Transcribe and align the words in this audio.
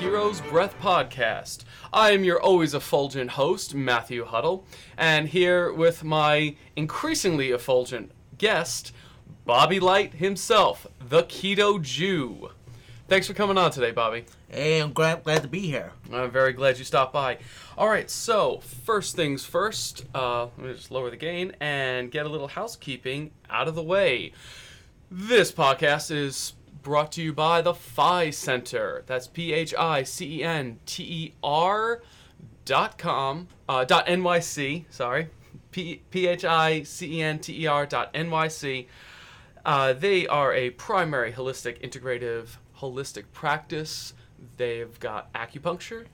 Hero's 0.00 0.40
Breath 0.40 0.74
podcast. 0.80 1.64
I 1.92 2.12
am 2.12 2.24
your 2.24 2.40
always 2.40 2.72
effulgent 2.72 3.32
host, 3.32 3.74
Matthew 3.74 4.24
Huddle, 4.24 4.64
and 4.96 5.28
here 5.28 5.70
with 5.74 6.02
my 6.02 6.56
increasingly 6.74 7.50
effulgent 7.50 8.10
guest, 8.38 8.94
Bobby 9.44 9.78
Light 9.78 10.14
himself, 10.14 10.86
the 11.06 11.24
Keto 11.24 11.82
Jew. 11.82 12.48
Thanks 13.08 13.26
for 13.26 13.34
coming 13.34 13.58
on 13.58 13.72
today, 13.72 13.90
Bobby. 13.90 14.24
Hey, 14.48 14.78
I'm 14.78 14.94
glad, 14.94 15.22
glad 15.22 15.42
to 15.42 15.48
be 15.48 15.66
here. 15.66 15.92
I'm 16.10 16.30
very 16.30 16.54
glad 16.54 16.78
you 16.78 16.84
stopped 16.84 17.12
by. 17.12 17.36
All 17.76 17.88
right, 17.88 18.08
so 18.08 18.60
first 18.60 19.16
things 19.16 19.44
first, 19.44 20.06
uh, 20.14 20.44
let 20.44 20.58
me 20.58 20.72
just 20.72 20.90
lower 20.90 21.10
the 21.10 21.18
gain 21.18 21.52
and 21.60 22.10
get 22.10 22.24
a 22.24 22.30
little 22.30 22.48
housekeeping 22.48 23.32
out 23.50 23.68
of 23.68 23.74
the 23.74 23.82
way. 23.82 24.32
This 25.10 25.52
podcast 25.52 26.10
is 26.10 26.54
brought 26.82 27.12
to 27.12 27.22
you 27.22 27.32
by 27.32 27.62
the 27.62 27.74
Phi 27.74 28.30
Center. 28.30 29.04
That's 29.06 29.26
P 29.26 29.52
H 29.52 29.74
I 29.78 30.02
C 30.02 30.40
E 30.40 30.42
N 30.42 30.78
T 30.86 31.02
E 31.02 31.34
R 31.42 32.02
dot 32.64 32.98
com 32.98 33.48
uh, 33.68 33.84
dot 33.84 34.06
NYC. 34.06 34.84
Sorry, 34.90 35.28
P 35.72 36.00
H 36.14 36.44
I 36.44 36.82
C 36.82 37.18
E 37.18 37.22
N 37.22 37.38
T 37.38 37.64
E 37.64 37.66
R 37.66 37.86
dot 37.86 38.12
NYC. 38.14 38.86
Uh, 39.64 39.92
they 39.92 40.26
are 40.26 40.54
a 40.54 40.70
primary 40.70 41.32
holistic 41.32 41.80
integrative 41.82 42.56
holistic 42.78 43.24
practice. 43.32 44.14
They've 44.56 44.98
got 45.00 45.32
acupuncture, 45.34 46.06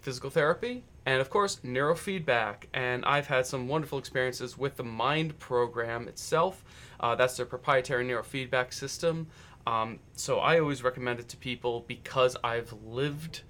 physical 0.00 0.30
therapy, 0.30 0.84
and 1.04 1.20
of 1.20 1.28
course, 1.30 1.56
neurofeedback. 1.64 2.64
And 2.72 3.04
I've 3.04 3.26
had 3.26 3.46
some 3.46 3.68
wonderful 3.68 3.98
experiences 3.98 4.56
with 4.56 4.76
the 4.76 4.84
Mind 4.84 5.38
program 5.38 6.08
itself. 6.08 6.64
Uh, 7.00 7.14
that's 7.14 7.36
their 7.36 7.46
proprietary 7.46 8.06
neurofeedback 8.06 8.72
system. 8.72 9.26
Um, 9.68 9.98
so 10.14 10.38
I 10.38 10.60
always 10.60 10.82
recommend 10.82 11.20
it 11.20 11.28
to 11.28 11.36
people 11.36 11.84
because 11.86 12.38
I've 12.42 12.72
lived 12.86 13.42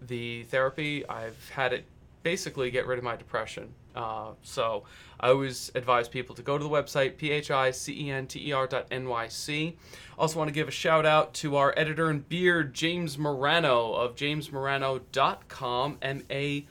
the 0.00 0.44
therapy. 0.44 1.06
I've 1.06 1.50
had 1.50 1.74
it 1.74 1.84
basically 2.22 2.70
get 2.70 2.86
rid 2.86 2.96
of 2.96 3.04
my 3.04 3.14
depression. 3.14 3.74
Uh, 3.94 4.30
so 4.42 4.84
I 5.20 5.28
always 5.28 5.70
advise 5.74 6.08
people 6.08 6.34
to 6.36 6.40
go 6.40 6.56
to 6.56 6.64
the 6.64 6.70
website, 6.70 7.18
phicenter.nyc. 7.18 9.74
Also 10.18 10.38
want 10.38 10.48
to 10.48 10.54
give 10.54 10.66
a 10.66 10.70
shout 10.70 11.04
out 11.04 11.34
to 11.34 11.56
our 11.56 11.74
editor 11.76 12.10
in 12.10 12.20
beard, 12.20 12.72
James 12.72 13.18
Marano 13.18 13.96
of 13.96 14.16
jamesmarano.com, 14.16 15.98
M-A-R-A-N-O.com. 16.00 16.64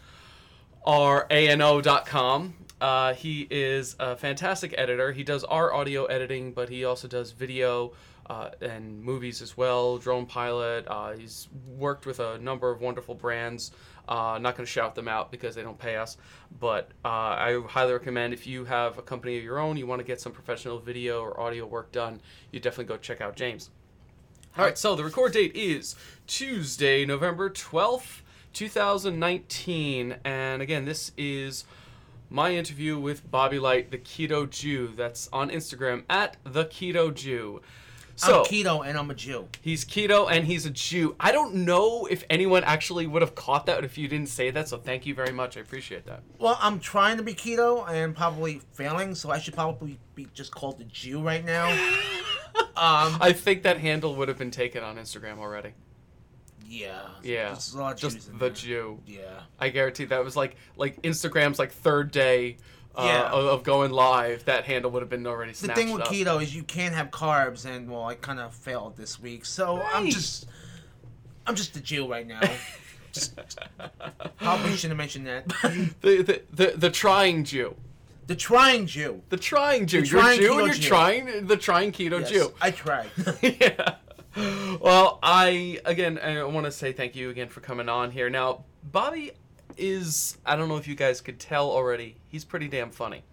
Uh, 2.82 3.14
he 3.14 3.48
is 3.50 3.96
a 4.00 4.16
fantastic 4.16 4.74
editor. 4.78 5.12
He 5.12 5.24
does 5.24 5.44
our 5.46 5.74
audio 5.74 6.06
editing, 6.06 6.52
but 6.52 6.70
he 6.70 6.84
also 6.84 7.08
does 7.08 7.32
video 7.32 7.94
uh, 8.28 8.50
and 8.62 9.02
movies 9.02 9.42
as 9.42 9.56
well. 9.56 9.98
Drone 9.98 10.26
pilot. 10.26 10.86
Uh, 10.88 11.14
he's 11.14 11.48
worked 11.78 12.06
with 12.06 12.20
a 12.20 12.38
number 12.40 12.70
of 12.70 12.82
wonderful 12.82 13.16
brands. 13.16 13.72
Uh, 14.08 14.38
not 14.40 14.56
going 14.56 14.66
to 14.66 14.72
shout 14.72 14.94
them 14.94 15.08
out 15.08 15.32
because 15.32 15.56
they 15.56 15.64
don't 15.64 15.80
pay 15.80 15.96
us, 15.96 16.18
but 16.60 16.92
uh, 17.04 17.08
I 17.08 17.62
highly 17.68 17.94
recommend 17.94 18.34
if 18.34 18.46
you 18.46 18.66
have 18.66 19.00
a 19.00 19.02
company 19.02 19.38
of 19.38 19.44
your 19.44 19.58
own, 19.58 19.78
you 19.78 19.88
want 19.88 20.00
to 20.00 20.06
get 20.06 20.22
some 20.22 20.32
professional 20.32 20.78
video 20.78 21.22
or 21.22 21.40
audio 21.40 21.66
work 21.66 21.92
done, 21.92 22.22
you 22.52 22.60
definitely 22.60 22.86
go 22.86 22.98
check 22.98 23.20
out 23.20 23.36
James. 23.36 23.72
All 24.58 24.64
right, 24.64 24.78
so 24.78 24.96
the 24.96 25.04
record 25.04 25.34
date 25.34 25.56
is 25.56 25.96
Tuesday, 26.28 27.04
November 27.04 27.50
12th, 27.50 28.22
2019. 28.54 30.18
And 30.24 30.62
again, 30.62 30.86
this 30.86 31.12
is 31.18 31.66
my 32.30 32.54
interview 32.54 32.98
with 33.00 33.30
Bobby 33.30 33.60
Light, 33.60 33.92
the 33.92 33.98
Keto 33.98 34.50
Jew. 34.50 34.94
That's 34.96 35.30
on 35.32 35.50
Instagram 35.50 36.04
at 36.10 36.38
the 36.44 36.66
Keto 36.66 37.14
Jew. 37.14 37.62
So 38.18 38.40
I'm 38.40 38.46
keto 38.46 38.86
and 38.86 38.98
I'm 38.98 39.12
a 39.12 39.14
Jew. 39.14 39.48
he's 39.62 39.84
keto 39.84 40.32
and 40.32 40.46
he's 40.46 40.66
a 40.66 40.70
Jew. 40.70 41.16
I 41.20 41.32
don't 41.34 41.54
know 41.54 42.06
if 42.06 42.24
anyone 42.30 42.64
actually 42.64 43.08
would 43.08 43.22
have 43.22 43.36
caught 43.36 43.66
that 43.66 43.84
if 43.84 43.98
you 43.98 44.08
didn't 44.08 44.30
say 44.30 44.52
that. 44.52 44.70
So 44.70 44.78
thank 44.78 45.06
you 45.06 45.14
very 45.14 45.34
much. 45.34 45.58
I 45.58 45.60
appreciate 45.62 46.06
that. 46.06 46.24
Well, 46.40 46.58
I'm 46.62 46.80
trying 46.80 47.18
to 47.18 47.24
be 47.24 47.34
keto 47.34 47.88
and 47.90 48.16
probably 48.16 48.62
failing, 48.72 49.16
so 49.16 49.32
I 49.32 49.40
should 49.40 49.54
probably 49.54 50.00
be 50.16 50.28
just 50.34 50.52
called 50.56 50.80
a 50.80 50.86
Jew 50.86 51.22
right 51.22 51.44
now. 51.44 51.70
um, 52.78 53.18
I 53.20 53.34
think 53.34 53.64
that 53.64 53.80
handle 53.80 54.16
would 54.16 54.30
have 54.30 54.38
been 54.38 54.52
taken 54.52 54.82
on 54.82 54.96
Instagram 54.96 55.40
already. 55.40 55.74
Yeah. 56.68 57.02
Yeah, 57.24 57.50
There's 57.50 57.74
a 57.74 57.78
lot 57.80 57.94
of 57.94 58.00
just 58.00 58.38
the. 58.40 58.50
Jew. 58.50 59.00
Yeah. 59.06 59.22
I 59.60 59.70
guarantee 59.70 60.06
that 60.06 60.24
was 60.24 60.36
like 60.36 60.56
like 60.78 61.02
Instagram's 61.04 61.60
like 61.60 61.72
third 61.72 62.12
day 62.12 62.58
uh, 62.96 63.04
Yeah. 63.06 63.30
of, 63.32 63.46
of 63.46 63.64
going 63.64 63.92
live. 63.92 64.46
That 64.46 64.66
handle 64.66 64.92
would 64.92 65.02
have 65.02 65.10
been 65.10 65.26
already 65.28 65.52
The 65.54 65.68
thing 65.70 65.92
with 65.92 66.04
up. 66.04 66.08
keto 66.10 66.42
is 66.42 66.56
you 66.56 66.64
can't 66.64 66.96
have 66.96 67.12
carbs, 67.12 67.66
and 67.66 67.90
well, 67.92 68.06
I 68.06 68.16
kind 68.16 68.40
of 68.40 68.54
failed 68.54 68.98
this 68.98 69.20
week, 69.20 69.46
so 69.46 69.82
I'm 69.82 70.10
just, 70.10 70.48
I'm 71.48 71.56
just 71.56 71.74
the 71.74 71.80
Jew 71.82 72.10
right 72.10 72.26
now. 72.28 72.42
just 73.12 73.38
probably 74.38 74.72
shouldn't 74.76 74.92
have 74.92 74.98
mentioned 74.98 75.28
that. 75.28 75.48
the, 76.02 76.22
the 76.24 76.42
the 76.54 76.74
the 76.78 76.90
trying 76.90 77.44
Jew. 77.44 77.76
The 78.28 78.36
trying 78.36 78.88
Jew. 78.88 79.22
The 79.30 79.38
trying 79.38 79.86
Jew. 79.86 80.02
The 80.02 80.08
you're 80.08 80.20
trying 80.22 80.40
Jew 80.40 80.50
keto 80.50 80.58
and 80.58 80.66
you're 80.68 80.76
Jew. 80.76 80.88
trying 80.88 81.48
the 81.48 81.58
trying 81.58 81.92
keto 81.92 82.20
Yes, 82.22 82.30
Jew. 82.32 82.54
I 82.60 82.72
tried. 82.72 83.10
yeah. 83.42 83.96
Well, 84.36 85.20
I 85.24 85.80
again 85.86 86.20
I 86.20 86.44
want 86.44 86.66
to 86.66 86.72
say 86.72 86.92
thank 86.92 87.16
you 87.16 87.30
again 87.30 87.48
for 87.48 87.62
coming 87.62 87.90
on 87.90 88.12
here. 88.12 88.30
Now, 88.30 88.66
Bobby 88.84 89.32
is 89.78 90.38
I 90.46 90.56
don't 90.56 90.68
know 90.68 90.78
if 90.78 90.88
you 90.88 90.96
guys 90.96 91.22
could 91.22 91.40
tell 91.40 91.70
already. 91.70 92.18
He's 92.28 92.44
pretty 92.44 92.68
damn 92.68 92.92
funny. 92.92 93.24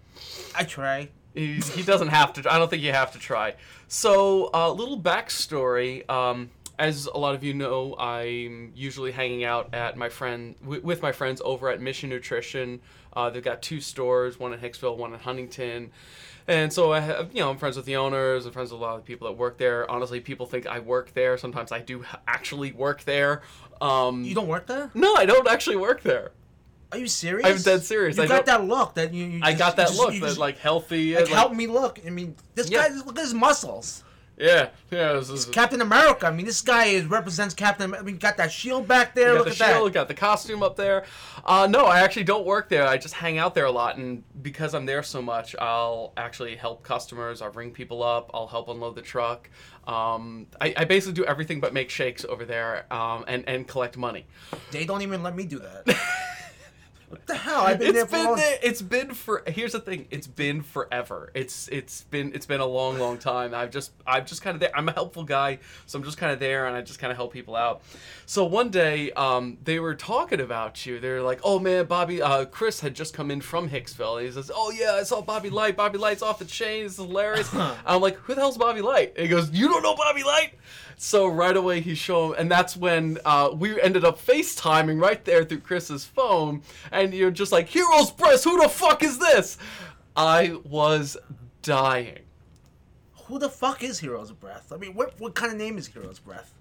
I 0.55 0.63
try. 0.63 1.09
He, 1.33 1.55
he 1.55 1.81
doesn't 1.83 2.09
have 2.09 2.33
to. 2.33 2.51
I 2.53 2.59
don't 2.59 2.69
think 2.69 2.83
you 2.83 2.91
have 2.91 3.11
to 3.13 3.19
try. 3.19 3.55
So, 3.87 4.51
a 4.53 4.67
uh, 4.67 4.69
little 4.71 4.99
backstory. 4.99 6.07
Um, 6.09 6.51
as 6.79 7.05
a 7.05 7.17
lot 7.17 7.35
of 7.35 7.43
you 7.43 7.53
know, 7.53 7.95
I'm 7.97 8.71
usually 8.75 9.11
hanging 9.11 9.43
out 9.43 9.73
at 9.73 9.95
my 9.95 10.09
friend 10.09 10.55
wi- 10.61 10.81
with 10.83 11.01
my 11.01 11.11
friends 11.11 11.41
over 11.45 11.69
at 11.69 11.81
Mission 11.81 12.09
Nutrition. 12.09 12.81
Uh, 13.13 13.29
they've 13.29 13.43
got 13.43 13.61
two 13.61 13.79
stores, 13.79 14.39
one 14.39 14.53
in 14.53 14.59
Hicksville, 14.59 14.97
one 14.97 15.13
in 15.13 15.19
Huntington. 15.19 15.91
And 16.47 16.71
so 16.73 16.91
I 16.91 16.99
have, 16.99 17.29
you 17.33 17.39
know, 17.41 17.49
I'm 17.51 17.57
friends 17.57 17.77
with 17.77 17.85
the 17.85 17.95
owners, 17.95 18.45
I'm 18.45 18.51
friends 18.51 18.71
with 18.71 18.81
a 18.81 18.83
lot 18.83 18.95
of 18.95 19.01
the 19.01 19.05
people 19.07 19.27
that 19.27 19.33
work 19.33 19.57
there. 19.57 19.89
Honestly, 19.89 20.19
people 20.19 20.45
think 20.45 20.67
I 20.67 20.79
work 20.79 21.13
there. 21.13 21.37
Sometimes 21.37 21.71
I 21.71 21.79
do 21.79 22.03
actually 22.27 22.71
work 22.73 23.03
there. 23.05 23.41
Um, 23.81 24.23
You 24.23 24.35
don't 24.35 24.47
work 24.47 24.67
there? 24.67 24.91
No, 24.93 25.15
I 25.15 25.25
don't 25.25 25.47
actually 25.47 25.77
work 25.77 26.01
there. 26.03 26.31
Are 26.91 26.97
you 26.97 27.07
serious? 27.07 27.45
I'm 27.49 27.61
dead 27.61 27.83
serious. 27.83 28.17
You 28.17 28.23
I 28.23 28.27
got 28.27 28.45
that 28.45 28.65
look 28.65 28.93
that 28.95 29.13
you. 29.13 29.25
you 29.25 29.39
I 29.41 29.51
just- 29.53 29.59
got 29.59 29.75
that 29.77 29.87
just- 29.87 29.99
look, 29.99 30.11
that 30.13 30.19
just- 30.19 30.37
like 30.37 30.57
healthy. 30.59 31.15
Like, 31.15 31.25
like- 31.25 31.33
help 31.33 31.53
me 31.53 31.65
look. 31.67 31.99
I 32.05 32.09
mean, 32.11 32.35
this 32.55 32.69
Yeah. 32.69 32.87
guy. 32.89 32.95
Look 32.95 33.17
at 33.17 33.23
his 33.23 33.33
muscles. 33.33 34.03
Yeah, 34.37 34.69
yeah. 34.89 35.13
This 35.13 35.29
is, 35.29 35.45
Captain 35.45 35.79
America. 35.81 36.25
I 36.25 36.31
mean, 36.31 36.45
this 36.45 36.61
guy 36.61 36.85
is 36.85 37.05
represents 37.05 37.53
Captain. 37.53 37.93
I 37.93 38.01
mean, 38.01 38.17
got 38.17 38.37
that 38.37 38.51
shield 38.51 38.87
back 38.87 39.13
there. 39.13 39.33
got 39.33 39.45
Look 39.45 39.55
the 39.55 39.63
at 39.63 39.73
shield, 39.75 39.89
that. 39.89 39.93
got 39.93 40.07
the 40.07 40.13
costume 40.15 40.63
up 40.63 40.75
there. 40.75 41.05
Uh, 41.45 41.67
no, 41.69 41.85
I 41.85 41.99
actually 41.99 42.23
don't 42.23 42.45
work 42.45 42.67
there. 42.67 42.87
I 42.87 42.97
just 42.97 43.13
hang 43.13 43.37
out 43.37 43.53
there 43.53 43.65
a 43.65 43.71
lot, 43.71 43.97
and 43.97 44.23
because 44.41 44.73
I'm 44.73 44.85
there 44.87 45.03
so 45.03 45.21
much, 45.21 45.55
I'll 45.59 46.13
actually 46.17 46.55
help 46.55 46.83
customers. 46.83 47.41
I'll 47.41 47.51
ring 47.51 47.71
people 47.71 48.01
up. 48.01 48.31
I'll 48.33 48.47
help 48.47 48.69
unload 48.69 48.95
the 48.95 49.01
truck. 49.03 49.49
Um, 49.85 50.47
I, 50.59 50.73
I 50.77 50.85
basically 50.85 51.13
do 51.13 51.25
everything 51.25 51.59
but 51.59 51.73
make 51.73 51.89
shakes 51.89 52.25
over 52.25 52.45
there 52.45 52.91
um, 52.91 53.25
and 53.27 53.47
and 53.47 53.67
collect 53.67 53.97
money. 53.97 54.25
They 54.71 54.85
don't 54.85 55.01
even 55.03 55.21
let 55.21 55.35
me 55.35 55.45
do 55.45 55.59
that. 55.59 55.85
what 57.13 57.27
the 57.27 57.35
hell? 57.35 57.61
I've 57.61 57.79
been 57.79 57.89
It's 57.89 57.95
there 57.97 58.05
for 58.05 58.11
been 58.15 58.25
long. 58.25 58.35
there, 58.37 58.57
it's 58.61 58.81
been 58.81 59.13
for 59.13 59.43
here's 59.47 59.71
the 59.71 59.79
thing. 59.79 60.07
It's 60.11 60.27
been 60.27 60.61
forever. 60.61 61.31
It's 61.33 61.67
it's 61.69 62.03
been 62.03 62.33
it's 62.33 62.45
been 62.45 62.59
a 62.59 62.65
long 62.65 62.99
long 62.99 63.17
time. 63.17 63.53
I've 63.53 63.71
just 63.71 63.91
I'm 64.05 64.25
just 64.25 64.41
kind 64.41 64.55
of 64.55 64.59
there 64.61 64.71
I'm 64.75 64.87
a 64.89 64.91
helpful 64.91 65.23
guy 65.23 65.59
so 65.85 65.97
I'm 65.97 66.03
just 66.05 66.17
kind 66.17 66.31
of 66.31 66.39
there 66.39 66.67
and 66.67 66.75
I 66.75 66.81
just 66.81 66.99
kind 66.99 67.11
of 67.11 67.17
help 67.17 67.33
people 67.33 67.55
out. 67.55 67.81
So 68.25 68.45
one 68.45 68.69
day 68.69 69.11
um 69.11 69.57
they 69.63 69.79
were 69.79 69.95
talking 69.95 70.39
about 70.41 70.85
you. 70.85 70.99
They're 70.99 71.21
like 71.21 71.39
oh 71.43 71.59
man 71.59 71.85
Bobby 71.85 72.21
uh 72.21 72.45
Chris 72.45 72.79
had 72.79 72.95
just 72.95 73.13
come 73.13 73.31
in 73.31 73.41
from 73.41 73.69
Hicksville. 73.69 74.17
And 74.17 74.25
he 74.27 74.31
says 74.31 74.51
oh 74.53 74.71
yeah 74.71 74.93
I 74.99 75.03
saw 75.03 75.21
Bobby 75.21 75.49
Light. 75.49 75.75
Bobby 75.77 75.97
Light's 75.97 76.21
off 76.21 76.39
the 76.39 76.45
chain. 76.45 76.85
Is 76.85 76.97
hilarious. 76.97 77.49
I'm 77.85 78.01
like 78.01 78.15
who 78.17 78.33
the 78.35 78.41
hell's 78.41 78.57
Bobby 78.57 78.81
Light? 78.81 79.13
And 79.15 79.23
he 79.23 79.29
goes 79.29 79.51
you 79.51 79.67
don't 79.67 79.83
know 79.83 79.95
Bobby 79.95 80.23
Light 80.23 80.53
so 81.03 81.27
right 81.27 81.57
away 81.57 81.81
he 81.81 81.95
showed, 81.95 82.35
and 82.35 82.49
that's 82.49 82.77
when 82.77 83.19
uh, 83.25 83.49
we 83.53 83.79
ended 83.81 84.05
up 84.05 84.17
FaceTiming 84.17 85.01
right 85.01 85.23
there 85.25 85.43
through 85.43 85.59
Chris's 85.59 86.05
phone, 86.05 86.61
and 86.93 87.13
you're 87.13 87.29
just 87.29 87.51
like, 87.51 87.67
"Heroes 87.67 88.09
Press, 88.09 88.45
who 88.45 88.61
the 88.61 88.69
fuck 88.69 89.03
is 89.03 89.19
this?" 89.19 89.57
I 90.15 90.55
was 90.63 91.17
dying. 91.61 92.19
Who 93.25 93.37
the 93.37 93.49
fuck 93.49 93.83
is 93.83 93.99
Heroes 93.99 94.31
Breath? 94.31 94.71
I 94.71 94.77
mean, 94.77 94.93
what 94.93 95.19
what 95.19 95.35
kind 95.35 95.51
of 95.51 95.57
name 95.57 95.77
is 95.77 95.87
Heroes 95.87 96.19
Breath? 96.19 96.53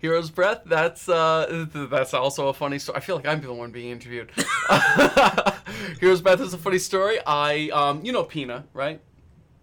Heroes 0.00 0.30
Breath. 0.30 0.64
That's 0.66 1.08
uh, 1.08 1.66
th- 1.72 1.88
that's 1.88 2.12
also 2.12 2.48
a 2.48 2.52
funny 2.52 2.78
story. 2.78 2.98
I 2.98 3.00
feel 3.00 3.16
like 3.16 3.26
I'm 3.26 3.40
the 3.40 3.54
one 3.54 3.70
being 3.70 3.90
interviewed. 3.90 4.30
Heroes 5.98 6.20
Breath 6.20 6.42
is 6.42 6.52
a 6.52 6.58
funny 6.58 6.78
story. 6.78 7.20
I 7.26 7.70
um, 7.72 8.04
you 8.04 8.12
know 8.12 8.24
Pina, 8.24 8.66
right? 8.74 9.00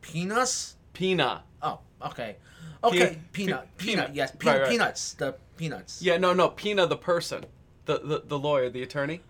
Peanuts? 0.01 0.77
Pina. 0.93 1.43
Oh, 1.61 1.81
okay. 2.07 2.37
Okay, 2.87 2.97
peanut, 2.97 3.27
pe- 3.31 3.33
peanut, 3.33 3.77
peanut. 3.77 4.15
yes, 4.15 4.31
pe- 4.37 4.47
Right, 4.49 4.61
right. 4.61 4.69
peanuts, 4.69 5.13
the 5.13 5.35
peanuts. 5.57 6.01
Yeah, 6.01 6.17
no, 6.17 6.33
no, 6.33 6.49
Pina 6.49 6.85
the 6.87 6.97
person, 6.97 7.45
the 7.85 7.99
the, 7.99 8.23
the 8.25 8.39
lawyer, 8.39 8.69
the 8.69 8.83
attorney. 8.83 9.21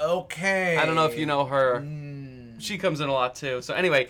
Okay. 0.00 0.76
I 0.76 0.84
don't 0.86 0.94
know 0.96 1.06
if 1.06 1.16
you 1.18 1.26
know 1.26 1.44
her. 1.44 1.80
Mm, 1.80 2.60
she 2.60 2.78
comes 2.78 3.00
in 3.00 3.08
a 3.08 3.12
lot 3.12 3.34
too. 3.34 3.62
So 3.62 3.74
anyway, 3.74 4.08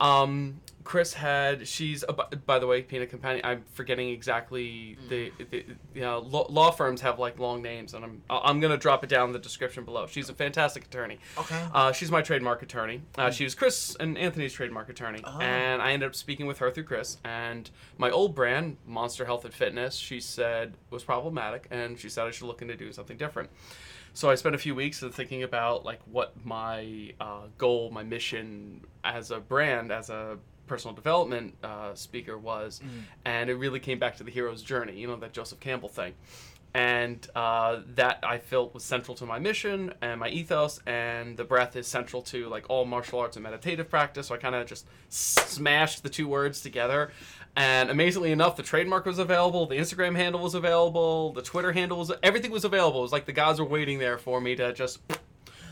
um, 0.00 0.60
Chris 0.86 1.12
had 1.14 1.66
she's 1.66 2.04
by- 2.46 2.60
the 2.60 2.66
way 2.66 2.80
Peanut 2.80 3.10
Companion. 3.10 3.44
I'm 3.44 3.64
forgetting 3.72 4.10
exactly 4.10 4.96
the, 5.08 5.32
the 5.50 5.64
you 5.92 6.00
know 6.00 6.20
law, 6.20 6.46
law 6.48 6.70
firms 6.70 7.00
have 7.00 7.18
like 7.18 7.40
long 7.40 7.60
names, 7.60 7.92
and 7.92 8.04
I'm 8.04 8.22
I'm 8.30 8.60
gonna 8.60 8.76
drop 8.76 9.02
it 9.02 9.10
down 9.10 9.30
in 9.30 9.32
the 9.32 9.40
description 9.40 9.84
below. 9.84 10.06
She's 10.06 10.28
a 10.28 10.34
fantastic 10.34 10.84
attorney. 10.84 11.18
Okay. 11.36 11.60
Uh, 11.74 11.90
she's 11.90 12.12
my 12.12 12.22
trademark 12.22 12.62
attorney. 12.62 13.02
Uh, 13.18 13.32
she 13.32 13.42
was 13.42 13.56
Chris 13.56 13.96
and 13.98 14.16
Anthony's 14.16 14.52
trademark 14.52 14.88
attorney, 14.88 15.20
Oh. 15.24 15.40
and 15.40 15.82
I 15.82 15.90
ended 15.90 16.06
up 16.08 16.14
speaking 16.14 16.46
with 16.46 16.58
her 16.58 16.70
through 16.70 16.84
Chris. 16.84 17.18
And 17.24 17.68
my 17.98 18.10
old 18.10 18.36
brand, 18.36 18.76
Monster 18.86 19.24
Health 19.24 19.44
and 19.44 19.52
Fitness, 19.52 19.96
she 19.96 20.20
said 20.20 20.74
was 20.90 21.02
problematic, 21.02 21.66
and 21.72 21.98
she 21.98 22.08
said 22.08 22.28
I 22.28 22.30
should 22.30 22.46
look 22.46 22.62
into 22.62 22.76
doing 22.76 22.92
something 22.92 23.16
different. 23.16 23.50
So 24.14 24.30
I 24.30 24.36
spent 24.36 24.54
a 24.54 24.58
few 24.58 24.74
weeks 24.76 25.02
of 25.02 25.14
thinking 25.16 25.42
about 25.42 25.84
like 25.84 26.00
what 26.10 26.32
my 26.46 27.12
uh, 27.20 27.48
goal, 27.58 27.90
my 27.90 28.04
mission 28.04 28.82
as 29.02 29.32
a 29.32 29.40
brand, 29.40 29.90
as 29.90 30.10
a 30.10 30.38
personal 30.66 30.94
development 30.94 31.54
uh, 31.62 31.94
speaker 31.94 32.36
was, 32.38 32.80
and 33.24 33.48
it 33.50 33.54
really 33.54 33.80
came 33.80 33.98
back 33.98 34.16
to 34.16 34.24
the 34.24 34.30
hero's 34.30 34.62
journey. 34.62 34.96
You 34.98 35.06
know 35.08 35.16
that 35.16 35.32
Joseph 35.32 35.60
Campbell 35.60 35.88
thing, 35.88 36.14
and 36.74 37.26
uh, 37.34 37.80
that 37.94 38.18
I 38.22 38.38
felt 38.38 38.74
was 38.74 38.84
central 38.84 39.16
to 39.16 39.26
my 39.26 39.38
mission 39.38 39.94
and 40.02 40.20
my 40.20 40.28
ethos. 40.28 40.80
And 40.86 41.36
the 41.36 41.44
breath 41.44 41.74
is 41.76 41.86
central 41.86 42.20
to 42.22 42.48
like 42.48 42.66
all 42.68 42.84
martial 42.84 43.18
arts 43.20 43.36
and 43.36 43.42
meditative 43.44 43.88
practice. 43.88 44.26
So 44.26 44.34
I 44.34 44.38
kind 44.38 44.54
of 44.54 44.66
just 44.66 44.86
smashed 45.08 46.02
the 46.02 46.10
two 46.10 46.28
words 46.28 46.60
together. 46.60 47.12
And 47.58 47.88
amazingly 47.88 48.32
enough, 48.32 48.56
the 48.56 48.62
trademark 48.62 49.06
was 49.06 49.18
available, 49.18 49.64
the 49.64 49.76
Instagram 49.78 50.14
handle 50.14 50.42
was 50.42 50.54
available, 50.54 51.32
the 51.32 51.40
Twitter 51.40 51.72
handle 51.72 51.98
was 51.98 52.12
everything 52.22 52.50
was 52.50 52.66
available. 52.66 52.98
It 53.00 53.04
was 53.04 53.12
like 53.12 53.24
the 53.24 53.32
gods 53.32 53.58
were 53.58 53.64
waiting 53.64 53.98
there 53.98 54.18
for 54.18 54.42
me 54.42 54.54
to 54.56 54.74
just 54.74 54.98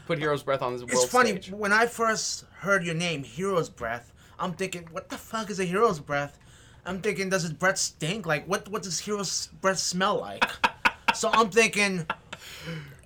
put 0.06 0.18
Hero's 0.18 0.42
Breath 0.42 0.62
on 0.62 0.72
this 0.72 0.80
world 0.80 0.92
It's 0.92 1.04
funny 1.04 1.32
stage. 1.32 1.50
when 1.50 1.74
I 1.74 1.84
first 1.84 2.46
heard 2.60 2.84
your 2.84 2.94
name, 2.94 3.22
Hero's 3.22 3.68
Breath. 3.68 4.13
I'm 4.38 4.52
thinking, 4.52 4.88
what 4.90 5.08
the 5.08 5.18
fuck 5.18 5.50
is 5.50 5.60
a 5.60 5.64
Hero's 5.64 6.00
Breath? 6.00 6.38
I'm 6.86 7.00
thinking, 7.00 7.30
does 7.30 7.42
his 7.42 7.52
breath 7.52 7.78
stink? 7.78 8.26
Like, 8.26 8.46
what 8.46 8.68
what 8.68 8.82
does 8.82 8.98
Hero's 9.00 9.48
breath 9.60 9.78
smell 9.78 10.20
like? 10.20 10.44
so 11.14 11.30
I'm 11.32 11.50
thinking, 11.50 12.06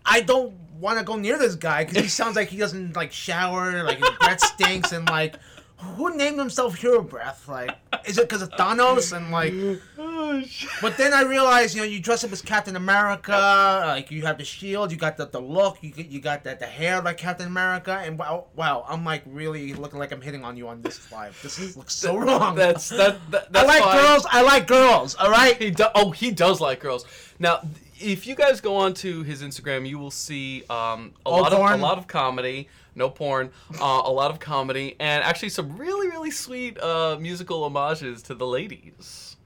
I 0.04 0.20
don't 0.20 0.54
want 0.80 0.98
to 0.98 1.04
go 1.04 1.16
near 1.16 1.38
this 1.38 1.54
guy 1.54 1.84
because 1.84 2.02
he 2.02 2.08
sounds 2.08 2.36
like 2.36 2.48
he 2.48 2.58
doesn't 2.58 2.96
like 2.96 3.12
shower, 3.12 3.84
like 3.84 3.98
his 3.98 4.10
breath 4.18 4.40
stinks, 4.40 4.92
and 4.92 5.08
like, 5.08 5.36
who 5.78 6.16
named 6.16 6.38
himself 6.38 6.76
Hero 6.76 7.02
Breath? 7.02 7.46
Like, 7.48 7.70
is 8.04 8.18
it 8.18 8.22
because 8.28 8.42
of 8.42 8.50
Thanos? 8.50 9.16
And 9.16 9.30
like, 9.30 9.52
Oh, 9.96 10.42
but 10.82 10.96
then 10.96 11.14
I 11.14 11.22
realized, 11.22 11.74
you 11.74 11.82
know, 11.82 11.86
you 11.86 12.00
dress 12.00 12.24
up 12.24 12.32
as 12.32 12.42
Captain 12.42 12.74
America, 12.76 13.84
like 13.86 14.10
you 14.10 14.22
have 14.26 14.38
the 14.38 14.44
shield, 14.44 14.90
you 14.90 14.98
got 14.98 15.16
the, 15.16 15.26
the 15.26 15.40
look, 15.40 15.78
you 15.80 15.92
you 15.96 16.20
got 16.20 16.42
the, 16.44 16.56
the 16.58 16.66
hair 16.66 17.00
like 17.00 17.16
Captain 17.16 17.46
America, 17.46 17.92
and 18.04 18.18
wow, 18.18 18.46
wow, 18.56 18.84
I'm 18.88 19.04
like 19.04 19.22
really 19.26 19.72
looking 19.74 19.98
like 19.98 20.12
I'm 20.12 20.20
hitting 20.20 20.44
on 20.44 20.56
you 20.56 20.68
on 20.68 20.82
this 20.82 21.10
live. 21.12 21.38
This 21.42 21.58
is, 21.58 21.76
looks 21.78 21.94
so 21.94 22.16
wrong. 22.16 22.56
That's 22.56 22.88
that. 22.88 23.18
that 23.30 23.48
I 23.54 23.62
like 23.64 23.82
fine. 23.82 23.96
girls. 23.96 24.26
I 24.30 24.42
like 24.42 24.66
girls. 24.66 25.14
All 25.14 25.30
right. 25.30 25.56
He 25.56 25.70
do- 25.70 25.86
oh, 25.94 26.10
he 26.10 26.30
does 26.32 26.60
like 26.60 26.80
girls. 26.80 27.04
Now, 27.38 27.60
if 28.00 28.26
you 28.26 28.34
guys 28.34 28.60
go 28.60 28.76
onto 28.76 29.22
his 29.22 29.42
Instagram, 29.42 29.88
you 29.88 29.98
will 29.98 30.10
see 30.10 30.64
um, 30.70 31.12
a 31.24 31.30
lot 31.30 31.52
of 31.52 31.58
a 31.58 31.76
lot 31.76 31.98
of 31.98 32.06
comedy, 32.06 32.68
no 32.98 33.08
porn, 33.10 33.50
uh, 33.80 34.02
a 34.04 34.12
lot 34.12 34.30
of 34.30 34.38
comedy, 34.40 34.96
and 35.00 35.24
actually 35.24 35.48
some 35.48 35.76
really 35.78 36.08
really 36.08 36.30
sweet 36.30 36.78
uh, 36.80 37.16
musical 37.20 37.62
homages 37.62 38.22
to 38.24 38.34
the 38.34 38.46
ladies. 38.46 39.36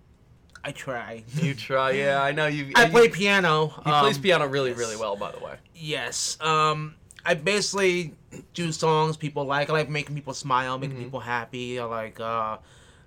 I 0.65 0.71
try. 0.73 1.25
You 1.35 1.55
try, 1.69 1.91
yeah, 1.93 2.23
I 2.23 2.33
know 2.33 2.47
you. 2.47 2.73
I 2.77 2.85
you- 2.85 2.91
play 2.91 3.09
piano. 3.09 3.69
He 3.85 3.91
plays 3.91 4.17
um, 4.17 4.23
piano 4.23 4.47
really 4.47 4.71
yes. 4.71 4.79
really 4.79 4.97
well, 4.97 5.17
by 5.17 5.31
the 5.33 5.39
way. 5.39 5.57
Yes. 5.75 6.39
Um, 6.41 6.95
I 7.25 7.35
basically 7.35 8.15
do 8.55 8.73
songs 8.73 9.17
people 9.17 9.45
like. 9.45 9.71
I 9.71 9.73
like 9.73 9.89
making 9.89 10.15
people 10.15 10.35
smile, 10.35 10.79
making 10.79 10.97
Mm-hmm. 10.97 11.05
people 11.05 11.21
happy. 11.21 11.79
I 11.79 11.85
like, 11.85 12.19
uh, 12.21 12.59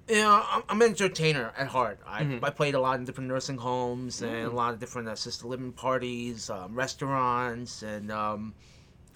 you 0.08 0.16
know, 0.16 0.44
I'm, 0.50 0.64
I'm 0.70 0.82
an 0.82 0.90
entertainer 0.90 1.52
at 1.58 1.68
heart. 1.68 2.00
I, 2.06 2.24
Mm-hmm. 2.24 2.46
I 2.46 2.50
played 2.50 2.76
a 2.76 2.80
lot 2.80 3.00
in 3.00 3.06
different 3.06 3.28
nursing 3.30 3.58
homes 3.58 4.22
and 4.22 4.32
Mm. 4.32 4.52
a 4.52 4.56
lot 4.56 4.74
of 4.74 4.80
different 4.80 5.08
assisted 5.10 5.48
living 5.48 5.72
parties, 5.72 6.50
um, 6.50 6.76
restaurants, 6.76 7.84
and 7.84 8.12
um, 8.12 8.54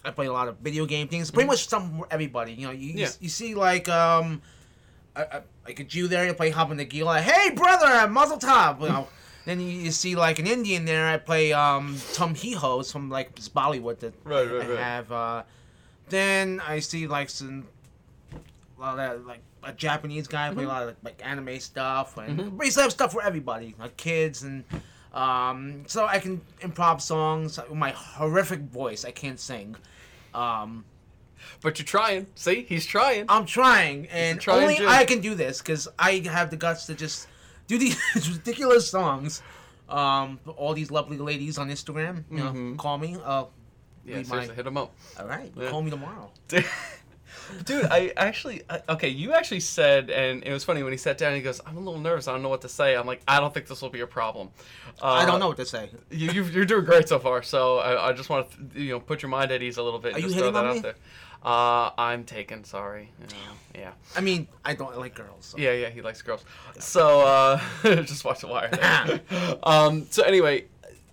I 0.04 0.10
play 0.10 0.26
a 0.26 0.32
lot 0.32 0.48
of 0.48 0.56
video 0.58 0.86
game 0.86 1.08
things. 1.08 1.30
Pretty 1.30 1.46
much 1.46 1.68
something 1.68 1.98
for 1.98 2.06
everybody. 2.10 2.52
You 2.52 2.66
know, 2.68 2.72
you, 2.72 2.78
you, 2.80 2.88
Mm-hmm. 2.90 2.98
Yeah. 2.98 3.08
you 3.20 3.28
see 3.28 3.54
like 3.54 3.88
um, 3.88 4.40
a, 5.14 5.22
a, 5.22 5.42
like 5.66 5.80
a 5.80 5.84
Jew 5.84 6.08
there, 6.08 6.26
you 6.26 6.34
play 6.34 6.50
Hava 6.50 6.74
Nagila. 6.74 7.20
Hey 7.20 7.50
brother, 7.54 8.08
Mazel 8.08 8.38
Tov. 8.38 8.80
You 8.80 8.88
know. 8.88 9.08
Then 9.46 9.58
you, 9.58 9.68
you 9.68 9.90
see 9.90 10.16
like 10.16 10.38
an 10.38 10.46
Indian 10.46 10.84
there. 10.84 11.06
I 11.08 11.16
play 11.16 11.52
um 11.54 11.96
Tum 12.12 12.34
Hi 12.34 12.50
Ho's 12.56 12.92
from 12.92 13.08
like 13.08 13.34
Bollywood 13.36 13.98
that 14.00 14.12
Right, 14.22 14.44
right, 14.50 14.62
I 14.66 14.68
right. 14.68 14.78
have. 14.78 15.10
Uh, 15.10 15.42
then 16.10 16.60
I 16.60 16.80
see 16.80 17.06
like 17.06 17.30
some 17.30 17.66
a 18.32 18.80
lot 18.80 18.98
of 18.98 19.24
like 19.24 19.40
a 19.62 19.72
Japanese 19.72 20.28
guy 20.28 20.48
Mm-hmm. 20.48 20.54
play 20.56 20.64
a 20.64 20.68
lot 20.68 20.82
of 20.88 20.96
like, 21.02 21.20
anime 21.24 21.58
stuff, 21.58 22.18
and 22.18 22.56
basically 22.58 22.82
have 22.82 22.92
stuff 22.92 23.12
for 23.12 23.22
everybody, 23.22 23.74
like 23.78 23.96
kids 23.96 24.42
and. 24.42 24.62
Um, 25.12 25.84
so 25.86 26.06
I 26.06 26.18
can 26.20 26.40
improv 26.60 27.00
songs 27.00 27.58
with 27.58 27.72
my 27.78 27.90
horrific 27.90 28.60
voice. 28.60 29.04
I 29.04 29.10
can't 29.10 29.40
sing. 29.40 29.76
Um, 30.34 30.84
But 31.62 31.78
you're 31.78 31.86
trying. 31.86 32.26
See, 32.34 32.64
he's 32.68 32.86
trying. 32.86 33.24
I'm 33.28 33.46
trying, 33.46 34.06
and 34.08 34.40
trying 34.40 34.62
only 34.62 34.76
Jim. 34.76 34.88
I 34.88 35.04
can 35.04 35.20
do 35.20 35.34
this 35.34 35.58
because 35.58 35.88
I 35.98 36.18
have 36.26 36.50
the 36.50 36.56
guts 36.56 36.86
to 36.86 36.94
just 36.94 37.26
do 37.66 37.78
these 37.78 37.96
ridiculous 38.30 38.88
songs. 38.90 39.42
Um, 39.88 40.38
all 40.56 40.74
these 40.74 40.90
lovely 40.90 41.16
ladies 41.18 41.58
on 41.58 41.68
Instagram, 41.70 42.24
you 42.30 42.36
know, 42.38 42.52
Mhm. 42.52 42.76
call 42.78 42.98
me. 42.98 43.16
Uh, 43.24 43.46
yeah, 44.04 44.22
seriously, 44.22 44.48
my- 44.48 44.54
hit 44.54 44.64
them 44.64 44.76
up. 44.76 44.94
all 45.18 45.26
right, 45.26 45.50
Yeah. 45.56 45.70
call 45.70 45.82
me 45.82 45.90
tomorrow. 45.90 46.30
Dude, 47.64 47.86
I 47.86 48.12
actually 48.16 48.62
I, 48.68 48.80
okay. 48.88 49.08
You 49.08 49.32
actually 49.32 49.60
said, 49.60 50.10
and 50.10 50.42
it 50.44 50.52
was 50.52 50.64
funny 50.64 50.82
when 50.82 50.92
he 50.92 50.98
sat 50.98 51.18
down. 51.18 51.34
He 51.34 51.42
goes, 51.42 51.60
"I'm 51.66 51.76
a 51.76 51.80
little 51.80 52.00
nervous. 52.00 52.28
I 52.28 52.32
don't 52.32 52.42
know 52.42 52.48
what 52.48 52.62
to 52.62 52.68
say." 52.68 52.96
I'm 52.96 53.06
like, 53.06 53.22
"I 53.26 53.40
don't 53.40 53.52
think 53.52 53.66
this 53.66 53.82
will 53.82 53.90
be 53.90 54.00
a 54.00 54.06
problem." 54.06 54.50
Uh, 55.02 55.06
I 55.06 55.24
don't 55.24 55.40
know 55.40 55.48
what 55.48 55.56
to 55.58 55.66
say. 55.66 55.90
You, 56.10 56.30
you 56.32 56.44
you're 56.44 56.64
doing 56.64 56.84
great 56.84 57.08
so 57.08 57.18
far. 57.18 57.42
So 57.42 57.78
I, 57.78 58.08
I 58.08 58.12
just 58.12 58.28
want 58.28 58.48
to 58.50 58.80
you 58.80 58.92
know 58.92 59.00
put 59.00 59.22
your 59.22 59.30
mind 59.30 59.50
at 59.52 59.62
ease 59.62 59.76
a 59.76 59.82
little 59.82 59.98
bit. 59.98 60.12
Are 60.12 60.16
and 60.16 60.22
you 60.22 60.28
just 60.28 60.38
throw 60.38 60.48
hitting 60.48 60.54
that 60.54 60.64
on 60.64 60.70
out 60.70 60.76
me? 60.76 60.80
there. 60.82 60.94
Uh, 61.42 61.90
I'm 61.96 62.24
taken. 62.24 62.64
Sorry. 62.64 63.10
You 63.18 63.26
yeah. 63.74 63.92
I 64.14 64.20
mean, 64.20 64.46
I 64.64 64.74
don't 64.74 64.96
like 64.98 65.14
girls. 65.14 65.46
So. 65.46 65.58
Yeah, 65.58 65.72
yeah, 65.72 65.88
he 65.88 66.02
likes 66.02 66.20
girls. 66.22 66.44
So 66.78 67.20
uh, 67.20 67.60
just 67.82 68.24
watch 68.24 68.40
the 68.40 68.48
wire. 68.48 69.20
Um, 69.62 70.06
so 70.10 70.22
anyway, 70.22 70.66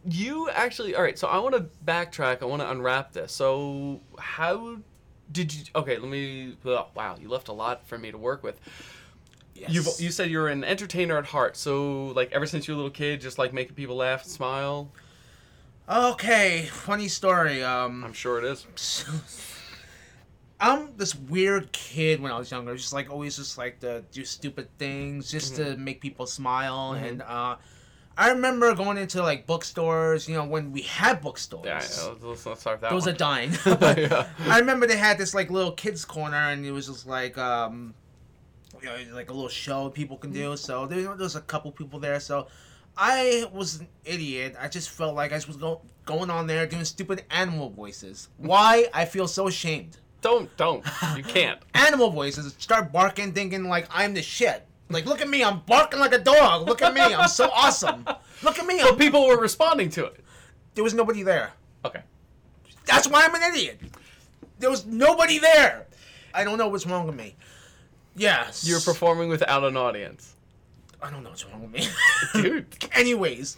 you 0.10 0.50
actually 0.50 0.96
all 0.96 1.04
right. 1.04 1.18
So 1.18 1.28
I 1.28 1.38
want 1.40 1.56
to 1.56 1.66
backtrack. 1.86 2.42
I 2.42 2.46
want 2.46 2.62
to 2.62 2.70
unwrap 2.70 3.14
this. 3.14 3.32
So 3.32 4.02
how 4.18 4.78
did 5.32 5.54
you? 5.54 5.64
Okay, 5.76 5.98
let 5.98 6.10
me. 6.10 6.56
oh, 6.66 6.88
wow, 6.96 7.18
you 7.20 7.30
left 7.30 7.48
a 7.48 7.54
lot 7.54 7.88
for 7.88 7.98
me 7.98 8.12
to 8.12 8.18
work 8.18 8.44
with. 8.44 8.60
Yes. 9.56 9.72
You've 9.72 9.88
you 10.00 10.12
said 10.12 10.30
you're 10.30 10.48
an 10.50 10.64
entertainer 10.64 11.18
at 11.18 11.26
heart. 11.26 11.58
So 11.58 12.08
like 12.16 12.32
ever 12.32 12.46
since 12.46 12.68
you 12.68 12.74
were 12.74 12.76
a 12.76 12.84
little 12.84 12.92
kid, 12.96 13.22
just 13.22 13.38
like 13.38 13.54
making 13.54 13.76
people 13.76 13.96
laugh, 13.96 14.24
and 14.24 14.32
smile. 14.32 14.92
Okay, 15.90 16.68
funny 16.72 17.08
story. 17.08 17.64
Um, 17.64 18.04
I'm 18.04 18.14
sure 18.14 18.38
it 18.40 18.44
is. 18.46 19.06
I'm 20.60 20.98
this 20.98 21.14
weird 21.16 21.72
kid 21.72 22.20
when 22.20 22.32
I 22.32 22.38
was 22.38 22.50
younger. 22.52 22.76
Just 22.76 22.94
like 22.94 23.10
always, 23.12 23.38
just 23.38 23.58
like 23.58 23.80
to 23.82 24.04
do 24.12 24.26
stupid 24.26 24.68
things 24.78 25.30
just 25.32 25.56
to 25.56 25.62
Mm-hmm. 25.62 25.84
make 25.84 26.02
people 26.02 26.26
smile. 26.26 26.94
And 26.94 27.22
uh, 27.22 27.58
I 28.18 28.32
remember 28.32 28.74
going 28.74 28.98
into 28.98 29.22
like 29.22 29.46
bookstores. 29.46 30.28
You 30.28 30.36
know, 30.36 30.46
when 30.46 30.72
we 30.72 30.82
had 30.82 31.22
bookstores. 31.22 31.66
Yeah, 31.66 31.80
know. 32.04 32.30
let's 32.30 32.42
start 32.60 32.82
that. 32.82 32.90
Those 32.90 33.06
one. 33.06 33.14
are 33.14 33.18
dying. 33.18 33.52
Yeah. 33.66 34.28
I 34.42 34.60
remember 34.60 34.88
they 34.88 34.98
had 34.98 35.18
this 35.18 35.34
like 35.34 35.52
little 35.52 35.72
kids 35.72 36.04
corner, 36.04 36.36
and 36.36 36.66
it 36.66 36.72
was 36.72 36.88
just 36.88 37.06
like 37.06 37.38
um, 37.38 37.94
you 38.82 38.88
know, 38.88 38.98
like 39.14 39.30
a 39.30 39.34
little 39.34 39.50
show 39.50 39.90
people 39.90 40.18
can 40.18 40.32
do. 40.32 40.58
So 40.58 40.88
there, 40.88 41.02
there 41.02 41.16
was 41.16 41.36
a 41.36 41.42
couple 41.42 41.72
people 41.72 42.00
there. 42.00 42.20
So 42.20 42.48
I 42.98 43.46
was 43.54 43.80
an 43.80 43.88
idiot. 44.04 44.56
I 44.60 44.68
just 44.68 44.90
felt 44.90 45.16
like 45.16 45.32
I 45.32 45.36
was 45.36 45.58
go, 45.58 45.82
going 46.06 46.30
on 46.32 46.48
there 46.48 46.66
doing 46.66 46.86
stupid 46.86 47.24
animal 47.30 47.70
voices. 47.70 48.30
Why? 48.38 48.88
I 48.94 49.06
feel 49.06 49.28
so 49.28 49.48
ashamed. 49.48 49.98
Don't 50.22 50.56
don't. 50.58 50.84
You 51.16 51.24
can't. 51.28 51.60
Animal 51.76 52.10
voices. 52.10 52.56
Start 52.58 52.92
barking, 52.92 53.34
thinking 53.34 53.66
like 53.66 53.88
I'm 53.92 54.16
the 54.16 54.24
shit. 54.24 54.66
Like, 54.90 55.06
look 55.06 55.22
at 55.22 55.28
me, 55.30 55.44
I'm 55.44 55.60
barking 55.62 56.00
like 56.00 56.14
a 56.14 56.20
dog. 56.20 56.68
Look 56.68 56.82
at 56.82 56.94
me, 56.94 57.02
I'm 57.02 57.28
so 57.28 57.50
awesome. 57.56 58.06
Look 58.44 58.58
at 58.60 58.66
me, 58.66 58.80
I'm... 58.82 58.96
People 58.98 59.28
were 59.28 59.38
responding 59.40 59.90
to 59.92 60.06
it. 60.06 60.24
there 60.76 60.84
was 60.84 60.94
nobody 60.94 61.24
there. 61.24 61.52
Okay. 61.84 62.02
That's 62.86 63.08
why 63.08 63.26
I'm 63.26 63.36
an 63.36 63.44
idiot. 63.54 63.80
There 64.60 64.70
was 64.70 64.86
nobody 64.86 65.40
there. 65.40 65.88
I 66.34 66.44
don't 66.44 66.58
know 66.58 66.68
what's 66.70 66.86
wrong 66.86 67.06
with 67.06 67.16
me. 67.16 67.36
Yeah. 68.16 68.48
You're 68.62 68.80
performing 68.80 69.30
without 69.30 69.64
an 69.64 69.76
audience. 69.76 70.34
I 71.02 71.12
don't 71.12 71.22
know 71.24 71.30
what's 71.30 71.46
wrong 71.46 71.62
with 71.62 71.72
me. 71.72 71.88
Dude. 72.42 72.66
Anyways, 72.94 73.58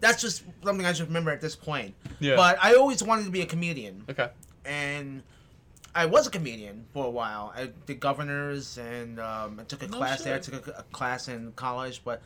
that's 0.00 0.20
just 0.20 0.42
something 0.64 0.84
I 0.84 0.90
just 0.90 1.02
remember 1.02 1.30
at 1.30 1.40
this 1.40 1.54
point. 1.54 1.94
Yeah. 2.18 2.34
But 2.36 2.58
I 2.62 2.74
always 2.74 3.02
wanted 3.02 3.24
to 3.26 3.30
be 3.30 3.42
a 3.42 3.46
comedian, 3.46 4.04
Okay. 4.10 4.28
and 4.64 5.22
I 5.94 6.06
was 6.06 6.26
a 6.26 6.30
comedian 6.30 6.86
for 6.92 7.04
a 7.06 7.10
while. 7.10 7.52
I 7.56 7.70
did 7.86 8.00
governors, 8.00 8.78
and 8.78 9.20
um, 9.20 9.58
I 9.60 9.64
took 9.64 9.82
a 9.82 9.88
No 9.88 9.98
class 9.98 10.22
there. 10.22 10.36
I 10.36 10.38
took 10.38 10.66
a, 10.66 10.70
a 10.78 10.82
class 10.84 11.28
in 11.28 11.52
college, 11.52 12.02
but 12.04 12.22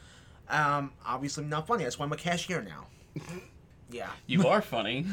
um, 0.49 0.93
obviously 1.05 1.45
not 1.45 1.67
funny. 1.67 1.83
That's 1.85 1.99
why 1.99 2.07
I'm 2.07 2.13
a 2.13 2.17
cashier 2.17 2.63
now. 2.63 2.87
Yeah. 3.89 4.11
You 4.27 4.49
are 4.49 4.61
funny. 4.63 5.07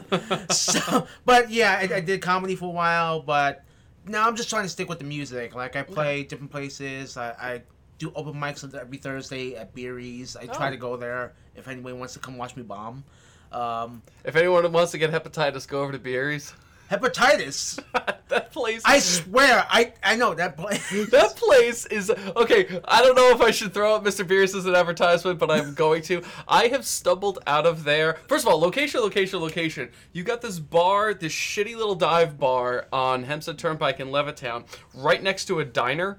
so, 0.50 1.06
but 1.24 1.48
yeah, 1.48 1.78
I, 1.80 1.94
I 1.96 2.00
did 2.00 2.20
comedy 2.22 2.56
for 2.56 2.64
a 2.64 2.70
while, 2.70 3.20
but 3.20 3.64
no, 4.04 4.20
I'm 4.20 4.34
just 4.34 4.50
trying 4.50 4.64
to 4.64 4.68
stick 4.68 4.88
with 4.88 4.98
the 4.98 5.04
music. 5.04 5.54
Like 5.54 5.76
I 5.76 5.84
play 5.84 6.24
different 6.24 6.50
places. 6.50 7.16
I, 7.16 7.30
I 7.30 7.62
do 7.98 8.12
open 8.16 8.34
mics 8.34 8.74
every 8.74 8.98
Thursday 8.98 9.54
at 9.54 9.74
Beery's. 9.76 10.34
I 10.34 10.46
try 10.46 10.68
Oh. 10.68 10.70
to 10.72 10.76
go 10.76 10.96
there 10.96 11.34
if 11.54 11.68
anyone 11.68 12.00
wants 12.00 12.14
to 12.14 12.18
come 12.18 12.36
watch 12.36 12.56
me 12.56 12.64
bomb. 12.64 13.04
Um, 13.52 14.02
If 14.24 14.34
anyone 14.34 14.70
wants 14.72 14.90
to 14.90 14.98
get 14.98 15.12
hepatitis, 15.12 15.68
go 15.68 15.82
over 15.82 15.92
to 15.92 15.98
Beery's. 16.00 16.52
Hepatitis. 16.90 17.82
that 18.28 18.52
place. 18.52 18.82
I 18.84 18.98
swear, 18.98 19.66
I 19.68 19.92
I 20.02 20.16
know 20.16 20.34
that 20.34 20.56
place. 20.56 20.76
That 21.10 21.36
place 21.36 21.86
is 21.86 22.10
okay. 22.10 22.80
I 22.84 23.02
don't 23.02 23.14
know 23.14 23.30
if 23.30 23.40
I 23.40 23.50
should 23.50 23.72
throw 23.72 23.94
out 23.94 24.04
Mr. 24.04 24.26
Beers 24.26 24.54
as 24.54 24.66
an 24.66 24.74
advertisement, 24.74 25.38
but 25.38 25.50
I'm 25.50 25.74
going 25.74 26.02
to. 26.02 26.22
I 26.48 26.68
have 26.68 26.84
stumbled 26.84 27.38
out 27.46 27.66
of 27.66 27.84
there. 27.84 28.18
First 28.28 28.46
of 28.46 28.52
all, 28.52 28.60
location, 28.60 29.00
location, 29.00 29.40
location. 29.40 29.90
You 30.12 30.24
got 30.24 30.42
this 30.42 30.58
bar, 30.58 31.14
this 31.14 31.32
shitty 31.32 31.76
little 31.76 31.94
dive 31.94 32.38
bar 32.38 32.86
on 32.92 33.24
Hempstead 33.24 33.58
Turnpike 33.58 34.00
in 34.00 34.08
Levittown, 34.08 34.64
right 34.94 35.22
next 35.22 35.46
to 35.46 35.60
a 35.60 35.64
diner, 35.64 36.18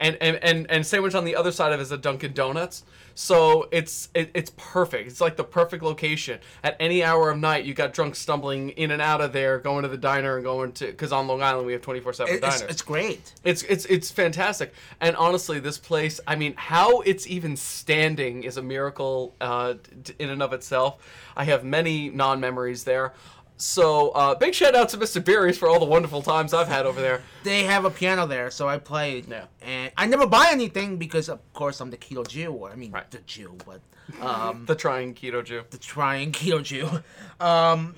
and 0.00 0.16
and 0.20 0.36
and, 0.42 0.70
and 0.70 0.86
sandwiched 0.86 1.14
on 1.14 1.24
the 1.24 1.36
other 1.36 1.52
side 1.52 1.72
of 1.72 1.80
it 1.80 1.82
is 1.82 1.92
a 1.92 1.98
Dunkin' 1.98 2.32
Donuts. 2.32 2.84
So 3.16 3.68
it's 3.70 4.08
it, 4.12 4.30
it's 4.34 4.50
perfect. 4.56 5.08
It's 5.08 5.20
like 5.20 5.36
the 5.36 5.44
perfect 5.44 5.84
location. 5.84 6.40
At 6.64 6.76
any 6.80 7.04
hour 7.04 7.30
of 7.30 7.38
night, 7.38 7.64
you 7.64 7.72
got 7.72 7.92
drunk 7.92 8.16
stumbling 8.16 8.70
in 8.70 8.90
and 8.90 9.00
out 9.00 9.20
of 9.20 9.32
there, 9.32 9.58
going 9.58 9.82
to 9.82 9.88
the 9.88 9.96
diner 9.96 10.34
and 10.36 10.44
going 10.44 10.72
to 10.72 10.86
because 10.86 11.12
on 11.12 11.28
Long 11.28 11.40
Island 11.40 11.66
we 11.66 11.72
have 11.74 11.82
24 11.82 12.12
seven 12.12 12.34
It's, 12.34 12.40
diners. 12.40 12.62
it's 12.62 12.82
great. 12.82 13.32
It's 13.44 13.62
it's 13.62 13.84
it's 13.86 14.10
fantastic, 14.10 14.74
and 15.00 15.14
honestly, 15.16 15.60
this 15.60 15.78
place. 15.78 16.18
I 16.26 16.34
mean, 16.34 16.54
how 16.56 17.00
it's 17.02 17.26
even 17.28 17.56
standing 17.56 18.42
is 18.42 18.56
a 18.56 18.62
miracle 18.62 19.36
uh, 19.40 19.74
in 20.18 20.30
and 20.30 20.42
of 20.42 20.52
itself. 20.52 21.00
I 21.36 21.44
have 21.44 21.64
many 21.64 22.10
non-memories 22.10 22.82
there. 22.84 23.12
So 23.56 24.10
uh, 24.10 24.34
big 24.34 24.52
shout 24.54 24.74
out 24.74 24.88
to 24.90 24.96
Mr. 24.98 25.24
Beery's 25.24 25.56
for 25.56 25.68
all 25.68 25.78
the 25.78 25.84
wonderful 25.86 26.22
times 26.22 26.52
I've 26.52 26.68
had 26.68 26.86
over 26.86 27.00
there. 27.00 27.22
They 27.44 27.62
have 27.64 27.84
a 27.84 27.90
piano 27.90 28.26
there, 28.26 28.50
so 28.50 28.68
I 28.68 28.78
play. 28.78 29.24
Yeah. 29.28 29.44
And 29.62 29.92
I 29.96 30.06
never 30.06 30.26
buy 30.26 30.48
anything 30.50 30.96
because, 30.96 31.28
of 31.28 31.38
course, 31.52 31.80
I'm 31.80 31.90
the 31.90 31.96
keto 31.96 32.26
Jew. 32.26 32.52
Or 32.52 32.70
I 32.70 32.74
mean, 32.74 32.90
Right. 32.90 33.08
the 33.10 33.18
Jew, 33.18 33.56
but 33.64 33.80
um, 34.20 34.64
The 34.66 34.74
trying 34.74 35.14
keto 35.14 35.44
Jew. 35.44 35.62
the 35.70 35.78
trying 35.78 36.32
keto 36.32 36.62
Jew. 36.62 36.88
Um, 37.40 37.94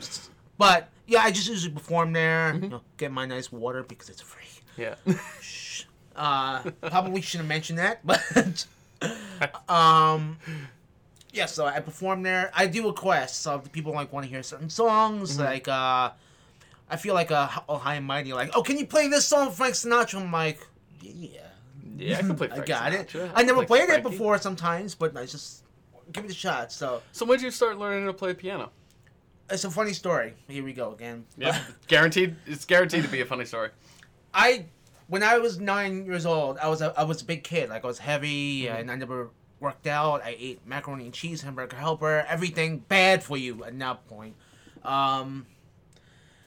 but 0.58 0.88
yeah, 1.06 1.20
I 1.20 1.30
just 1.30 1.48
usually 1.48 1.72
perform 1.74 2.12
there. 2.12 2.52
Mm-hmm. 2.52 2.64
You 2.64 2.70
know, 2.70 2.80
get 2.96 3.12
my 3.12 3.26
nice 3.26 3.52
water 3.52 3.82
because 3.82 4.08
it's 4.08 4.22
free. 4.22 4.44
Yeah. 4.76 4.94
Uh, 6.18 6.62
probably 6.80 7.20
shouldn't 7.20 7.46
mention 7.46 7.76
that, 7.76 8.00
but 8.02 8.64
um, 9.68 10.38
yeah. 11.36 11.46
So 11.46 11.66
I 11.66 11.80
perform 11.80 12.22
there. 12.22 12.50
I 12.54 12.66
do 12.66 12.86
requests. 12.86 13.46
of 13.46 13.66
if 13.66 13.72
people 13.72 13.92
like 13.92 14.12
want 14.12 14.24
to 14.24 14.30
hear 14.30 14.42
certain 14.42 14.70
songs, 14.70 15.32
Mm-hmm. 15.34 15.42
like 15.44 15.68
uh, 15.68 16.10
I 16.88 16.96
feel 16.96 17.14
like 17.14 17.30
a 17.30 17.62
oh 17.68 17.76
high 17.78 17.94
and 17.96 18.06
mighty, 18.06 18.32
like 18.32 18.50
oh, 18.54 18.62
can 18.62 18.78
you 18.78 18.86
play 18.86 19.08
this 19.08 19.26
song, 19.26 19.50
Frank 19.50 19.74
Sinatra? 19.74 20.20
I'm 20.20 20.32
like, 20.32 20.58
yeah, 21.00 21.40
yeah, 21.96 22.18
I 22.18 22.20
can 22.22 22.36
play. 22.36 22.48
I 22.50 22.54
Frank 22.54 22.66
got 22.66 22.92
it. 22.92 23.08
Sinatra. 23.08 23.30
I 23.34 23.42
never 23.42 23.64
played 23.66 23.88
it 23.90 24.02
before 24.02 24.38
sometimes, 24.38 24.94
but 24.94 25.16
I 25.16 25.26
just 25.26 25.62
give 26.12 26.24
it 26.24 26.30
a 26.30 26.34
shot. 26.34 26.72
So 26.72 27.02
So 27.12 27.24
when 27.26 27.38
did 27.38 27.44
you 27.44 27.50
start 27.50 27.78
learning 27.78 28.06
to 28.06 28.12
play 28.12 28.34
piano? 28.34 28.70
it's 29.48 29.62
a 29.64 29.70
funny 29.70 29.92
story. 29.92 30.34
Here 30.48 30.64
we 30.64 30.72
go 30.72 30.92
again. 30.92 31.24
Yeah, 31.36 31.56
guaranteed. 31.86 32.34
It's 32.46 32.64
guaranteed 32.64 33.04
to 33.04 33.08
be 33.08 33.20
a 33.20 33.24
funny 33.26 33.44
story. 33.44 33.70
I 34.34 34.66
when 35.08 35.22
I 35.22 35.38
was 35.38 35.60
nine 35.60 36.04
years 36.04 36.26
old, 36.26 36.58
I 36.58 36.68
was 36.68 36.82
a, 36.82 36.92
I 36.96 37.04
was 37.04 37.22
a 37.22 37.24
big 37.24 37.44
kid. 37.44 37.68
Like 37.70 37.84
I 37.84 37.86
was 37.86 37.98
heavy, 37.98 38.62
Mm-hmm. 38.64 38.76
and 38.80 38.90
I 38.90 38.96
never 38.96 39.30
worked 39.60 39.86
out. 39.86 40.22
I 40.22 40.36
ate 40.38 40.66
macaroni 40.66 41.04
and 41.04 41.14
cheese, 41.14 41.42
hamburger 41.42 41.76
helper, 41.76 42.24
everything 42.28 42.78
bad 42.88 43.22
for 43.22 43.36
you 43.36 43.64
at 43.64 43.78
that 43.78 44.06
point. 44.08 44.34
Um, 44.84 45.46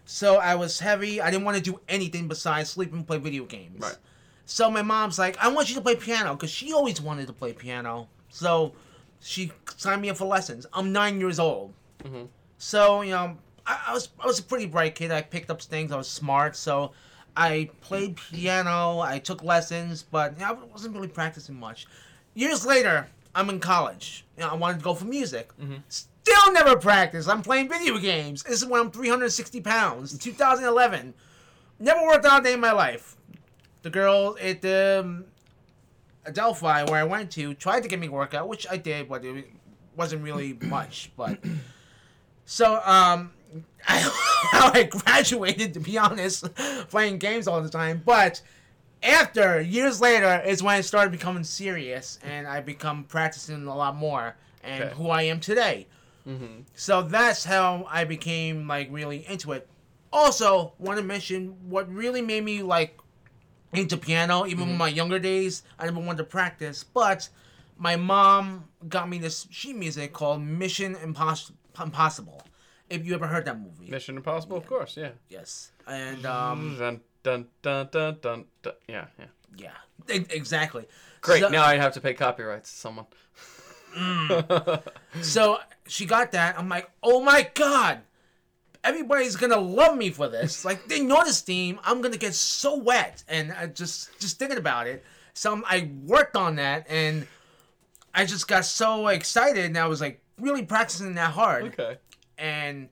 so 0.05 0.37
I 0.37 0.55
was 0.55 0.79
heavy. 0.79 1.21
I 1.21 1.29
didn't 1.29 1.45
want 1.45 1.57
to 1.57 1.63
do 1.63 1.79
anything 1.87 2.27
besides 2.27 2.69
sleep 2.69 2.93
and 2.93 3.05
play 3.05 3.17
video 3.17 3.45
games. 3.45 3.79
Right. 3.81 3.97
So 4.45 4.71
my 4.71 4.81
mom's 4.81 5.19
like, 5.19 5.37
I 5.37 5.47
want 5.49 5.69
you 5.69 5.75
to 5.75 5.81
play 5.81 5.95
piano 5.95 6.33
because 6.33 6.49
she 6.49 6.73
always 6.73 6.99
wanted 6.99 7.27
to 7.27 7.33
play 7.33 7.53
piano. 7.53 8.07
So 8.29 8.73
she 9.19 9.51
signed 9.77 10.01
me 10.01 10.09
up 10.09 10.17
for 10.17 10.25
lessons. 10.25 10.65
I'm 10.73 10.91
nine 10.91 11.19
years 11.19 11.39
old. 11.39 11.73
Mhm. 12.03 12.27
So 12.57 13.01
you 13.01 13.11
know, 13.11 13.37
I, 13.67 13.79
I 13.89 13.93
was 13.93 14.09
I 14.19 14.25
was 14.25 14.39
a 14.39 14.43
pretty 14.43 14.65
bright 14.65 14.95
kid. 14.95 15.11
I 15.11 15.21
picked 15.21 15.51
up 15.51 15.61
things. 15.61 15.91
I 15.91 15.97
was 15.97 16.07
smart. 16.07 16.55
So 16.55 16.91
I 17.37 17.69
played 17.81 18.17
piano. 18.17 18.99
I 18.99 19.19
took 19.19 19.43
lessons, 19.43 20.01
but 20.03 20.33
you 20.33 20.39
know, 20.45 20.59
I 20.63 20.65
wasn't 20.71 20.95
really 20.95 21.07
practicing 21.07 21.59
much. 21.59 21.85
Years 22.39 22.65
later, 22.65 23.05
I'm 23.35 23.49
in 23.49 23.59
college. 23.59 24.23
You 24.37 24.45
know, 24.45 24.51
I 24.51 24.55
wanted 24.55 24.77
to 24.77 24.83
go 24.85 24.93
for 24.93 25.03
music. 25.03 25.49
Still 25.89 26.53
never 26.53 26.77
practiced. 26.77 27.27
I'm 27.27 27.41
playing 27.41 27.67
video 27.67 27.97
games. 27.97 28.43
This 28.43 28.61
is 28.61 28.65
when 28.65 28.79
I'm 28.79 28.91
360 28.91 29.59
pounds. 29.59 30.17
2011. 30.17 31.13
Never 31.79 32.01
worked 32.01 32.25
out 32.25 32.39
a 32.39 32.43
day 32.45 32.53
in 32.53 32.61
my 32.61 32.71
life. 32.71 33.17
The 33.81 33.89
girl 33.89 34.37
at 34.41 34.61
the 34.61 35.01
um, 35.03 35.25
Adelphi, 36.25 36.89
where 36.89 37.01
I 37.01 37.03
went 37.03 37.29
to, 37.31 37.53
tried 37.55 37.83
to 37.83 37.89
get 37.89 37.99
me 37.99 38.07
a 38.07 38.11
workout, 38.11 38.47
which 38.47 38.65
I 38.71 38.77
did, 38.77 39.09
but 39.09 39.25
it 39.25 39.45
wasn't 39.97 40.23
really 40.23 40.53
much. 40.61 41.11
But 41.17 41.39
so, 42.45 42.75
um, 42.85 43.33
how 43.81 44.71
I 44.73 44.87
graduated, 44.89 45.73
to 45.73 45.81
be 45.81 45.97
honest, 45.97 46.55
playing 46.87 47.17
games 47.17 47.49
all 47.49 47.61
the 47.61 47.67
time. 47.67 48.01
But 48.05 48.41
after 49.03 49.61
years 49.61 50.01
later 50.01 50.41
is 50.45 50.61
when 50.63 50.75
I 50.75 50.81
started 50.81 51.11
becoming 51.11 51.43
serious, 51.43 52.19
and 52.23 52.47
I 52.47 52.61
become 52.61 53.03
practicing 53.05 53.65
a 53.67 53.75
lot 53.75 53.95
more, 53.95 54.35
and 54.63 54.83
Okay. 54.83 54.93
who 54.95 55.09
I 55.09 55.23
am 55.23 55.39
today. 55.39 55.87
Mm-hmm. 56.27 56.61
So 56.75 57.01
that's 57.01 57.43
how 57.45 57.87
I 57.89 58.03
became 58.03 58.67
like 58.67 58.89
really 58.91 59.25
into 59.27 59.51
it. 59.53 59.67
Also, 60.11 60.73
want 60.79 60.97
to 60.99 61.03
mention 61.03 61.69
what 61.69 61.91
really 61.93 62.21
made 62.21 62.43
me 62.43 62.61
like 62.61 62.99
into 63.73 63.95
piano, 63.97 64.45
even 64.47 64.69
in 64.69 64.77
my 64.77 64.87
younger 64.89 65.19
days. 65.19 65.63
I 65.77 65.85
never 65.85 65.99
wanted 65.99 66.17
to 66.17 66.23
practice, 66.25 66.83
but 66.83 67.29
my 67.77 67.95
mom 67.95 68.65
got 68.87 69.07
me 69.07 69.19
this 69.19 69.47
sheet 69.51 69.75
music 69.75 70.11
called 70.11 70.41
Mission 70.41 70.95
Imposs- 70.95 71.51
Impossible. 71.81 72.41
If 72.89 73.05
you 73.05 73.13
ever 73.13 73.27
heard 73.27 73.45
that 73.45 73.59
movie, 73.59 73.89
Mission 73.91 74.17
Impossible, 74.17 74.57
of 74.57 74.65
course. 74.65 74.97
Yeah. 74.97 75.11
yes, 75.29 75.71
and 75.87 76.25
um, 76.25 77.01
Dun 77.23 77.47
dun 77.61 77.89
dun 77.91 78.17
dun 78.21 78.45
dun. 78.61 78.73
Yeah, 78.87 79.05
yeah. 79.17 79.25
yeah, 80.07 80.15
e- 80.15 80.25
exactly. 80.29 80.85
Great. 81.21 81.41
So- 81.41 81.49
now 81.49 81.63
I 81.63 81.75
have 81.77 81.93
to 81.93 82.01
pay 82.01 82.13
copyrights 82.13 82.71
to 82.71 82.77
someone. 82.77 83.05
Mm. 83.97 84.81
So 85.21 85.57
she 85.87 86.05
got 86.05 86.31
that. 86.33 86.57
I'm 86.57 86.69
like, 86.69 86.89
oh 87.01 87.21
my 87.21 87.49
god, 87.55 88.01
everybody's 88.83 89.35
gonna 89.35 89.57
love 89.57 89.97
me 89.97 90.11
for 90.11 90.27
this. 90.29 90.63
Like 90.63 90.87
they 90.87 91.01
know 91.01 91.23
this 91.25 91.41
theme. 91.41 91.79
I'm 91.83 92.01
gonna 92.01 92.17
get 92.17 92.35
so 92.35 92.77
wet, 92.77 93.23
and 93.27 93.51
I 93.51 93.65
just 93.67 94.17
just 94.19 94.37
thinking 94.39 94.57
about 94.59 94.87
it. 94.87 95.03
So 95.33 95.49
I'm- 95.51 95.63
I 95.67 95.89
worked 96.05 96.35
on 96.35 96.55
that, 96.57 96.85
and 96.89 97.27
I 98.13 98.25
just 98.25 98.47
got 98.47 98.65
so 98.65 99.07
excited, 99.07 99.65
and 99.65 99.77
I 99.77 99.87
was 99.87 99.99
like 100.01 100.21
really 100.39 100.63
practicing 100.63 101.15
that 101.15 101.31
hard. 101.31 101.65
okay. 101.65 101.97
And 102.37 102.87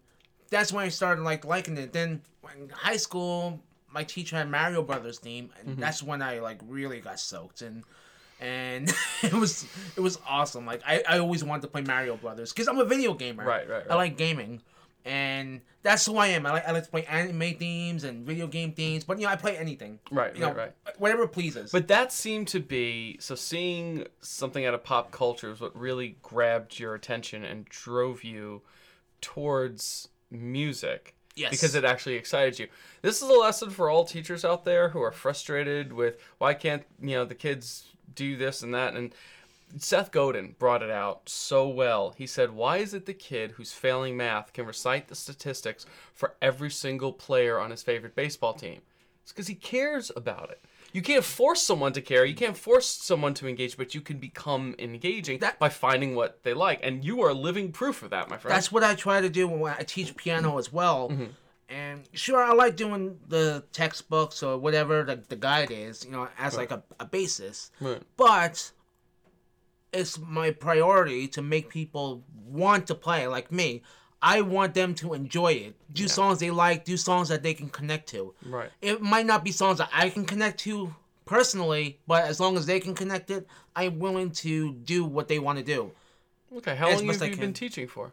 that's 0.50 0.74
when 0.74 0.84
I 0.84 0.90
started 0.90 1.22
like 1.24 1.46
liking 1.46 1.78
it. 1.78 1.94
Then 1.94 2.22
in 2.58 2.70
high 2.70 2.98
school, 2.98 3.62
my 3.92 4.04
teacher 4.04 4.36
had 4.36 4.50
Mario 4.50 4.84
Brothers 4.84 5.20
theme, 5.20 5.50
and 5.60 5.70
Mm-hmm. 5.70 5.82
that's 5.82 6.02
when 6.04 6.22
I 6.22 6.40
like 6.40 6.60
really 6.68 7.00
got 7.00 7.20
soaked 7.20 7.62
and. 7.62 7.84
And 8.40 8.88
it 9.24 9.34
was 9.34 9.66
it 9.96 10.00
was 10.02 10.20
awesome. 10.30 10.68
Like 10.68 10.82
I, 10.86 11.02
I 11.10 11.18
always 11.18 11.44
wanted 11.44 11.64
to 11.64 11.70
play 11.70 11.82
Mario 11.82 12.16
Brothers 12.18 12.54
because 12.54 12.68
I'm 12.68 12.78
a 12.78 12.86
video 12.86 13.16
gamer. 13.16 13.44
Right, 13.44 13.68
right, 13.68 13.82
I 13.90 13.96
like 13.96 14.16
gaming, 14.16 14.62
and 15.06 15.62
that's 15.82 16.06
who 16.06 16.18
I 16.18 16.28
am. 16.28 16.46
I 16.46 16.52
like 16.52 16.68
I 16.68 16.72
like 16.72 16.84
to 16.84 16.92
play 16.92 17.04
anime 17.06 17.56
themes 17.58 18.04
and 18.04 18.28
video 18.28 18.46
game 18.46 18.74
themes. 18.74 19.04
But 19.06 19.18
you 19.18 19.26
know 19.26 19.32
I 19.32 19.38
play 19.38 19.58
anything. 19.58 19.98
Right, 20.12 20.36
You 20.36 20.42
know, 20.42 20.48
right, 20.54 20.72
right. 20.86 21.00
Whatever 21.00 21.26
pleases. 21.28 21.72
But 21.72 21.88
that 21.88 22.12
seemed 22.12 22.48
to 22.50 22.60
be 22.60 23.18
so 23.20 23.34
seeing 23.34 24.06
something 24.22 24.68
out 24.68 24.76
of 24.76 24.84
pop 24.84 25.10
culture 25.12 25.50
is 25.52 25.60
what 25.60 25.76
really 25.76 26.18
grabbed 26.22 26.78
your 26.78 26.94
attention 26.94 27.44
and 27.44 27.66
drove 27.66 28.24
you 28.24 28.62
towards 29.20 30.10
music. 30.30 31.16
Yes. 31.38 31.52
Because 31.52 31.76
it 31.76 31.86
actually 31.86 32.16
excited 32.16 32.58
you. 32.58 32.68
This 33.02 33.22
is 33.22 33.30
a 33.30 33.34
lesson 33.34 33.70
for 33.70 33.90
all 33.90 34.06
teachers 34.06 34.44
out 34.44 34.66
there 34.66 34.90
who 34.90 35.02
are 35.02 35.12
frustrated 35.12 35.94
with 35.94 36.18
why 36.40 36.54
can't, 36.56 36.84
you 37.00 37.12
know, 37.12 37.26
the 37.26 37.36
kids 37.36 37.86
do 38.16 38.36
this 38.36 38.64
and 38.64 38.74
that 38.74 38.96
and 38.96 39.14
Seth 39.78 40.12
Godin 40.12 40.56
brought 40.58 40.82
it 40.82 40.90
out 40.90 41.28
so 41.28 41.68
well. 41.68 42.12
He 42.18 42.26
said, 42.26 42.52
"Why 42.52 42.78
is 42.78 42.94
it 42.94 43.06
the 43.06 43.14
kid 43.14 43.52
who's 43.52 43.74
failing 43.74 44.16
math 44.16 44.54
can 44.54 44.66
recite 44.66 45.10
the 45.10 45.16
statistics 45.16 45.86
for 46.14 46.36
every 46.42 46.72
single 46.72 47.12
player 47.12 47.60
on 47.60 47.72
his 47.72 47.84
favorite 47.84 48.16
baseball 48.16 48.54
team? 48.54 48.82
It's 49.24 49.34
because 49.34 49.48
he 49.48 49.56
cares 49.56 50.10
about 50.16 50.52
it. 50.52 50.62
You 50.94 51.02
can't 51.02 51.24
force 51.24 51.62
someone 51.62 51.94
to 51.94 52.02
care. 52.02 52.26
You 52.26 52.36
can't 52.36 52.58
force 52.58 52.88
someone 52.88 53.34
to 53.36 53.48
engage, 53.48 53.78
but 53.78 53.94
you 53.94 54.02
can 54.02 54.18
become 54.18 54.76
engaging 54.80 55.40
That- 55.40 55.60
by 55.60 55.70
finding 55.70 56.16
what 56.16 56.44
they 56.44 56.54
like. 56.54 56.80
And 56.84 57.04
you 57.04 57.22
are 57.22 57.34
living 57.34 57.72
proof 57.72 58.04
of 58.04 58.10
that, 58.12 58.30
my 58.30 58.38
friend. 58.38 58.56
That's 58.56 58.72
what 58.72 58.84
I 58.84 58.96
try 58.96 59.22
to 59.22 59.30
do 59.30 59.48
when 59.48 59.74
I 59.78 59.84
teach 59.84 60.16
piano 60.16 60.58
as 60.58 60.72
well. 60.72 61.10
Mm-hmm. 61.10 61.26
And 61.70 62.08
sure, 62.14 62.42
I 62.42 62.54
like 62.54 62.78
doing 62.78 63.20
the 63.28 63.64
textbooks 63.74 64.42
or 64.42 64.58
whatever 64.58 65.04
the, 65.04 65.22
the 65.28 65.36
guide 65.36 65.70
is, 65.70 66.06
you 66.06 66.12
know, 66.12 66.30
as 66.40 66.56
like 66.56 66.72
a, 66.72 66.82
a 67.00 67.06
basis. 67.06 67.72
Right. 67.82 68.02
But 68.16 68.72
it's 69.92 70.18
my 70.18 70.52
priority 70.52 71.28
to 71.30 71.42
make 71.42 71.70
people 71.70 72.24
want 72.46 72.88
to 72.88 72.96
play 72.96 73.28
like 73.28 73.52
me. 73.52 73.84
I 74.22 74.42
want 74.42 74.74
them 74.74 74.96
to 74.96 75.14
enjoy 75.14 75.54
it. 75.54 75.76
Do 75.94 76.08
songs 76.08 76.40
they 76.40 76.50
like, 76.50 76.86
do 76.86 76.98
songs 76.98 77.30
that 77.30 77.44
they 77.44 77.54
can 77.54 77.70
connect 77.70 78.10
to. 78.10 78.34
Right. 78.46 78.70
It 78.82 79.02
might 79.02 79.26
not 79.26 79.44
be 79.44 79.52
songs 79.52 79.78
that 79.78 79.90
I 79.94 80.10
can 80.10 80.26
connect 80.26 80.60
to 80.62 80.94
personally, 81.26 82.00
but 82.08 82.24
as 82.24 82.40
long 82.40 82.58
as 82.58 82.66
they 82.66 82.80
can 82.80 82.96
connect 82.96 83.30
it, 83.30 83.48
I'm 83.76 84.00
willing 84.00 84.32
to 84.32 84.74
do 84.74 85.06
what 85.06 85.28
they 85.28 85.40
want 85.40 85.60
to 85.60 85.64
do. 85.64 85.92
Okay. 86.58 86.76
How 86.76 86.90
long 86.90 87.08
have 87.08 87.22
you 87.30 87.36
been 87.38 87.54
teaching 87.54 87.88
for? 87.88 88.12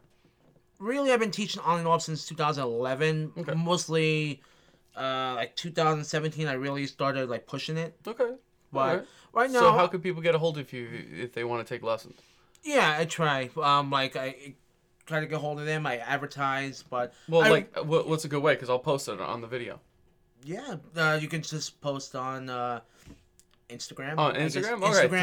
Really, 0.79 1.13
I've 1.13 1.21
been 1.21 1.31
teaching 1.31 1.63
on 1.65 1.79
and 1.79 1.89
off 1.89 2.03
since 2.03 2.27
2011. 2.27 3.33
Okay. 3.39 3.55
Mostly, 3.55 4.43
uh, 4.97 5.35
like 5.37 5.57
2017, 5.57 6.47
I 6.47 6.53
really 6.55 6.87
started 6.87 7.31
like 7.31 7.47
pushing 7.47 7.77
it. 7.77 7.97
Okay. 8.07 8.33
But 8.73 8.81
Alright. 8.81 9.07
right 9.33 9.51
now, 9.51 9.61
So 9.61 9.73
how 9.73 9.87
could 9.87 10.03
people 10.03 10.21
get 10.21 10.35
a 10.35 10.39
hold 10.39 10.59
of 10.59 10.73
you 10.73 10.89
if 11.13 11.33
they 11.33 11.45
want 11.45 11.67
to 11.67 11.75
take 11.75 11.83
lessons? 11.83 12.21
yeah, 12.65 12.97
I 12.99 13.05
try. 13.05 13.51
Um, 13.63 13.91
like 13.91 14.17
I 14.17 14.55
try 15.07 15.21
to 15.21 15.27
get 15.27 15.39
hold 15.39 15.61
of 15.61 15.67
them. 15.67 15.87
I 15.87 15.99
advertise, 15.99 16.83
but 16.89 17.13
Well, 17.29 17.43
I- 17.43 17.51
like, 17.51 17.77
what's 17.85 18.25
a 18.25 18.29
good 18.29 18.43
way? 18.43 18.55
Because 18.55 18.71
I'll 18.71 18.79
post 18.79 19.09
it 19.09 19.21
on 19.21 19.41
the 19.41 19.47
video. 19.47 19.81
yeah, 20.45 20.77
uh, 20.97 21.19
you 21.21 21.29
can 21.29 21.43
just 21.43 21.81
post 21.81 22.15
on 22.15 22.49
uh, 22.51 22.81
Instagram. 23.71 24.19
On 24.19 24.35
guess. 24.35 24.55
Instagram? 24.57 24.79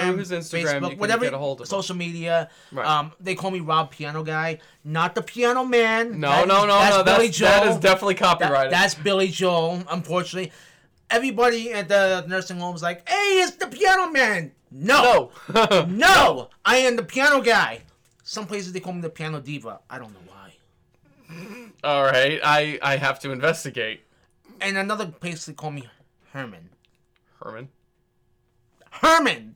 Through 0.08 0.18
his 0.18 0.32
Instagram, 0.32 0.82
you 0.84 0.90
can 0.90 0.98
whatever 1.00 1.26
get 1.26 1.34
a 1.34 1.38
hold 1.38 1.62
of 1.62 1.68
social 1.68 1.96
media. 1.96 2.50
Right. 2.72 2.86
Um, 2.86 3.12
they 3.20 3.36
call 3.36 3.52
me 3.52 3.60
Rob 3.60 3.92
Piano 3.92 4.24
Guy, 4.24 4.60
not 4.84 5.14
the 5.16 5.22
Piano 5.22 5.64
Man. 5.64 6.20
No, 6.20 6.30
That 6.30 6.48
no, 6.48 6.62
is- 6.62 6.68
no, 6.68 6.80
that's 6.80 6.98
no. 6.98 7.04
Billy 7.04 7.28
That's, 7.28 7.40
that 7.40 7.64
Joel. 7.64 7.74
is 7.74 7.80
definitely 7.80 8.14
That- 8.16 8.20
copyrighted. 8.40 8.74
that's 8.74 8.96
Billy 8.96 9.28
Joel. 9.28 9.84
Unfortunately, 9.90 10.52
everybody 11.10 11.72
at 11.72 11.88
the 11.88 12.26
nursing 12.28 12.58
home 12.60 12.76
is 12.76 12.82
like, 12.82 13.08
"Hey, 13.08 13.42
it's 13.44 13.56
the 13.58 13.68
Piano 13.68 14.08
Man." 14.12 14.52
No, 14.72 15.32
no. 15.54 15.86
no, 15.86 16.50
I 16.66 16.78
am 16.78 16.96
the 16.96 17.04
Piano 17.04 17.42
Guy. 17.42 17.82
Some 18.32 18.48
places 18.48 18.72
they 18.72 18.80
call 18.80 18.94
me 18.94 19.02
the 19.02 19.10
Piano 19.10 19.42
Diva. 19.42 19.82
I 19.90 20.00
don't 20.00 20.14
know 20.14 20.24
why. 20.26 20.54
All 21.84 22.04
right. 22.06 22.40
I 22.42 22.80
I 22.82 22.96
have 22.96 23.20
to 23.24 23.32
investigate. 23.32 24.04
And 24.62 24.78
another 24.78 25.06
place 25.08 25.46
they 25.48 25.52
call 25.52 25.72
me 25.72 25.84
Herman. 26.32 26.70
Herman 27.44 27.68
Herman. 28.90 29.56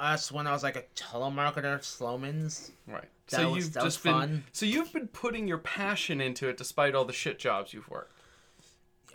That's 0.00 0.30
when 0.30 0.46
I 0.46 0.52
was 0.52 0.62
like 0.62 0.76
a 0.76 0.84
telemarketer 0.94 1.74
at 1.74 1.84
Sloman's. 1.84 2.70
right. 2.86 3.04
That 3.30 3.36
so 3.40 3.50
was- 3.50 3.64
you've 3.64 3.72
that 3.74 3.84
was 3.84 3.94
just 3.94 4.04
been 4.04 4.12
fun. 4.14 4.44
so 4.52 4.64
you've 4.66 4.92
been 4.92 5.08
putting 5.08 5.46
your 5.48 5.58
passion 5.58 6.20
into 6.20 6.48
it 6.48 6.56
despite 6.56 6.94
all 6.94 7.04
the 7.04 7.12
shit 7.12 7.38
jobs 7.38 7.74
you've 7.74 7.88
worked. 7.90 8.12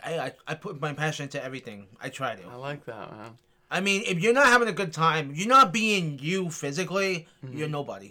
I, 0.04 0.18
I, 0.18 0.32
I 0.48 0.54
put 0.54 0.80
my 0.80 0.92
passion 0.92 1.24
into 1.24 1.42
everything. 1.42 1.86
I 2.00 2.10
try 2.10 2.36
to. 2.36 2.42
I 2.46 2.54
like 2.56 2.84
that, 2.84 3.10
man. 3.10 3.30
I 3.70 3.80
mean, 3.80 4.02
if 4.06 4.20
you're 4.20 4.34
not 4.34 4.46
having 4.46 4.68
a 4.68 4.72
good 4.72 4.92
time, 4.92 5.32
you're 5.34 5.48
not 5.48 5.72
being 5.72 6.18
you 6.20 6.50
physically, 6.50 7.26
Mm-hmm. 7.44 7.56
you're 7.58 7.68
nobody. 7.68 8.10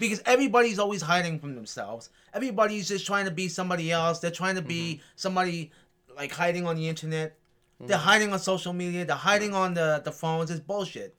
Because 0.00 0.22
everybody's 0.24 0.78
always 0.78 1.02
hiding 1.02 1.38
from 1.38 1.54
themselves. 1.54 2.08
Everybody's 2.32 2.88
just 2.88 3.04
trying 3.06 3.26
to 3.26 3.30
be 3.30 3.48
somebody 3.48 3.92
else. 3.92 4.18
They're 4.18 4.30
trying 4.30 4.54
to 4.56 4.62
be 4.62 4.94
Mm-hmm. 4.94 5.02
somebody 5.16 5.70
like 6.16 6.32
hiding 6.32 6.66
on 6.66 6.76
the 6.76 6.88
internet. 6.88 7.36
They're 7.82 7.96
hiding 7.98 8.32
on 8.32 8.38
social 8.38 8.72
media. 8.72 9.04
They're 9.06 9.16
hiding 9.16 9.54
on 9.54 9.74
the, 9.74 10.02
the 10.04 10.12
phones. 10.12 10.50
It's 10.50 10.60
bullshit. 10.60 11.14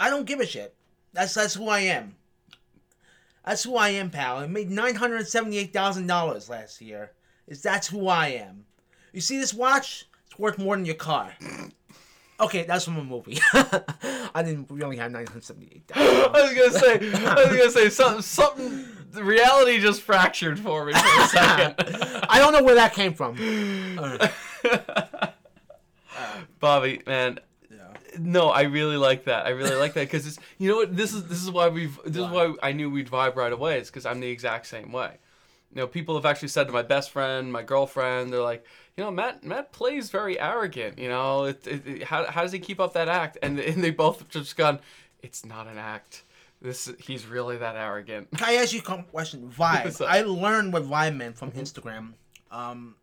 I 0.00 0.08
don't 0.08 0.26
give 0.26 0.40
a 0.40 0.46
shit. 0.46 0.74
That's 1.12 1.34
that's 1.34 1.54
who 1.54 1.68
I 1.68 1.80
am. 1.80 2.16
That's 3.44 3.62
who 3.64 3.76
I 3.76 3.90
am, 3.90 4.10
pal. 4.10 4.38
I 4.38 4.46
made 4.46 4.70
nine 4.70 4.94
hundred 4.94 5.28
seventy-eight 5.28 5.72
thousand 5.72 6.06
dollars 6.06 6.48
last 6.48 6.80
year. 6.80 7.12
Is 7.46 7.62
that's 7.62 7.88
who 7.88 8.08
I 8.08 8.28
am. 8.28 8.64
You 9.12 9.20
see 9.20 9.38
this 9.38 9.52
watch? 9.52 10.06
It's 10.26 10.38
worth 10.38 10.58
more 10.58 10.74
than 10.76 10.86
your 10.86 10.96
car. 10.96 11.34
Okay, 12.40 12.64
that's 12.64 12.86
from 12.86 12.96
a 12.96 13.04
movie. 13.04 13.38
I 13.52 14.42
didn't 14.42 14.70
We 14.70 14.82
only 14.82 14.96
have 14.96 15.12
nine 15.12 15.26
hundred 15.26 15.44
seventy-eight 15.44 15.92
I 15.94 16.30
was 16.30 16.54
gonna 16.54 16.72
say, 16.72 17.26
I 17.26 17.34
was 17.34 17.48
gonna 17.48 17.70
say 17.70 17.90
something. 17.90 18.22
Something. 18.22 18.86
The 19.10 19.22
reality 19.22 19.78
just 19.78 20.00
fractured 20.00 20.58
for 20.58 20.86
me 20.86 20.94
for 20.94 20.98
a 21.22 21.26
second. 21.26 21.74
I 22.30 22.38
don't 22.38 22.54
know 22.54 22.62
where 22.62 22.76
that 22.76 22.94
came 22.94 23.12
from. 23.12 23.36
Bobby, 26.60 27.02
man. 27.06 27.40
No, 28.20 28.48
I 28.50 28.62
really 28.62 28.96
like 28.96 29.24
that. 29.24 29.46
I 29.46 29.50
really 29.50 29.76
like 29.76 29.94
that 29.94 30.02
because 30.06 30.26
it's 30.26 30.38
you 30.58 30.68
know 30.68 30.76
what 30.76 30.96
this 30.96 31.12
is. 31.14 31.24
This 31.26 31.42
is 31.42 31.50
why 31.50 31.68
we've. 31.68 31.98
This 32.04 32.16
is 32.24 32.30
why 32.30 32.54
I 32.62 32.72
knew 32.72 32.90
we'd 32.90 33.08
vibe 33.08 33.36
right 33.36 33.52
away. 33.52 33.78
Is 33.80 33.88
because 33.88 34.06
I'm 34.06 34.20
the 34.20 34.28
exact 34.30 34.66
same 34.66 34.92
way. 34.92 35.18
You 35.72 35.76
know, 35.80 35.86
people 35.86 36.16
have 36.16 36.26
actually 36.26 36.48
said 36.48 36.66
to 36.66 36.72
my 36.72 36.82
best 36.82 37.10
friend, 37.10 37.52
my 37.52 37.62
girlfriend, 37.62 38.32
they're 38.32 38.42
like, 38.42 38.64
you 38.96 39.04
know, 39.04 39.10
Matt, 39.12 39.44
Matt 39.44 39.70
plays 39.72 40.10
very 40.10 40.36
arrogant. 40.40 40.98
You 40.98 41.08
know, 41.08 41.44
it, 41.44 41.64
it, 41.64 41.86
it- 41.86 42.02
how, 42.02 42.24
how 42.26 42.42
does 42.42 42.50
he 42.50 42.58
keep 42.58 42.80
up 42.80 42.94
that 42.94 43.08
act? 43.08 43.38
And, 43.40 43.56
and 43.60 43.82
they 43.84 43.90
both 43.92 44.28
just 44.30 44.56
gone, 44.56 44.80
it's 45.22 45.46
not 45.46 45.68
an 45.68 45.78
act. 45.78 46.24
This 46.60 46.90
he's 46.98 47.24
really 47.24 47.56
that 47.56 47.76
arrogant. 47.76 48.32
Can 48.36 48.48
I 48.48 48.54
ask 48.54 48.72
you 48.72 48.80
a 48.84 49.02
question? 49.04 49.48
Vibe. 49.56 50.00
Up? 50.00 50.08
I 50.10 50.22
learned 50.22 50.72
what 50.72 50.82
vibe 50.82 51.14
meant 51.16 51.38
from 51.38 51.52
Instagram. 51.52 52.14
Um, 52.50 52.96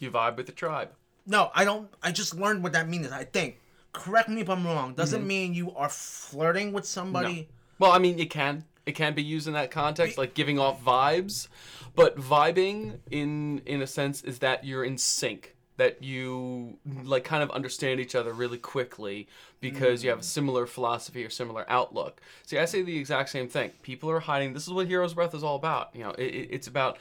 You 0.00 0.10
vibe 0.10 0.36
with 0.36 0.46
the 0.46 0.52
tribe. 0.52 0.90
no, 1.24 1.50
I 1.54 1.64
don't. 1.64 1.88
I 2.02 2.10
just 2.10 2.34
learned 2.34 2.64
what 2.64 2.72
that 2.72 2.88
means. 2.88 3.12
I 3.12 3.22
think. 3.24 3.60
Correct 3.92 4.28
me 4.28 4.40
if 4.40 4.50
I'm 4.50 4.66
wrong. 4.66 4.94
Doesn't 4.94 5.20
mm-hmm. 5.20 5.28
mean 5.28 5.54
you 5.54 5.74
are 5.74 5.88
flirting 5.88 6.72
with 6.72 6.86
somebody. 6.86 7.48
Well, 7.78 7.92
I 7.92 7.98
mean, 7.98 8.18
it 8.18 8.30
can 8.30 8.64
it 8.86 8.92
can 8.92 9.14
be 9.14 9.22
used 9.22 9.46
in 9.46 9.54
that 9.54 9.70
context, 9.70 10.16
like 10.16 10.34
giving 10.34 10.58
off 10.58 10.82
vibes, 10.82 11.48
but 11.94 12.16
vibing 12.18 12.98
in 13.10 13.60
in 13.66 13.82
a 13.82 13.86
sense 13.86 14.22
is 14.22 14.38
that 14.40 14.64
you're 14.64 14.84
in 14.84 14.96
sync, 14.96 15.54
that 15.76 16.02
you 16.02 16.78
like 17.04 17.24
kind 17.24 17.42
of 17.42 17.50
understand 17.50 18.00
each 18.00 18.14
other 18.14 18.32
really 18.32 18.58
quickly 18.58 19.28
because 19.60 20.02
you 20.02 20.10
have 20.10 20.20
a 20.20 20.22
mm. 20.22 20.24
similar 20.24 20.66
philosophy 20.66 21.24
or 21.24 21.30
similar 21.30 21.64
outlook. 21.68 22.20
See, 22.46 22.58
I 22.58 22.64
say 22.64 22.82
the 22.82 22.96
exact 22.98 23.30
same 23.30 23.48
thing. 23.48 23.72
People 23.82 24.10
are 24.10 24.20
hiding. 24.20 24.54
This 24.54 24.66
is 24.66 24.72
what 24.72 24.86
Hero's 24.86 25.14
Breath 25.14 25.34
is 25.34 25.44
all 25.44 25.56
about. 25.56 25.90
You 25.94 26.04
know, 26.04 26.10
it, 26.10 26.34
it- 26.34 26.48
it's 26.50 26.66
about 26.66 26.98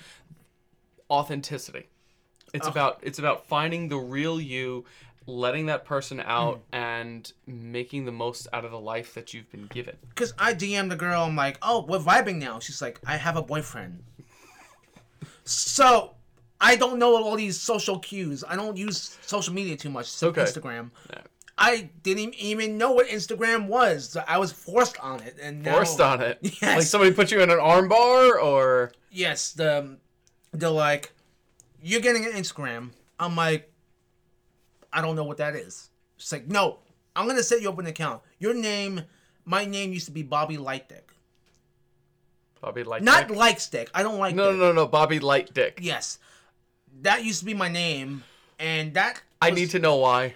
authenticity. 1.10 1.88
It's 2.54 2.68
about 2.68 3.00
it's 3.02 3.20
about 3.20 3.46
finding 3.46 3.90
the 3.90 3.98
real 3.98 4.40
you, 4.40 4.86
letting 5.28 5.68
that 5.68 5.86
person 5.86 6.18
hmm. 6.18 6.28
out, 6.28 6.64
and 6.72 7.32
making 7.46 8.06
the 8.06 8.12
most 8.12 8.48
out 8.52 8.66
of 8.66 8.72
the 8.72 8.80
life 8.80 9.14
that 9.14 9.34
you've 9.34 9.52
been 9.52 9.68
given. 9.68 9.96
Because 10.10 10.34
I 10.40 10.54
DM 10.54 10.90
the 10.90 10.96
girl. 10.96 11.24
I'm 11.24 11.36
like, 11.36 11.60
oh, 11.62 11.86
we're 11.88 12.00
vibing 12.00 12.38
now. 12.38 12.60
She's 12.60 12.82
like, 12.82 13.00
I 13.06 13.18
have 13.18 13.38
a 13.38 13.44
boyfriend. 13.44 14.04
So. 15.44 16.14
I 16.60 16.76
don't 16.76 16.98
know 16.98 17.16
all 17.16 17.36
these 17.36 17.60
social 17.60 18.00
cues. 18.00 18.44
I 18.48 18.56
don't 18.56 18.76
use 18.76 19.16
social 19.22 19.54
media 19.54 19.78
too 19.78 19.92
much. 19.92 20.06
except 20.08 20.36
Okay. 20.36 20.42
Instagram. 20.42 20.90
I 21.58 21.90
didn't 22.04 22.36
even 22.36 22.78
know 22.78 22.92
what 22.92 23.08
Instagram 23.08 23.68
was. 23.68 24.16
I 24.28 24.38
was 24.38 24.52
forced 24.52 25.00
on 25.00 25.22
it, 25.22 25.38
and 25.42 25.64
now, 25.64 25.74
forced 25.74 26.00
on 26.00 26.22
it. 26.22 26.40
Yes. 26.62 26.78
Like 26.78 26.84
somebody 26.84 27.14
put 27.14 27.32
you 27.32 27.42
in 27.42 27.50
an 27.50 27.58
armbar 27.58 28.42
or 28.42 28.92
Yes, 29.12 29.54
the 29.54 29.98
they're 30.52 30.70
like, 30.70 31.12
you're 31.82 32.02
getting 32.02 32.26
an 32.26 32.32
Instagram. 32.34 32.92
I'm 33.20 33.36
like, 33.36 33.72
I 34.98 35.02
don't 35.02 35.16
know 35.16 35.24
what 35.26 35.38
that 35.38 35.56
is. 35.56 35.90
It's 36.18 36.32
like, 36.32 36.48
no, 36.48 36.80
I'm 37.16 37.28
gonna 37.28 37.44
set 37.44 37.62
you 37.62 37.70
up 37.70 37.78
an 37.78 37.86
account. 37.86 38.24
Your 38.40 38.56
name, 38.56 39.02
my 39.46 39.64
name 39.64 39.94
used 39.94 40.08
to 40.08 40.12
be 40.12 40.24
Bobby 40.24 40.58
Lightdick, 40.58 41.12
Bobby 42.60 42.84
Light 42.84 43.04
not 43.04 43.30
Light 43.30 43.52
Dick. 43.52 43.60
stick. 43.60 43.90
I 43.94 44.02
don't 44.02 44.18
like. 44.18 44.34
No, 44.34 44.52
no, 44.52 44.58
no, 44.58 44.72
no, 44.74 44.88
Bobby 44.88 45.20
Light 45.20 45.54
Dick. 45.54 45.78
Yes, 45.82 46.18
that 47.04 47.24
used 47.24 47.42
to 47.42 47.46
be 47.46 47.54
my 47.54 47.70
name, 47.70 48.24
and 48.58 48.96
that 48.96 49.22
I 49.40 49.52
was- 49.52 49.60
need 49.60 49.70
to 49.72 49.80
know 49.80 49.98
why. 49.98 50.34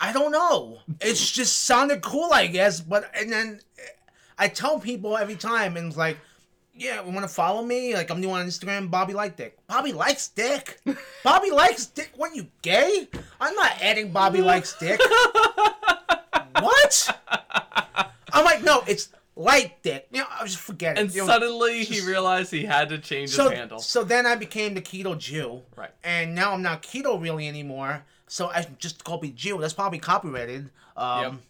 I 0.00 0.12
don't 0.12 0.32
know. 0.32 0.80
It's 1.00 1.30
just 1.30 1.62
sounded 1.62 2.02
cool, 2.02 2.30
I 2.32 2.48
guess. 2.48 2.80
But 2.80 3.08
and 3.14 3.32
then 3.32 3.60
I 4.36 4.48
tell 4.48 4.80
people 4.80 5.16
every 5.16 5.36
time, 5.36 5.76
and 5.76 5.86
it's 5.86 5.96
like, 5.96 6.18
Yeah, 6.78 7.00
want 7.00 7.22
to 7.22 7.28
follow 7.28 7.64
me? 7.64 7.94
Like 7.94 8.10
I'm 8.10 8.20
new 8.20 8.30
on 8.30 8.46
Instagram. 8.46 8.90
Bobby 8.90 9.14
like 9.14 9.36
dick. 9.36 9.56
Bobby 9.66 9.92
likes 9.92 10.28
dick. 10.28 10.78
Bobby 11.24 11.50
likes 11.50 11.86
dick. 11.86 12.10
What 12.16 12.36
you 12.36 12.48
gay? 12.62 13.08
I'm 13.40 13.54
not 13.54 13.72
adding 13.80 14.12
Bobby 14.12 14.42
likes 14.42 14.76
dick. 14.78 15.00
what? 16.60 17.18
I'm 18.32 18.44
like, 18.44 18.62
no, 18.62 18.82
it's 18.86 19.08
like 19.36 19.80
dick. 19.82 20.06
You 20.10 20.20
know, 20.20 20.26
I 20.38 20.42
was 20.42 20.52
just 20.52 20.64
forget 20.64 20.96
it. 20.98 21.00
And 21.00 21.14
You 21.14 21.22
know, 21.22 21.26
suddenly 21.26 21.84
he 21.84 22.06
realized 22.06 22.50
he 22.50 22.64
had 22.64 22.90
to 22.90 22.98
change 22.98 23.30
so, 23.30 23.48
his 23.48 23.58
handle. 23.58 23.78
so 23.78 24.04
then 24.04 24.26
I 24.26 24.34
became 24.34 24.74
the 24.74 24.82
keto 24.82 25.16
Jew. 25.16 25.62
Right. 25.76 25.90
And 26.04 26.34
now 26.34 26.52
I'm 26.52 26.62
not 26.62 26.82
keto 26.82 27.20
really 27.20 27.48
anymore. 27.48 28.04
So 28.26 28.48
I 28.48 28.66
just 28.78 29.04
call 29.04 29.20
me 29.20 29.30
Jew. 29.30 29.58
That's 29.58 29.72
probably 29.72 29.98
copyrighted. 29.98 30.70
Um, 30.96 31.40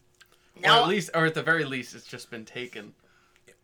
or 0.57 0.61
now- 0.62 0.83
at 0.83 0.89
least, 0.89 1.11
or 1.15 1.27
at 1.27 1.35
the 1.35 1.43
very 1.43 1.65
least, 1.65 1.95
it's 1.95 2.07
just 2.07 2.31
been 2.31 2.45
taken. 2.45 2.95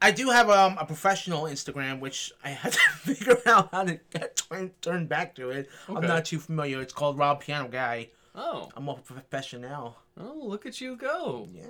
I 0.03 0.11
do 0.11 0.31
have 0.31 0.51
um, 0.51 0.77
a 0.79 0.85
professional 0.85 1.45
Instagram, 1.45 2.01
which 2.01 2.33
I 2.43 2.51
had 2.51 2.73
to 2.73 2.79
figure 2.97 3.39
out 3.47 3.71
how 3.73 3.85
to 3.85 4.01
get 4.11 4.37
turn, 4.37 4.73
turn 4.81 5.07
back 5.07 5.35
to 5.37 5.51
it. 5.51 5.71
I'm 5.89 6.07
not 6.07 6.25
too 6.25 6.41
familiar. 6.41 6.81
It's 6.81 6.93
called 6.93 7.17
Rob 7.19 7.41
Piano 7.41 7.69
Guy. 7.69 8.09
Oh, 8.35 8.69
I'm 8.77 8.89
a 8.89 8.95
professional. 8.95 9.97
oh, 10.19 10.41
look 10.43 10.67
at 10.67 10.81
you 10.81 10.97
go. 10.97 11.49
Yeah. 11.55 11.67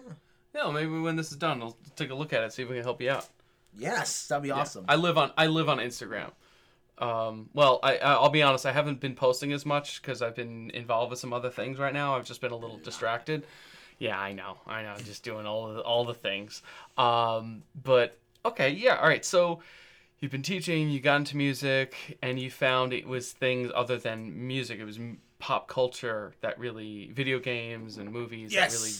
Yeah, 0.54 0.70
maybe 0.70 0.98
when 0.98 1.16
this 1.16 1.30
is 1.30 1.36
done, 1.36 1.62
I'll 1.62 1.76
take 1.96 2.10
a 2.10 2.14
look 2.14 2.32
at 2.32 2.42
it, 2.42 2.52
see 2.52 2.62
if 2.62 2.68
we 2.68 2.76
can 2.76 2.84
help 2.84 3.00
you 3.00 3.10
out. 3.10 3.28
Yes, 3.76 4.28
that'd 4.28 4.42
be 4.42 4.50
awesome. 4.50 4.84
I 4.88 4.96
live 4.96 5.16
on 5.16 5.32
I 5.36 5.46
live 5.46 5.68
on 5.68 5.78
Instagram. 5.78 6.30
Um, 6.98 7.48
well, 7.54 7.80
I 7.82 7.96
I'll 7.96 8.28
be 8.28 8.42
honest, 8.42 8.66
I 8.66 8.72
haven't 8.72 9.00
been 9.00 9.14
posting 9.14 9.52
as 9.52 9.64
much 9.64 10.02
because 10.02 10.20
I've 10.20 10.34
been 10.34 10.70
involved 10.70 11.10
with 11.10 11.18
some 11.18 11.32
other 11.32 11.48
things 11.50 11.78
right 11.78 11.92
now. 11.94 12.16
I've 12.16 12.26
just 12.26 12.40
been 12.42 12.52
a 12.52 12.56
little 12.56 12.76
distracted. 12.78 13.46
Yeah, 13.98 14.18
I 14.18 14.32
know, 14.32 14.58
I 14.66 14.82
know, 14.82 14.94
just 15.04 15.22
doing 15.22 15.46
all 15.46 15.68
of 15.68 15.76
the, 15.76 15.80
all 15.82 16.04
the 16.04 16.14
things. 16.14 16.62
Um, 16.98 17.62
but 17.82 18.18
okay, 18.44 18.70
yeah, 18.70 18.96
all 18.96 19.09
right. 19.09 19.24
So 19.24 19.61
you've 20.20 20.33
been 20.33 20.42
teaching, 20.42 20.90
you 20.90 21.00
got 21.00 21.16
into 21.16 21.37
music, 21.37 22.18
and 22.22 22.38
you 22.38 22.50
found 22.50 22.92
it 22.92 23.07
was 23.07 23.33
things 23.33 23.70
other 23.74 23.98
than 23.98 24.46
music. 24.46 24.78
It 24.78 24.85
was 24.85 24.98
m- 24.98 25.18
pop 25.38 25.66
culture 25.68 26.35
that 26.40 26.59
really, 26.59 27.11
video 27.12 27.38
games 27.40 27.98
and 27.98 28.12
movies 28.12 28.52
Yes. 28.52 28.72
that 28.72 28.78
really 28.78 28.94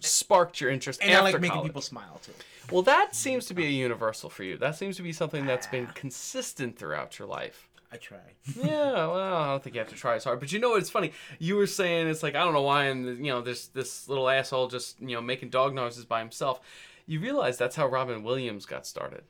sparked 0.00 0.60
your 0.60 0.70
interest. 0.70 1.00
and 1.02 1.10
I 1.10 1.14
after 1.14 1.24
like 1.24 1.40
making 1.40 1.50
college. 1.56 1.68
people 1.68 1.82
smile 1.82 2.20
too. 2.24 2.32
Well, 2.70 2.82
that 2.82 3.14
seems 3.14 3.46
to 3.46 3.54
be 3.54 3.66
a 3.66 3.70
universal 3.70 4.30
for 4.30 4.42
you. 4.44 4.56
That 4.56 4.76
seems 4.76 4.96
to 4.96 5.02
be 5.02 5.12
something 5.12 5.44
that's 5.46 5.66
been 5.66 5.86
consistent 5.88 6.78
throughout 6.78 7.18
your 7.18 7.28
life. 7.28 7.68
I 7.92 7.96
try. 7.98 8.16
Yeah, 8.56 8.92
well, 9.06 9.34
I 9.36 9.46
don't 9.48 9.62
think 9.62 9.74
you 9.74 9.80
have 9.80 9.90
to 9.90 9.94
try 9.94 10.14
as 10.14 10.24
hard. 10.24 10.40
But 10.40 10.50
you 10.50 10.58
know 10.58 10.70
what's 10.70 10.88
funny? 10.88 11.12
You 11.38 11.56
were 11.56 11.66
saying 11.66 12.08
it's 12.08 12.22
like 12.22 12.34
I 12.34 12.42
don't 12.42 12.54
know 12.54 12.62
why, 12.62 12.84
and 12.86 13.18
you 13.24 13.30
know, 13.30 13.42
this 13.42 13.66
this 13.68 14.08
little 14.08 14.30
asshole 14.30 14.68
just 14.68 14.98
you 15.00 15.14
know 15.14 15.20
making 15.20 15.50
dog 15.50 15.74
noises 15.74 16.06
by 16.06 16.20
himself. 16.20 16.60
You 17.06 17.20
realize 17.20 17.58
that's 17.58 17.76
how 17.76 17.86
Robin 17.86 18.22
Williams 18.22 18.66
got 18.66 18.86
started, 18.86 19.24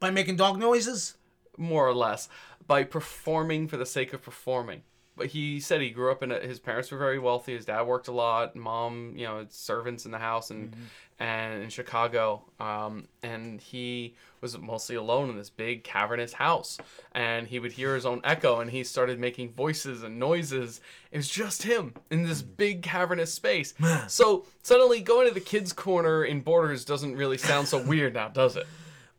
By 0.00 0.10
making 0.10 0.36
dog 0.36 0.58
noises? 0.58 1.16
more 1.56 1.86
or 1.86 1.94
less, 1.94 2.28
by 2.66 2.82
performing 2.82 3.68
for 3.68 3.76
the 3.76 3.86
sake 3.86 4.12
of 4.12 4.22
performing. 4.22 4.82
But 5.16 5.26
he 5.26 5.60
said 5.60 5.80
he 5.80 5.90
grew 5.90 6.10
up 6.10 6.22
in 6.22 6.32
a, 6.32 6.40
his 6.40 6.58
parents 6.58 6.90
were 6.90 6.98
very 6.98 7.18
wealthy. 7.20 7.54
His 7.54 7.64
dad 7.64 7.82
worked 7.82 8.08
a 8.08 8.12
lot. 8.12 8.56
Mom, 8.56 9.12
you 9.16 9.24
know, 9.24 9.38
had 9.38 9.52
servants 9.52 10.04
in 10.04 10.10
the 10.10 10.18
house 10.18 10.50
and 10.50 10.74
and 11.20 11.62
in 11.62 11.70
Chicago. 11.70 12.42
Um, 12.58 13.06
and 13.22 13.60
he 13.60 14.16
was 14.40 14.58
mostly 14.58 14.96
alone 14.96 15.30
in 15.30 15.36
this 15.36 15.50
big 15.50 15.84
cavernous 15.84 16.32
house. 16.32 16.78
And 17.12 17.46
he 17.46 17.60
would 17.60 17.72
hear 17.72 17.94
his 17.94 18.04
own 18.04 18.20
echo, 18.24 18.60
and 18.60 18.70
he 18.70 18.82
started 18.82 19.20
making 19.20 19.52
voices 19.52 20.02
and 20.02 20.18
noises. 20.18 20.80
It 21.12 21.18
was 21.18 21.28
just 21.28 21.62
him 21.62 21.94
in 22.10 22.24
this 22.24 22.42
big 22.42 22.82
cavernous 22.82 23.32
space. 23.32 23.74
so 24.08 24.46
suddenly, 24.62 25.00
going 25.00 25.28
to 25.28 25.34
the 25.34 25.40
kids' 25.40 25.72
corner 25.72 26.24
in 26.24 26.40
Borders 26.40 26.84
doesn't 26.84 27.16
really 27.16 27.38
sound 27.38 27.68
so 27.68 27.80
weird 27.80 28.14
now, 28.14 28.28
does 28.28 28.56
it? 28.56 28.66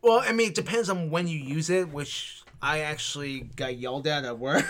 Well, 0.01 0.21
I 0.23 0.34
mean, 0.34 0.49
it 0.49 0.55
depends 0.55 0.89
on 0.89 1.10
when 1.10 1.27
you 1.27 1.39
use 1.39 1.69
it, 1.69 1.89
which 1.89 2.43
I 2.62 2.81
actually 2.81 3.39
got 3.39 3.77
yelled 3.77 4.08
at 4.08 4.25
at 4.25 4.38
work. 4.38 4.65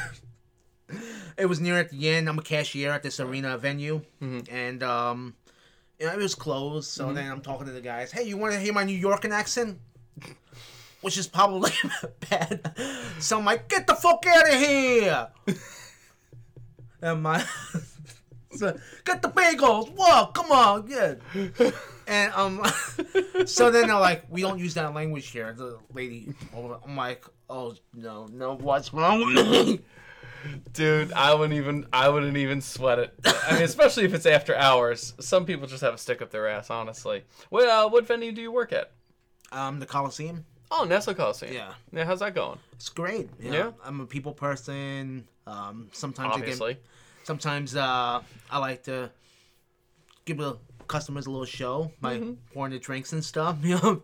it 1.38 1.45
was 1.45 1.60
near 1.60 1.78
at 1.78 1.89
the 1.89 2.10
end. 2.10 2.30
I'm 2.30 2.39
a 2.39 2.41
cashier 2.41 2.91
at 2.91 3.04
this 3.04 3.19
arena 3.19 3.58
venue, 3.58 4.02
and 4.21 4.84
um, 4.84 5.36
you 6.00 6.06
know, 6.06 6.13
it 6.13 6.17
was 6.17 6.36
closed. 6.36 6.89
So 6.89 7.13
then 7.13 7.32
I'm 7.32 7.41
talking 7.41 7.67
to 7.67 7.74
the 7.74 7.82
guys. 7.82 8.12
Hey, 8.12 8.24
you 8.24 8.38
want 8.38 8.54
to 8.54 8.60
hear 8.60 8.74
my 8.74 8.84
New 8.84 8.98
York 8.98 9.26
accent? 9.26 9.80
Which 11.02 11.17
is 11.17 11.28
probably 11.28 11.71
bad. 12.30 12.74
So 13.19 13.38
I'm 13.38 13.45
like, 13.45 13.69
get 13.69 13.86
the 13.86 13.95
fuck 13.95 14.26
out 14.28 14.50
of 14.50 14.60
here! 14.60 15.28
and 17.02 17.21
my 17.21 17.45
so, 18.56 18.78
get 19.04 19.21
the 19.21 19.30
bagels. 19.30 19.91
Whoa, 19.95 20.28
come 20.28 20.52
on, 20.52 20.88
yeah. 20.88 21.15
And 22.08 22.34
um, 22.34 22.63
so 23.45 23.71
then 23.71 23.88
they're 23.88 24.00
like, 24.00 24.26
we 24.30 24.41
don't 24.41 24.60
use 24.60 24.74
that 24.76 24.93
language 24.93 25.28
here. 25.28 25.54
The 25.54 25.80
lady, 25.93 26.34
I'm 26.56 26.95
like, 26.95 27.26
oh 27.50 27.76
no, 27.93 28.28
no, 28.28 28.56
what's 28.56 28.93
wrong 28.93 29.26
with 29.26 29.48
me? 29.48 29.82
Dude, 30.73 31.12
I 31.13 31.34
wouldn't 31.34 31.58
even 31.58 31.86
I 31.93 32.10
wouldn't 32.10 32.38
even 32.38 32.62
sweat 32.62 32.99
it. 32.99 33.13
I 33.47 33.53
mean, 33.53 33.63
especially 33.63 34.05
if 34.05 34.13
it's 34.13 34.25
after 34.25 34.55
hours. 34.55 35.13
Some 35.19 35.45
people 35.45 35.67
just 35.67 35.81
have 35.81 35.93
a 35.93 35.97
stick 35.97 36.21
up 36.21 36.31
their 36.31 36.47
ass, 36.47 36.69
honestly. 36.69 37.23
What 37.49 37.67
uh, 37.67 37.88
what 37.89 38.05
venue 38.08 38.31
do 38.31 38.41
you 38.41 38.51
work 38.51 38.71
at? 38.73 38.91
Um, 39.51 39.79
the 39.79 39.86
Coliseum. 39.86 40.45
Oh, 40.71 40.84
Nassau 40.84 41.13
Coliseum. 41.13 41.53
Yeah. 41.53 41.73
Yeah, 41.93 42.05
how's 42.05 42.19
that 42.19 42.34
going? 42.36 42.58
It's 42.73 42.89
great. 42.89 43.29
you 43.39 43.53
Yeah? 43.53 43.71
I'm 43.84 44.01
a 44.01 44.05
people 44.05 44.34
person. 44.34 45.27
Um, 45.47 45.89
sometimes 45.93 46.31
I 46.34 46.39
Obviously. 46.39 46.73
get, 46.73 46.84
sometimes 47.23 47.75
uh, 47.75 48.21
I 48.51 48.58
like 48.58 48.84
to 48.84 49.12
give 50.25 50.38
the 50.38 50.58
customers 50.88 51.27
a 51.27 51.29
little 51.29 51.45
show 51.45 51.91
by 52.01 52.17
Mm-hmm. 52.17 52.34
pouring 52.53 52.71
the 52.73 52.79
drinks 52.79 53.13
and 53.13 53.23
stuff. 53.23 53.58
You 53.63 53.75
know. 53.75 54.01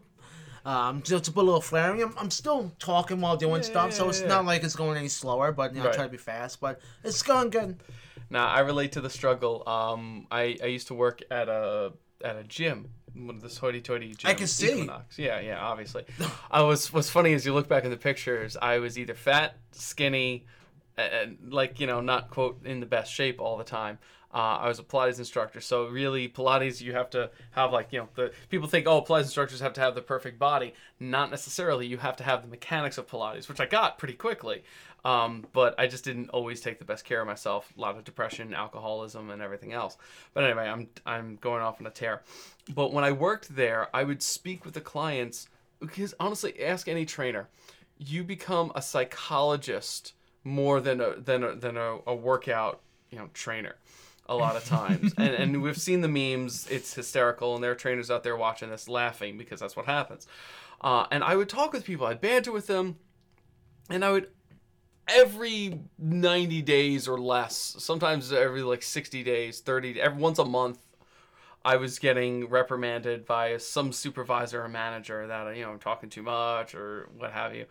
Um, 0.63 1.01
just 1.01 1.23
to 1.25 1.31
put 1.31 1.41
a 1.41 1.45
little 1.45 1.61
flaring. 1.61 2.01
I'm, 2.03 2.13
I'm 2.17 2.29
still 2.31 2.71
talking 2.79 3.19
while 3.19 3.35
doing 3.37 3.55
Yeah, 3.57 3.61
stuff, 3.61 3.93
so 3.93 4.09
it's 4.09 4.21
yeah. 4.21 4.27
not 4.27 4.45
like 4.45 4.63
it's 4.63 4.75
going 4.75 4.97
any 4.97 5.07
slower. 5.07 5.51
But 5.51 5.73
you 5.73 5.79
know, 5.79 5.85
I 5.85 5.87
Right. 5.87 5.95
try 5.95 6.03
to 6.05 6.09
be 6.11 6.17
fast. 6.17 6.59
But 6.61 6.79
it's 7.03 7.23
going 7.23 7.49
good. 7.49 7.79
Now 8.29 8.47
I 8.47 8.59
relate 8.59 8.91
to 8.93 9.01
the 9.01 9.09
struggle. 9.09 9.67
Um, 9.67 10.27
I, 10.31 10.57
I 10.63 10.67
used 10.67 10.87
to 10.87 10.93
work 10.93 11.21
at 11.31 11.49
a 11.49 11.93
at 12.23 12.35
a 12.35 12.43
gym, 12.43 12.89
one 13.15 13.35
of 13.35 13.41
this 13.41 13.57
hoity-toity 13.57 14.13
gym. 14.15 14.29
I 14.29 14.35
can 14.35 14.45
see. 14.47 14.71
Equinox. 14.73 15.17
Yeah, 15.17 15.39
yeah, 15.39 15.59
obviously. 15.59 16.05
I 16.51 16.61
was. 16.61 16.93
What's 16.93 17.09
funny 17.09 17.33
is 17.33 17.45
you 17.45 17.53
look 17.53 17.67
back 17.67 17.83
in 17.83 17.89
the 17.89 17.97
pictures. 17.97 18.55
I 18.61 18.77
was 18.77 18.99
either 18.99 19.15
fat, 19.15 19.55
skinny, 19.71 20.45
and 20.97 21.37
like 21.49 21.79
you 21.79 21.87
know, 21.87 22.01
not 22.01 22.29
quote 22.29 22.63
in 22.65 22.79
the 22.79 22.85
best 22.85 23.11
shape 23.11 23.41
all 23.41 23.57
the 23.57 23.63
time. 23.63 23.97
Uh, 24.33 24.59
I 24.61 24.67
was 24.67 24.79
a 24.79 24.83
Pilates 24.83 25.19
instructor, 25.19 25.59
so 25.59 25.87
really 25.87 26.29
Pilates 26.29 26.81
you 26.81 26.93
have 26.93 27.09
to 27.11 27.29
have 27.51 27.71
like 27.71 27.91
you 27.91 27.99
know 27.99 28.09
the 28.15 28.31
people 28.49 28.67
think 28.67 28.87
oh 28.87 29.01
Pilates 29.01 29.23
instructors 29.23 29.59
have 29.59 29.73
to 29.73 29.81
have 29.81 29.95
the 29.95 30.01
perfect 30.01 30.39
body. 30.39 30.73
Not 30.99 31.29
necessarily. 31.29 31.87
You 31.87 31.97
have 31.97 32.15
to 32.17 32.23
have 32.23 32.41
the 32.41 32.47
mechanics 32.47 32.97
of 32.97 33.07
Pilates, 33.07 33.49
which 33.49 33.59
I 33.59 33.65
got 33.65 33.97
pretty 33.97 34.13
quickly. 34.13 34.63
Um, 35.03 35.47
but 35.51 35.73
I 35.79 35.87
just 35.87 36.03
didn't 36.03 36.29
always 36.29 36.61
take 36.61 36.77
the 36.77 36.85
best 36.85 37.05
care 37.05 37.21
of 37.21 37.27
myself. 37.27 37.73
A 37.75 37.81
lot 37.81 37.97
of 37.97 38.03
depression, 38.03 38.53
alcoholism, 38.53 39.31
and 39.31 39.41
everything 39.41 39.73
else. 39.73 39.97
But 40.33 40.43
anyway, 40.43 40.67
I'm 40.67 40.87
I'm 41.05 41.37
going 41.41 41.61
off 41.61 41.81
on 41.81 41.87
a 41.87 41.91
tear. 41.91 42.21
But 42.73 42.93
when 42.93 43.03
I 43.03 43.11
worked 43.11 43.55
there, 43.55 43.87
I 43.93 44.03
would 44.03 44.21
speak 44.21 44.63
with 44.63 44.75
the 44.75 44.81
clients 44.81 45.49
because 45.79 46.13
honestly, 46.19 46.63
ask 46.63 46.87
any 46.87 47.05
trainer. 47.05 47.49
You 47.97 48.23
become 48.23 48.71
a 48.75 48.81
psychologist 48.81 50.13
more 50.43 50.79
than 50.79 51.01
a 51.01 51.15
than 51.19 51.43
a, 51.43 51.55
than 51.55 51.77
a, 51.77 51.97
a 52.07 52.15
workout 52.15 52.81
you 53.11 53.17
know 53.17 53.29
trainer 53.33 53.75
a 54.31 54.35
lot 54.35 54.55
of 54.55 54.65
times. 54.65 55.13
And 55.17 55.35
and 55.35 55.61
we've 55.61 55.77
seen 55.77 56.01
the 56.01 56.07
memes. 56.07 56.67
It's 56.69 56.93
hysterical. 56.93 57.55
And 57.55 57.63
there 57.63 57.71
are 57.71 57.75
trainers 57.75 58.09
out 58.09 58.23
there 58.23 58.35
watching 58.37 58.69
this 58.69 58.87
laughing 58.87 59.37
because 59.37 59.59
that's 59.59 59.75
what 59.75 59.85
happens. 59.85 60.25
Uh, 60.79 61.05
and 61.11 61.23
i 61.23 61.35
would 61.35 61.49
talk 61.49 61.73
with 61.73 61.85
people. 61.85 62.07
I'd 62.07 62.21
banter 62.21 62.51
with 62.51 62.67
them. 62.67 62.97
And 63.89 64.03
i 64.03 64.11
would 64.11 64.29
every 65.07 65.79
90 65.97 66.61
days 66.61 67.07
or 67.07 67.19
less 67.19 67.75
sometimes 67.79 68.31
every 68.31 68.61
like 68.61 68.83
60 68.83 69.23
days 69.23 69.59
30 69.59 69.99
every 69.99 70.21
once 70.21 70.39
a 70.39 70.45
month 70.45 70.77
I 71.63 71.75
was 71.75 71.99
getting 71.99 72.49
reprimanded 72.49 73.25
by 73.25 73.57
some 73.57 73.91
supervisor 73.91 74.63
or 74.63 74.69
manager 74.69 75.27
that 75.27 75.55
you 75.55 75.63
know 75.63 75.71
I'm 75.71 75.79
talking 75.79 76.09
too 76.09 76.23
much 76.23 76.73
or 76.73 77.09
what 77.17 77.31
have 77.31 77.55
you. 77.55 77.65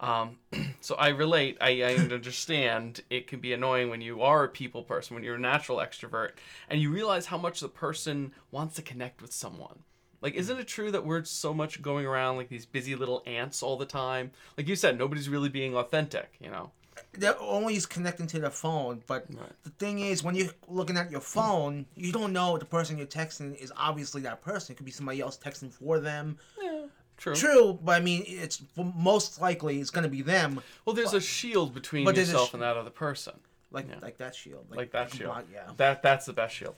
Um, 0.00 0.38
so 0.80 0.96
I 0.96 1.08
relate. 1.08 1.56
I, 1.60 1.82
I 1.82 1.94
understand 1.94 3.02
it 3.08 3.26
can 3.26 3.40
be 3.40 3.52
annoying 3.52 3.88
when 3.88 4.00
you 4.00 4.22
are 4.22 4.44
a 4.44 4.48
people 4.48 4.82
person, 4.82 5.14
when 5.14 5.22
you're 5.24 5.36
a 5.36 5.40
natural 5.40 5.78
extrovert, 5.78 6.32
and 6.68 6.80
you 6.80 6.90
realize 6.90 7.26
how 7.26 7.38
much 7.38 7.60
the 7.60 7.68
person 7.68 8.32
wants 8.50 8.74
to 8.76 8.82
connect 8.82 9.22
with 9.22 9.32
someone. 9.32 9.80
Like, 10.22 10.34
isn't 10.34 10.58
it 10.58 10.66
true 10.66 10.90
that 10.90 11.04
we're 11.04 11.24
so 11.24 11.54
much 11.54 11.82
going 11.82 12.06
around 12.06 12.36
like 12.36 12.48
these 12.48 12.66
busy 12.66 12.96
little 12.96 13.22
ants 13.26 13.62
all 13.62 13.76
the 13.76 13.86
time? 13.86 14.32
Like 14.56 14.66
you 14.66 14.74
said, 14.74 14.98
nobody's 14.98 15.28
really 15.28 15.50
being 15.50 15.76
authentic. 15.76 16.32
You 16.40 16.50
know. 16.50 16.72
They're 17.12 17.32
always 17.38 17.86
connecting 17.86 18.26
to 18.28 18.38
their 18.40 18.50
phone, 18.50 19.02
but 19.06 19.26
Right. 19.30 19.50
the 19.64 19.70
thing 19.70 19.98
is, 20.00 20.22
when 20.22 20.34
you're 20.34 20.50
looking 20.68 20.96
at 20.96 21.10
your 21.10 21.20
phone, 21.20 21.86
you 21.94 22.12
don't 22.12 22.32
know 22.32 22.56
the 22.58 22.64
person 22.64 22.98
you're 22.98 23.06
texting 23.06 23.56
is 23.56 23.72
obviously 23.76 24.22
that 24.22 24.42
person. 24.42 24.72
It 24.72 24.76
could 24.76 24.86
be 24.86 24.92
somebody 24.92 25.20
else 25.20 25.38
texting 25.38 25.72
for 25.72 25.98
them. 26.00 26.38
Yeah. 26.60 26.86
True. 27.16 27.34
True, 27.34 27.78
but 27.82 27.92
I 27.92 28.00
mean, 28.04 28.24
it's 28.26 28.62
most 28.76 29.40
likely 29.40 29.80
it's 29.80 29.88
gonna 29.90 30.08
be 30.08 30.20
them, 30.22 30.60
Well, 30.84 30.94
there's 30.94 31.14
a 31.14 31.20
shield 31.20 31.72
between 31.72 32.04
But 32.04 32.16
yourself 32.16 32.50
sh- 32.50 32.54
and 32.54 32.62
that 32.62 32.76
other 32.76 32.90
person. 32.90 33.32
like 33.70 33.88
Yeah. 33.88 33.96
like 34.02 34.18
that 34.18 34.34
shield, 34.34 34.66
like 34.70 34.92
that 34.92 35.12
shield. 35.14 35.30
block- 35.32 35.46
yeah. 35.52 35.70
That 35.78 36.02
that's 36.02 36.26
the 36.26 36.32
best 36.34 36.54
shield. 36.54 36.76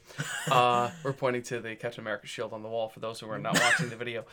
Uh, 0.48 0.90
we're 1.02 1.12
pointing 1.12 1.42
to 1.44 1.61
the 1.61 1.74
Captain 1.76 2.00
America 2.00 2.26
shield 2.28 2.52
on 2.52 2.62
the 2.62 2.68
wall 2.68 2.88
for 2.88 3.00
those 3.00 3.18
who 3.20 3.28
are 3.31 3.38
not 3.38 3.54
watching 3.61 3.88
the 3.88 3.96
video. 3.96 4.24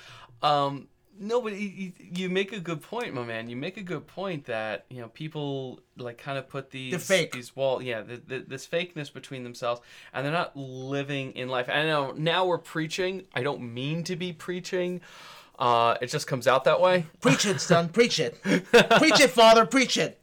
Um, 0.41 0.87
No, 1.17 1.41
but 1.41 1.53
you, 1.53 1.91
you- 1.97 2.29
make 2.29 2.51
a 2.51 2.59
good 2.59 2.81
point, 2.81 3.13
my 3.13 3.23
man. 3.23 3.49
You 3.49 3.55
make 3.55 3.77
a 3.77 3.81
good 3.81 4.05
point 4.07 4.45
that 4.45 4.85
you 4.89 4.99
know 5.01 5.07
people 5.09 5.79
like 5.97 6.17
kind 6.17 6.37
of 6.37 6.49
put 6.49 6.71
these 6.71 7.05
fake. 7.05 7.31
these 7.31 7.55
wall, 7.55 7.81
yeah, 7.81 8.01
the, 8.01 8.17
the, 8.17 8.39
this 8.39 8.67
fakeness 8.67 9.13
between 9.13 9.43
themselves, 9.43 9.81
and 10.13 10.25
they're 10.25 10.33
not 10.33 10.55
living 10.57 11.31
in 11.33 11.47
life. 11.47 11.69
I 11.69 11.83
know 11.85 12.11
now 12.17 12.45
we're 12.45 12.57
preaching. 12.57 13.23
I 13.33 13.43
don't 13.43 13.73
mean 13.73 14.03
to 14.05 14.15
be 14.15 14.33
preaching. 14.33 15.01
Uh, 15.57 15.95
it 16.01 16.07
just 16.07 16.27
comes 16.27 16.47
out 16.47 16.65
that 16.65 16.81
way. 16.81 17.05
Preach 17.21 17.45
it, 17.45 17.61
son. 17.61 17.87
Preach 17.87 18.19
it. 18.19 18.41
Preach 18.43 19.19
it, 19.21 19.29
Father. 19.29 19.65
Preach 19.65 19.97
it. 19.97 20.19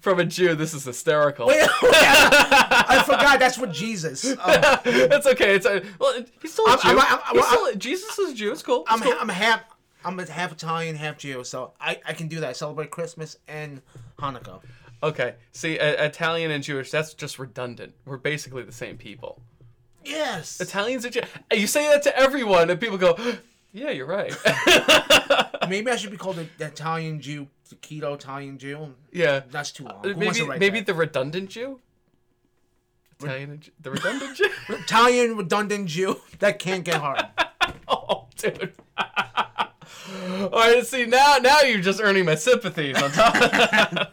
From 0.00 0.20
a 0.20 0.24
Jew, 0.24 0.54
this 0.54 0.74
is 0.74 0.84
hysterical. 0.84 1.48
Wait, 1.48 1.58
I 1.82 3.02
forgot. 3.06 3.40
That's 3.40 3.58
what 3.58 3.72
Jesus. 3.72 4.24
Um, 4.24 4.36
That's 4.38 5.26
okay. 5.26 5.56
It's 5.56 5.66
a, 5.66 5.82
well, 5.98 6.22
he's 6.40 6.52
still 6.52 6.66
a 6.66 6.78
Jew. 6.78 6.88
I'm- 6.90 6.98
I'm- 7.00 7.20
I'm- 7.24 7.42
still- 7.42 7.74
Jesus 7.74 8.16
is 8.18 8.30
a 8.30 8.34
Jew. 8.34 8.52
It's 8.52 8.62
cool. 8.62 8.82
It's 8.82 8.92
I'm 8.92 9.00
cool. 9.00 9.14
I'm 9.20 9.28
half 9.28 9.62
I'm 10.04 10.18
a 10.18 10.30
half 10.30 10.52
Italian, 10.52 10.96
half 10.96 11.18
Jew, 11.18 11.44
so 11.44 11.72
I, 11.80 12.00
I 12.06 12.12
can 12.12 12.28
do 12.28 12.40
that. 12.40 12.48
I 12.48 12.52
celebrate 12.52 12.90
Christmas 12.90 13.36
and 13.48 13.82
Hanukkah. 14.18 14.60
Okay, 15.02 15.34
see, 15.52 15.78
uh, 15.78 16.04
Italian 16.04 16.50
and 16.50 16.62
Jewish, 16.62 16.90
that's 16.90 17.14
just 17.14 17.38
redundant. 17.38 17.94
We're 18.04 18.16
basically 18.18 18.62
the 18.62 18.72
same 18.72 18.96
people. 18.98 19.40
Yes. 20.04 20.60
Italians 20.60 21.04
and 21.04 21.14
Jew- 21.14 21.22
you 21.52 21.66
say 21.66 21.88
that 21.88 22.02
to 22.04 22.16
everyone, 22.18 22.70
and 22.70 22.78
people 22.80 22.98
go, 22.98 23.16
"Yeah, 23.72 23.90
you're 23.90 24.06
right." 24.06 24.34
Maybe 25.68 25.90
I 25.90 25.96
should 25.96 26.10
be 26.10 26.16
called 26.16 26.36
the, 26.36 26.46
the 26.58 26.66
Italian 26.66 27.20
Jew, 27.20 27.48
the 27.68 27.76
keto 27.76 28.14
Italian 28.14 28.58
Jew. 28.58 28.94
yeah, 29.12 29.40
That's 29.50 29.70
too 29.72 29.84
long. 29.84 30.02
Who 30.02 30.14
wants 30.16 30.38
maybe 30.40 30.58
maybe 30.58 30.78
that? 30.80 30.86
the 30.86 30.94
redundant 30.94 31.50
Jew. 31.50 31.80
Italian, 33.20 33.50
and 33.50 33.60
Jew- 33.60 33.70
the 33.80 33.90
redundant 33.90 34.36
Jew. 34.36 34.48
Italian 34.70 35.36
redundant 35.36 35.86
Jew 35.86 36.20
that 36.40 36.58
can't 36.58 36.84
get 36.84 36.96
hard. 37.00 37.22
oh, 37.88 38.26
dude. 38.36 38.72
All 40.40 40.48
right, 40.50 40.86
see 40.86 41.06
now, 41.06 41.38
now 41.42 41.60
you're 41.62 41.80
just 41.80 42.00
earning 42.00 42.24
my 42.24 42.34
sympathies 42.34 43.00
on 43.00 43.10
top. 43.10 43.34
Of 43.34 43.50
that. 43.50 44.10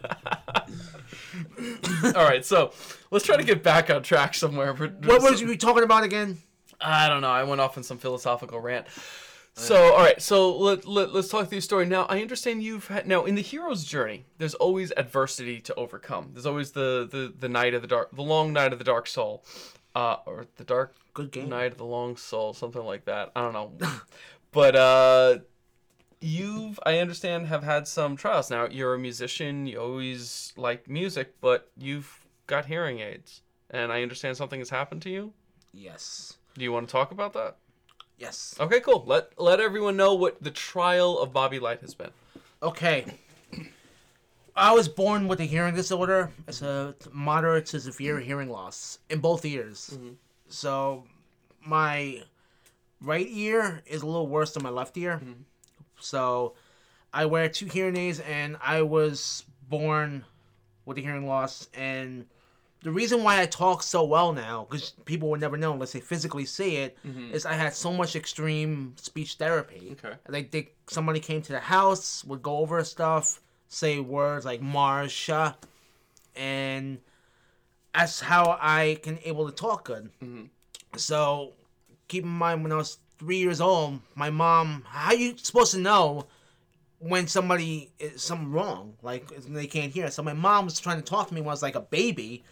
All 2.16 2.24
right, 2.24 2.46
so 2.46 2.74
let's 3.12 3.26
try 3.26 3.38
to 3.38 3.44
get 3.44 3.64
back 3.64 3.90
on 3.90 4.04
track 4.04 4.34
somewhere. 4.36 4.74
What 4.74 5.22
was 5.22 5.44
we 5.44 5.58
talking 5.58 5.84
about 5.84 6.04
again? 6.04 6.38
I 6.80 7.10
don't 7.10 7.22
know. 7.22 7.30
I 7.30 7.44
went 7.44 7.62
off 7.62 7.78
on 7.78 7.84
some 7.84 7.98
philosophical 7.98 8.60
rant. 8.60 8.86
So, 9.58 9.94
all 9.94 10.04
right. 10.04 10.22
So 10.22 10.56
let, 10.56 10.86
let 10.86 11.14
let's 11.16 11.30
talk 11.30 11.48
through 11.48 11.56
your 11.56 11.62
story. 11.62 11.88
Now, 11.88 12.06
I 12.06 12.22
understand 12.22 12.62
you've 12.62 12.88
had 12.88 13.08
now 13.08 13.26
in 13.26 13.34
the 13.34 13.42
hero's 13.42 13.84
journey. 13.84 14.26
There's 14.38 14.54
always 14.54 14.94
adversity 14.96 15.60
to 15.62 15.74
overcome. 15.74 16.30
There's 16.34 16.46
always 16.46 16.72
the 16.72 17.08
the 17.10 17.34
the 17.38 17.50
night 17.50 17.74
of 17.74 17.82
the 17.82 17.88
dark, 17.88 18.16
the 18.16 18.22
long 18.22 18.54
night 18.54 18.72
of 18.72 18.78
the 18.78 18.86
dark 18.86 19.08
soul, 19.08 19.44
uh, 19.96 20.18
or 20.28 20.46
the 20.58 20.64
dark 20.64 20.96
Good 21.16 21.32
game. 21.32 21.50
night 21.50 21.72
of 21.72 21.80
the 21.80 21.86
long 21.86 22.18
soul, 22.18 22.54
something 22.54 22.84
like 22.84 23.06
that. 23.06 23.32
I 23.36 23.42
don't 23.42 23.54
know. 23.54 23.72
but 24.52 24.76
uh, 24.76 25.40
you've 26.22 26.80
I 26.86 27.00
understand 27.00 27.48
have 27.48 27.64
had 27.64 27.88
some 27.88 28.16
trials. 28.16 28.50
Now 28.50 28.68
you're 28.68 28.94
a 28.94 29.00
musician. 29.00 29.66
You 29.66 29.80
always 29.80 30.54
like 30.58 30.90
music, 30.90 31.36
but 31.42 31.72
you've 31.78 32.26
got 32.48 32.66
hearing 32.66 33.00
aids, 33.00 33.42
and 33.70 33.92
I 33.92 34.02
understand 34.02 34.38
something 34.38 34.60
has 34.60 34.70
happened 34.70 35.02
to 35.04 35.10
you. 35.10 35.34
Yes. 35.74 36.38
Do 36.56 36.64
you 36.64 36.72
want 36.72 36.88
to 36.88 36.92
talk 36.92 37.12
about 37.12 37.34
that? 37.34 37.58
Yes. 38.18 38.56
Okay, 38.60 38.80
cool. 38.80 39.04
Let 39.06 39.40
let 39.40 39.60
everyone 39.60 39.96
know 39.96 40.16
what 40.16 40.42
the 40.42 40.52
trial 40.52 41.20
of 41.20 41.34
Bobby 41.34 41.60
Light 41.60 41.82
has 41.82 41.94
been. 41.94 42.10
Okay. 42.64 43.06
I 44.56 44.74
was 44.74 44.88
born 44.88 45.28
with 45.28 45.40
a 45.40 45.46
hearing 45.46 45.76
disorder. 45.76 46.32
It's 46.48 46.64
a 46.64 46.96
moderate 47.12 47.68
to 47.68 47.80
severe 47.80 48.20
hearing 48.20 48.50
loss 48.50 48.98
in 49.08 49.20
both 49.20 49.46
ears. 49.46 49.92
Mm-hmm. 49.94 50.14
So 50.50 51.04
my 51.64 52.24
right 53.00 53.28
ear 53.30 53.84
is 53.86 54.02
a 54.02 54.08
little 54.08 54.28
worse 54.28 54.54
than 54.54 54.64
my 54.64 54.70
left 54.70 54.98
ear. 54.98 55.22
Mm-hmm. 55.24 55.42
So 56.00 56.54
I 57.14 57.26
wear 57.26 57.50
two 57.50 57.66
hearing 57.66 57.98
aids 57.98 58.20
and 58.20 58.58
I 58.62 58.82
was 58.82 59.44
born 59.70 60.26
with 60.86 60.98
a 60.98 61.02
hearing 61.02 61.28
loss 61.28 61.70
and 61.74 62.26
the 62.84 62.92
reason 62.92 63.24
why 63.24 63.42
I 63.42 63.46
talk 63.48 63.82
so 63.82 64.04
well 64.04 64.32
now, 64.34 64.66
because 64.70 64.92
people 65.06 65.30
would 65.30 65.42
never 65.42 65.58
know 65.58 65.74
unless 65.74 65.94
they 65.94 66.00
physically 66.00 66.46
see 66.46 66.78
it, 66.78 66.98
mm-hmm. 67.06 67.34
is 67.34 67.46
I 67.46 67.54
had 67.54 67.74
so 67.74 67.92
much 67.92 68.16
extreme 68.16 68.94
speech 68.98 69.34
therapy. 69.34 69.90
Okay. 69.94 70.16
Like 70.30 70.52
they, 70.52 70.70
somebody 70.88 71.20
came 71.20 71.42
to 71.42 71.52
the 71.52 71.60
house, 71.60 72.24
would 72.26 72.44
go 72.44 72.58
over 72.58 72.84
stuff, 72.84 73.42
say 73.68 74.00
words 74.00 74.46
like 74.46 74.62
Marsha, 74.62 75.56
and 76.36 77.00
that's 77.94 78.22
how 78.22 78.58
I 78.62 79.00
can 79.02 79.18
able 79.26 79.50
to 79.50 79.56
talk 79.56 79.86
good. 79.86 80.10
Mm-hmm. 80.24 80.46
So 80.96 81.54
keep 82.08 82.24
in 82.24 82.30
mind 82.30 82.64
when 82.64 82.72
I 82.72 82.78
was 82.78 83.00
three 83.20 83.38
years 83.38 83.60
old, 83.62 84.00
my 84.16 84.30
mom, 84.30 84.84
how 84.88 85.12
you 85.14 85.36
supposed 85.38 85.72
to 85.74 85.80
know 85.80 86.28
when 87.00 87.28
somebody 87.28 87.92
is 88.00 88.22
something 88.24 88.52
wrong, 88.52 88.94
like 89.04 89.28
they 89.46 89.68
can't 89.68 89.92
hear. 89.92 90.10
So 90.10 90.24
my 90.24 90.34
mom 90.34 90.66
was 90.66 90.80
trying 90.80 90.98
to 90.98 91.04
talk 91.04 91.28
to 91.28 91.34
me 91.34 91.42
when 91.42 91.50
I 91.50 91.52
was 91.54 91.62
like 91.62 91.76
a 91.76 91.82
baby, 91.82 92.44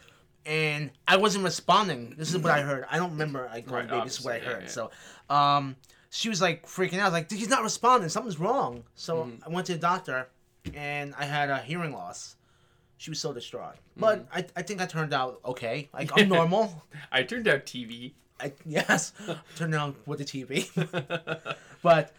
and 0.45 0.91
I 1.07 1.17
wasn't 1.17 1.43
responding. 1.43 2.13
This 2.17 2.29
is 2.33 2.37
what 2.41 2.51
I 2.51 2.61
heard. 2.61 2.85
I 2.89 2.97
don't 2.97 3.11
remember 3.11 3.49
I 3.51 3.61
called 3.61 3.71
Right, 3.71 3.89
baby. 3.89 4.03
This 4.03 4.19
is 4.19 4.25
what 4.25 4.33
I 4.33 4.37
obviously, 4.37 4.51
yeah, 4.51 4.55
heard. 4.55 4.63
yeah. 4.63 4.69
So, 4.69 5.35
um, 5.35 5.75
she 6.11 6.29
was 6.29 6.41
like 6.41 6.65
freaking 6.67 6.99
out. 6.99 7.11
Like 7.11 7.31
he's 7.31 7.49
not 7.49 7.63
responding. 7.63 8.09
Something's 8.09 8.39
wrong. 8.39 8.83
So 8.93 9.23
Mm-hmm. 9.23 9.43
I 9.49 9.53
went 9.53 9.65
to 9.67 9.73
the 9.73 9.79
doctor, 9.79 10.27
and 10.75 11.13
I 11.17 11.25
had 11.25 11.49
a 11.49 11.57
hearing 11.59 11.91
loss. 11.93 12.35
She 12.97 13.09
was 13.09 13.19
so 13.19 13.33
distraught, 13.33 13.75
but 13.97 14.19
Mm-hmm. 14.29 14.37
I, 14.37 14.45
I 14.55 14.61
think 14.61 14.79
I 14.81 14.85
turned 14.85 15.13
out 15.13 15.39
okay. 15.43 15.89
Like 15.93 16.11
I'm 16.15 16.29
normal. 16.37 16.83
I 17.11 17.23
turned 17.23 17.47
out 17.47 17.65
TV. 17.65 18.13
I, 18.39 18.53
yes, 18.65 19.13
turned 19.55 19.75
out 19.75 19.95
with 20.05 20.19
the 20.19 20.25
TV, 20.25 20.69
but 21.81 22.13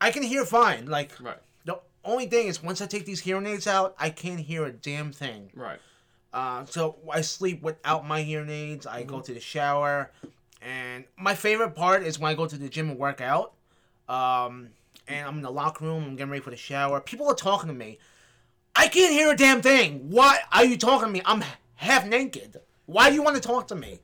I 0.00 0.10
can 0.10 0.22
hear 0.22 0.44
fine. 0.44 0.86
Like 0.86 1.12
Right, 1.20 1.38
the 1.64 1.80
only 2.04 2.26
thing 2.26 2.46
is, 2.48 2.62
once 2.62 2.80
I 2.80 2.86
take 2.86 3.06
these 3.06 3.20
hearing 3.20 3.46
aids 3.46 3.66
out, 3.66 3.94
I 3.98 4.10
can't 4.10 4.40
hear 4.40 4.64
a 4.64 4.72
damn 4.72 5.12
thing. 5.12 5.50
right. 5.54 5.78
Uh, 6.32 6.64
so 6.64 6.94
I 7.12 7.22
sleep 7.22 7.60
without 7.60 8.06
my 8.06 8.22
hearing 8.22 8.50
aids. 8.50 8.86
I 8.86 9.02
go 9.02 9.20
to 9.20 9.34
the 9.34 9.40
shower, 9.40 10.12
and 10.62 11.04
my 11.16 11.34
favorite 11.34 11.74
part 11.74 12.04
is 12.04 12.20
when 12.20 12.30
I 12.30 12.34
go 12.34 12.46
to 12.46 12.56
the 12.56 12.68
gym 12.68 12.90
and 12.90 12.98
work 12.98 13.20
out. 13.20 13.54
Um, 14.08 14.68
and 15.08 15.26
I'm 15.26 15.36
in 15.38 15.42
the 15.42 15.50
locker 15.50 15.84
room. 15.84 16.04
I'm 16.04 16.14
getting 16.16 16.30
ready 16.30 16.42
for 16.42 16.50
the 16.50 16.56
shower. 16.56 17.00
People 17.00 17.26
are 17.26 17.34
talking 17.34 17.66
to 17.66 17.74
me. 17.74 17.98
I 18.76 18.86
can't 18.86 19.12
hear 19.12 19.32
a 19.32 19.36
damn 19.36 19.60
thing. 19.60 20.08
Why 20.08 20.38
are 20.52 20.64
you 20.64 20.76
talking 20.76 21.08
to 21.08 21.12
me? 21.12 21.20
I'm 21.24 21.42
half 21.74 22.06
naked. 22.06 22.60
Why 22.86 23.08
do 23.08 23.16
you 23.16 23.22
want 23.22 23.34
to 23.34 23.42
talk 23.42 23.66
to 23.68 23.74
me? 23.74 23.98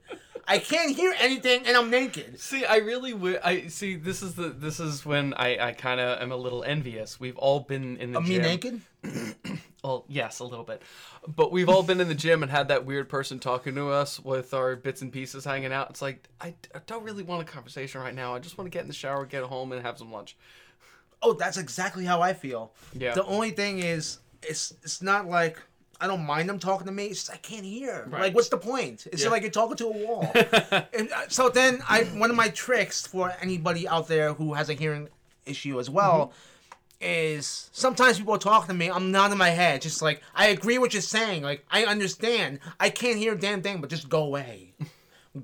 I 0.49 0.59
can't 0.59 0.95
hear 0.95 1.15
anything, 1.19 1.67
and 1.67 1.77
I'm 1.77 1.91
naked. 1.91 2.39
See, 2.41 2.65
I 2.65 2.77
really 2.77 3.13
would. 3.13 3.41
I 3.43 3.67
see. 3.67 3.97
This 3.97 4.23
is 4.23 4.35
the. 4.35 4.49
This 4.51 4.79
is 4.81 5.05
when 5.05 5.35
I. 5.35 5.59
I 5.69 5.73
kind 5.73 6.01
of 6.01 6.21
am 6.21 6.31
a 6.33 6.37
little 6.37 6.63
envious. 6.63 7.19
We've 7.19 7.37
all 7.37 7.61
been 7.61 7.97
in 7.97 8.13
the 8.13 8.21
Uh, 8.21 8.23
gym. 8.23 8.29
me 8.29 8.39
naked? 8.39 8.81
Well, 9.85 10.05
yes, 10.09 10.41
a 10.41 10.45
little 10.45 10.65
bit, 10.65 10.83
but 11.29 11.53
we've 11.53 11.69
all 11.69 11.85
been 11.85 12.01
in 12.01 12.09
the 12.09 12.15
gym 12.17 12.43
and 12.43 12.51
had 12.51 12.67
that 12.69 12.85
weird 12.85 13.09
person 13.09 13.39
talking 13.39 13.77
to 13.77 13.89
us 13.91 14.19
with 14.19 14.53
our 14.53 14.75
bits 14.75 15.01
and 15.01 15.13
pieces 15.13 15.45
hanging 15.45 15.73
out. 15.73 15.91
It's 15.91 16.03
like 16.03 16.29
I, 16.41 16.55
I 16.75 16.81
don't 16.89 17.05
really 17.05 17.23
want 17.23 17.43
a 17.43 17.45
conversation 17.45 18.01
right 18.01 18.15
now. 18.15 18.35
I 18.35 18.41
just 18.41 18.59
want 18.59 18.67
to 18.67 18.77
get 18.77 18.83
in 18.83 18.89
the 18.89 18.95
shower, 18.95 19.25
get 19.27 19.45
home, 19.45 19.71
and 19.71 19.81
have 19.83 19.97
some 19.97 20.11
lunch. 20.11 20.37
Oh, 21.23 21.35
that's 21.35 21.57
exactly 21.57 22.05
how 22.05 22.21
I 22.21 22.33
feel. 22.33 22.73
Yeah. 22.95 23.15
The 23.15 23.25
only 23.27 23.53
thing 23.53 23.79
is, 23.79 24.19
it's 24.43 24.73
it's 24.83 25.03
not 25.03 25.29
like 25.29 25.57
I 26.01 26.07
don't 26.07 26.25
mind 26.27 26.49
them 26.49 26.59
talking 26.59 26.87
to 26.87 26.93
me. 26.93 27.07
It's 27.07 27.21
just 27.25 27.33
I 27.33 27.37
can't 27.39 27.65
hear. 27.65 28.07
Right. 28.09 28.23
Like, 28.23 28.35
what's 28.35 28.49
the 28.49 28.59
point? 28.59 29.07
It's 29.13 29.23
Yeah. 29.25 29.31
like 29.31 29.43
you're 29.43 29.51
talking 29.51 29.77
to 29.79 29.87
a 29.87 30.07
wall. 30.07 30.31
and 30.35 31.11
uh, 31.11 31.29
so 31.29 31.49
then, 31.49 31.83
I 31.89 32.05
one 32.05 32.31
of 32.31 32.37
my 32.37 32.49
tricks 32.49 33.07
for 33.07 33.33
anybody 33.41 33.89
out 33.89 34.09
there 34.09 34.35
who 34.35 34.55
has 34.55 34.69
a 34.69 34.75
hearing 34.75 35.09
issue 35.47 35.79
as 35.81 35.89
well 35.89 36.33
is 37.01 37.69
sometimes 37.73 38.19
people 38.19 38.39
talk 38.39 38.67
to 38.67 38.75
me. 38.75 38.91
I'm 38.91 39.11
nodding 39.11 39.39
my 39.39 39.51
head, 39.51 39.83
just 39.83 40.01
like 40.03 40.23
I 40.35 40.47
agree 40.47 40.79
what 40.79 40.93
you're 40.93 41.03
saying. 41.03 41.43
Like 41.43 41.65
I 41.71 41.85
understand. 41.85 42.61
I 42.81 42.91
can't 42.91 43.19
hear 43.19 43.35
a 43.35 43.39
damn 43.39 43.63
thing, 43.63 43.81
but 43.81 43.91
just 43.91 44.09
go 44.09 44.25
away. 44.25 44.73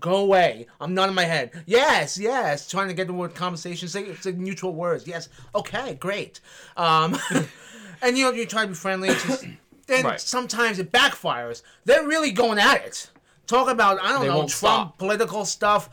Go 0.00 0.16
away. 0.16 0.68
I'm 0.80 0.94
nodding 0.94 1.14
my 1.14 1.24
head. 1.24 1.50
Yes, 1.66 2.16
yes. 2.16 2.66
Trying 2.66 2.88
to 2.88 2.94
get 2.94 3.08
the 3.08 3.12
word 3.12 3.34
conversation. 3.34 3.88
Say, 3.88 4.14
say 4.14 4.32
neutral 4.32 4.72
words. 4.74 5.06
Yes. 5.06 5.28
Okay, 5.54 5.92
great. 6.00 6.40
Um, 6.78 7.18
and 8.02 8.16
you 8.16 8.24
know, 8.24 8.30
you 8.30 8.46
try 8.46 8.62
to 8.62 8.68
be 8.68 8.74
friendly. 8.74 9.08
Just, 9.08 9.44
then 9.86 10.04
Right. 10.04 10.20
sometimes 10.20 10.78
it 10.78 10.92
backfires. 10.92 11.62
They're 11.84 12.06
really 12.06 12.30
going 12.32 12.58
at 12.58 12.84
it. 12.84 13.10
Talk 13.46 13.68
about 13.68 14.00
I 14.00 14.10
don't 14.12 14.22
They 14.22 14.28
know 14.28 14.34
Trump 14.40 14.50
stop. 14.50 14.98
political 14.98 15.44
stuff. 15.44 15.90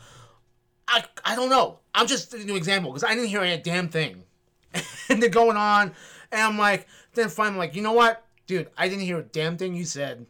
I 0.88 1.04
I 1.24 1.34
don't 1.36 1.50
know. 1.50 1.78
I'm 1.94 2.06
just 2.06 2.32
you 2.32 2.40
an 2.40 2.50
example 2.50 2.90
because 2.92 3.04
I 3.04 3.14
didn't 3.14 3.28
hear 3.28 3.40
any 3.42 3.60
damn 3.60 3.88
thing. 3.88 4.22
and 5.08 5.20
they're 5.20 5.28
going 5.28 5.56
on, 5.56 5.92
and 6.30 6.40
I'm 6.40 6.56
like, 6.56 6.86
then 7.14 7.28
finally, 7.28 7.54
I'm 7.54 7.58
like, 7.58 7.74
you 7.74 7.82
know 7.82 7.92
what, 7.92 8.24
dude? 8.46 8.68
I 8.78 8.88
didn't 8.88 9.02
hear 9.04 9.18
a 9.18 9.22
damn 9.22 9.56
thing 9.56 9.74
you 9.74 9.84
said. 9.84 10.26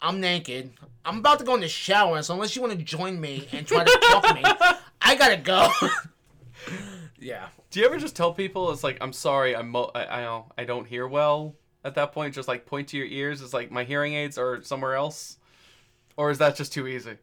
I'm 0.00 0.20
naked. 0.20 0.70
I'm 1.04 1.18
about 1.18 1.40
to 1.40 1.44
go 1.44 1.54
in 1.56 1.60
the 1.60 1.68
shower, 1.68 2.22
so 2.22 2.34
unless 2.34 2.54
you 2.54 2.62
want 2.62 2.78
to 2.78 2.84
join 2.84 3.20
me 3.20 3.48
and 3.52 3.66
try 3.66 3.82
to 3.82 3.98
talk 4.10 4.26
to 4.28 4.34
me, 4.34 4.42
I 5.02 5.16
gotta 5.16 5.36
go. 5.38 5.68
yeah. 7.18 7.48
Do 7.70 7.80
you 7.80 7.86
ever 7.86 7.98
just 7.98 8.14
tell 8.16 8.32
people 8.32 8.70
it's 8.70 8.84
like 8.84 8.98
I'm 9.00 9.12
sorry, 9.12 9.56
I'm 9.56 9.70
mo- 9.70 9.90
I 9.94 10.18
I 10.18 10.22
don't 10.22 10.44
I 10.58 10.64
don't 10.64 10.86
hear 10.86 11.06
well 11.08 11.54
at 11.84 11.94
that 11.94 12.12
point? 12.12 12.34
Just 12.34 12.48
like 12.48 12.66
point 12.66 12.88
to 12.88 12.96
your 12.96 13.06
ears. 13.06 13.42
It's 13.42 13.54
like 13.54 13.70
my 13.70 13.84
hearing 13.84 14.14
aids 14.14 14.38
are 14.38 14.62
somewhere 14.62 14.94
else, 14.94 15.36
or 16.16 16.30
is 16.30 16.38
that 16.38 16.56
just 16.56 16.72
too 16.72 16.86
easy? 16.86 17.18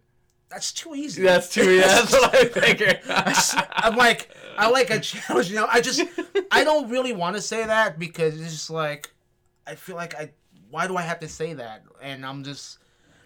that's 0.52 0.72
too 0.72 0.94
easy. 0.94 1.24
That's 1.24 1.50
too. 1.50 1.62
easy. 1.62 1.80
that's 1.80 2.12
what 2.12 2.36
I 2.36 2.46
figured. 2.46 3.00
I'm 3.08 3.96
like, 3.96 4.30
I 4.58 4.70
like 4.70 4.90
a 4.90 5.00
challenge. 5.00 5.50
You 5.50 5.56
know, 5.56 5.68
I 5.72 5.82
just, 5.82 6.04
I 6.52 6.64
don't 6.64 6.90
really 6.90 7.14
want 7.14 7.38
to 7.38 7.42
say 7.42 7.66
that 7.66 7.98
because 7.98 8.40
it's 8.40 8.52
just 8.52 8.70
like, 8.70 9.12
I 9.66 9.76
feel 9.76 9.96
like 9.96 10.14
I, 10.16 10.32
why 10.70 10.88
do 10.88 10.98
I 10.98 11.02
have 11.02 11.20
to 11.22 11.28
say 11.28 11.54
that? 11.54 11.84
And 12.02 12.26
I'm 12.26 12.44
just, 12.44 12.80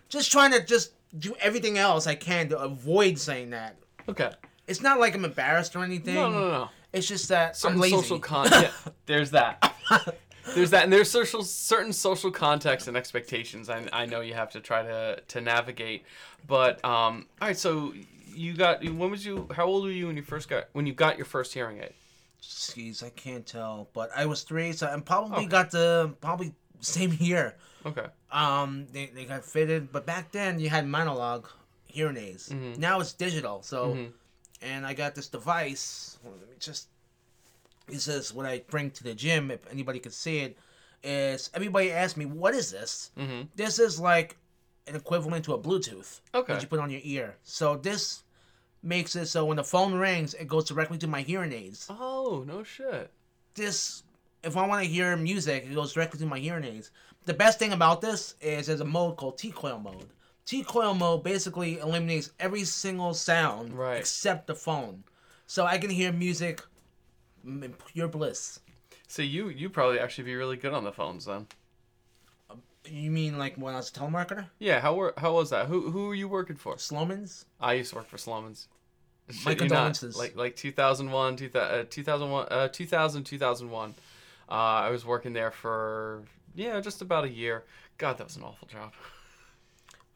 just 0.07 0.31
trying 0.31 0.51
to 0.51 0.63
just 0.63 0.93
do 1.17 1.35
everything 1.39 1.77
else 1.77 2.05
I 2.07 2.15
can 2.15 2.49
to 2.49 2.59
avoid 2.59 3.17
saying 3.17 3.49
that. 3.49 3.77
okay. 4.07 4.31
It's 4.67 4.81
not 4.81 4.99
like 4.99 5.13
I'm 5.13 5.25
embarrassed 5.25 5.75
or 5.75 5.83
anything. 5.83 6.15
No, 6.15 6.29
no, 6.29 6.51
no. 6.51 6.69
It's 6.91 7.07
just 7.07 7.29
that 7.29 7.59
I'm 7.63 7.77
lazy. 7.77 7.95
social 7.95 8.19
con. 8.19 8.47
yeah, 8.51 8.71
there's 9.05 9.31
that. 9.31 9.75
There's 10.53 10.69
that, 10.71 10.83
and 10.83 10.93
there's 10.93 11.09
social 11.09 11.43
certain 11.43 11.91
social 11.93 12.29
contexts 12.31 12.87
and 12.87 12.95
expectations. 12.95 13.69
I, 13.69 13.87
I 13.91 14.05
know 14.05 14.21
you 14.21 14.33
have 14.35 14.51
to 14.51 14.59
try 14.59 14.83
to 14.83 15.19
to 15.27 15.41
navigate, 15.41 16.03
but 16.47 16.83
um, 16.85 17.25
all 17.41 17.47
right. 17.47 17.57
So 17.57 17.93
you 18.27 18.53
got 18.53 18.83
when 18.83 19.09
was 19.11 19.25
you? 19.25 19.47
How 19.55 19.65
old 19.65 19.83
were 19.85 19.91
you 19.91 20.07
when 20.07 20.17
you 20.17 20.23
first 20.23 20.47
got 20.49 20.65
when 20.73 20.85
you 20.85 20.93
got 20.93 21.17
your 21.17 21.25
first 21.25 21.53
hearing 21.53 21.79
aid? 21.79 21.93
Jeez, 22.43 23.03
I 23.03 23.09
can't 23.09 23.45
tell, 23.45 23.89
but 23.93 24.11
I 24.15 24.27
was 24.27 24.43
three, 24.43 24.71
so 24.71 24.85
I 24.87 24.99
probably 24.99 25.37
Okay. 25.39 25.45
got 25.47 25.71
the 25.71 26.13
probably 26.21 26.53
same 26.79 27.17
year. 27.19 27.55
Okay. 27.85 28.05
Um, 28.31 28.85
they, 28.91 29.07
they 29.07 29.25
got 29.25 29.43
fitted, 29.45 29.91
but 29.91 30.05
back 30.05 30.31
then 30.31 30.59
you 30.59 30.69
had 30.69 30.87
monologue 30.87 31.47
hearing 31.85 32.17
aids. 32.17 32.49
Mm-hmm. 32.49 32.79
Now 32.79 32.99
it's 32.99 33.13
digital. 33.13 33.61
So, 33.63 33.97
and 34.61 34.85
I 34.85 34.93
got 34.93 35.15
this 35.15 35.27
device. 35.27 36.17
Well, 36.23 36.33
let 36.39 36.49
me 36.49 36.55
just. 36.59 36.87
This 37.87 38.07
is 38.07 38.33
what 38.33 38.45
I 38.45 38.59
bring 38.67 38.91
to 38.91 39.03
the 39.03 39.13
gym. 39.13 39.51
If 39.51 39.69
anybody 39.71 39.99
could 39.99 40.13
see 40.13 40.39
it, 40.39 40.57
is 41.03 41.49
everybody 41.53 41.91
asks 41.91 42.17
me, 42.17 42.25
"What 42.25 42.53
is 42.55 42.71
this?" 42.71 43.11
Mm-hmm. 43.17 43.43
This 43.55 43.79
is 43.79 43.99
like 43.99 44.37
an 44.87 44.95
equivalent 44.95 45.45
to 45.45 45.53
a 45.53 45.59
Bluetooth 45.59 46.21
Okay. 46.33 46.53
that 46.53 46.61
you 46.61 46.67
put 46.67 46.79
on 46.79 46.89
your 46.89 47.01
ear. 47.03 47.37
So 47.43 47.75
this 47.77 48.23
makes 48.83 49.15
it 49.15 49.25
so 49.27 49.45
when 49.45 49.57
the 49.57 49.63
phone 49.63 49.93
rings, 49.95 50.33
it 50.35 50.47
goes 50.47 50.65
directly 50.65 50.97
to 50.99 51.07
my 51.07 51.21
hearing 51.21 51.51
aids. 51.53 51.87
Oh 51.89 52.43
no 52.47 52.63
shit. 52.63 53.11
this 53.55 54.03
if 54.43 54.55
I 54.57 54.67
want 54.67 54.83
to 54.83 54.89
hear 54.89 55.15
music, 55.17 55.65
it 55.65 55.73
goes 55.73 55.93
directly 55.93 56.19
to 56.19 56.25
my 56.27 56.37
hearing 56.37 56.63
aids. 56.63 56.91
The 57.25 57.33
best 57.33 57.57
thing 57.57 57.73
about 57.73 58.01
this 58.01 58.35
is 58.41 58.67
there's 58.67 58.79
a 58.81 58.85
mode 58.85 59.17
called 59.17 59.39
T-coil 59.39 59.79
mode. 59.79 60.05
T-coil 60.45 60.93
mode 60.93 61.23
basically 61.23 61.79
eliminates 61.79 62.29
every 62.39 62.63
single 62.65 63.15
sound 63.15 63.73
Right. 63.73 63.97
except 63.97 64.45
the 64.45 64.53
phone, 64.53 65.03
so 65.47 65.65
I 65.65 65.79
can 65.79 65.89
hear 65.89 66.11
music 66.13 66.61
in 67.45 67.73
pure 67.93 68.07
bliss. 68.07 68.59
So 69.07 69.21
you 69.21 69.49
you 69.49 69.69
probably 69.69 69.99
actually 69.99 70.25
be 70.25 70.35
really 70.35 70.57
good 70.57 70.73
on 70.73 70.83
the 70.83 70.91
phones 70.91 71.25
then. 71.25 71.47
You 72.87 73.09
mean 73.09 73.37
like 73.37 73.55
when 73.55 73.73
I 73.73 73.77
was 73.77 73.89
a 73.89 73.93
telemarketer? 73.93 74.45
Yeah. 74.59 74.79
How 74.79 74.93
were 74.93 75.13
how 75.17 75.33
was 75.33 75.49
that? 75.49 75.67
Who 75.67 75.91
who 75.91 76.07
were 76.07 76.15
you 76.15 76.27
working 76.27 76.55
for? 76.55 76.75
Slomans? 76.75 77.45
I 77.59 77.73
used 77.73 77.91
to 77.91 77.97
work 77.97 78.07
for 78.07 78.17
Slomans. 78.17 78.67
My 79.43 79.51
you 79.51 79.67
not. 79.67 80.03
Like 80.15 80.35
like 80.35 80.55
2001, 80.55 81.35
2000, 81.37 81.79
uh, 81.79 81.85
2001, 81.89 82.47
uh, 82.51 82.67
2000, 82.67 83.23
2001. 83.23 83.95
Uh, 84.47 84.51
I 84.51 84.89
was 84.89 85.03
working 85.03 85.33
there 85.33 85.49
for 85.49 86.23
yeah, 86.53 86.79
just 86.79 87.01
about 87.01 87.25
a 87.25 87.29
year. 87.29 87.63
God, 87.97 88.17
that 88.17 88.25
was 88.25 88.37
an 88.37 88.43
awful 88.43 88.67
job. 88.67 88.93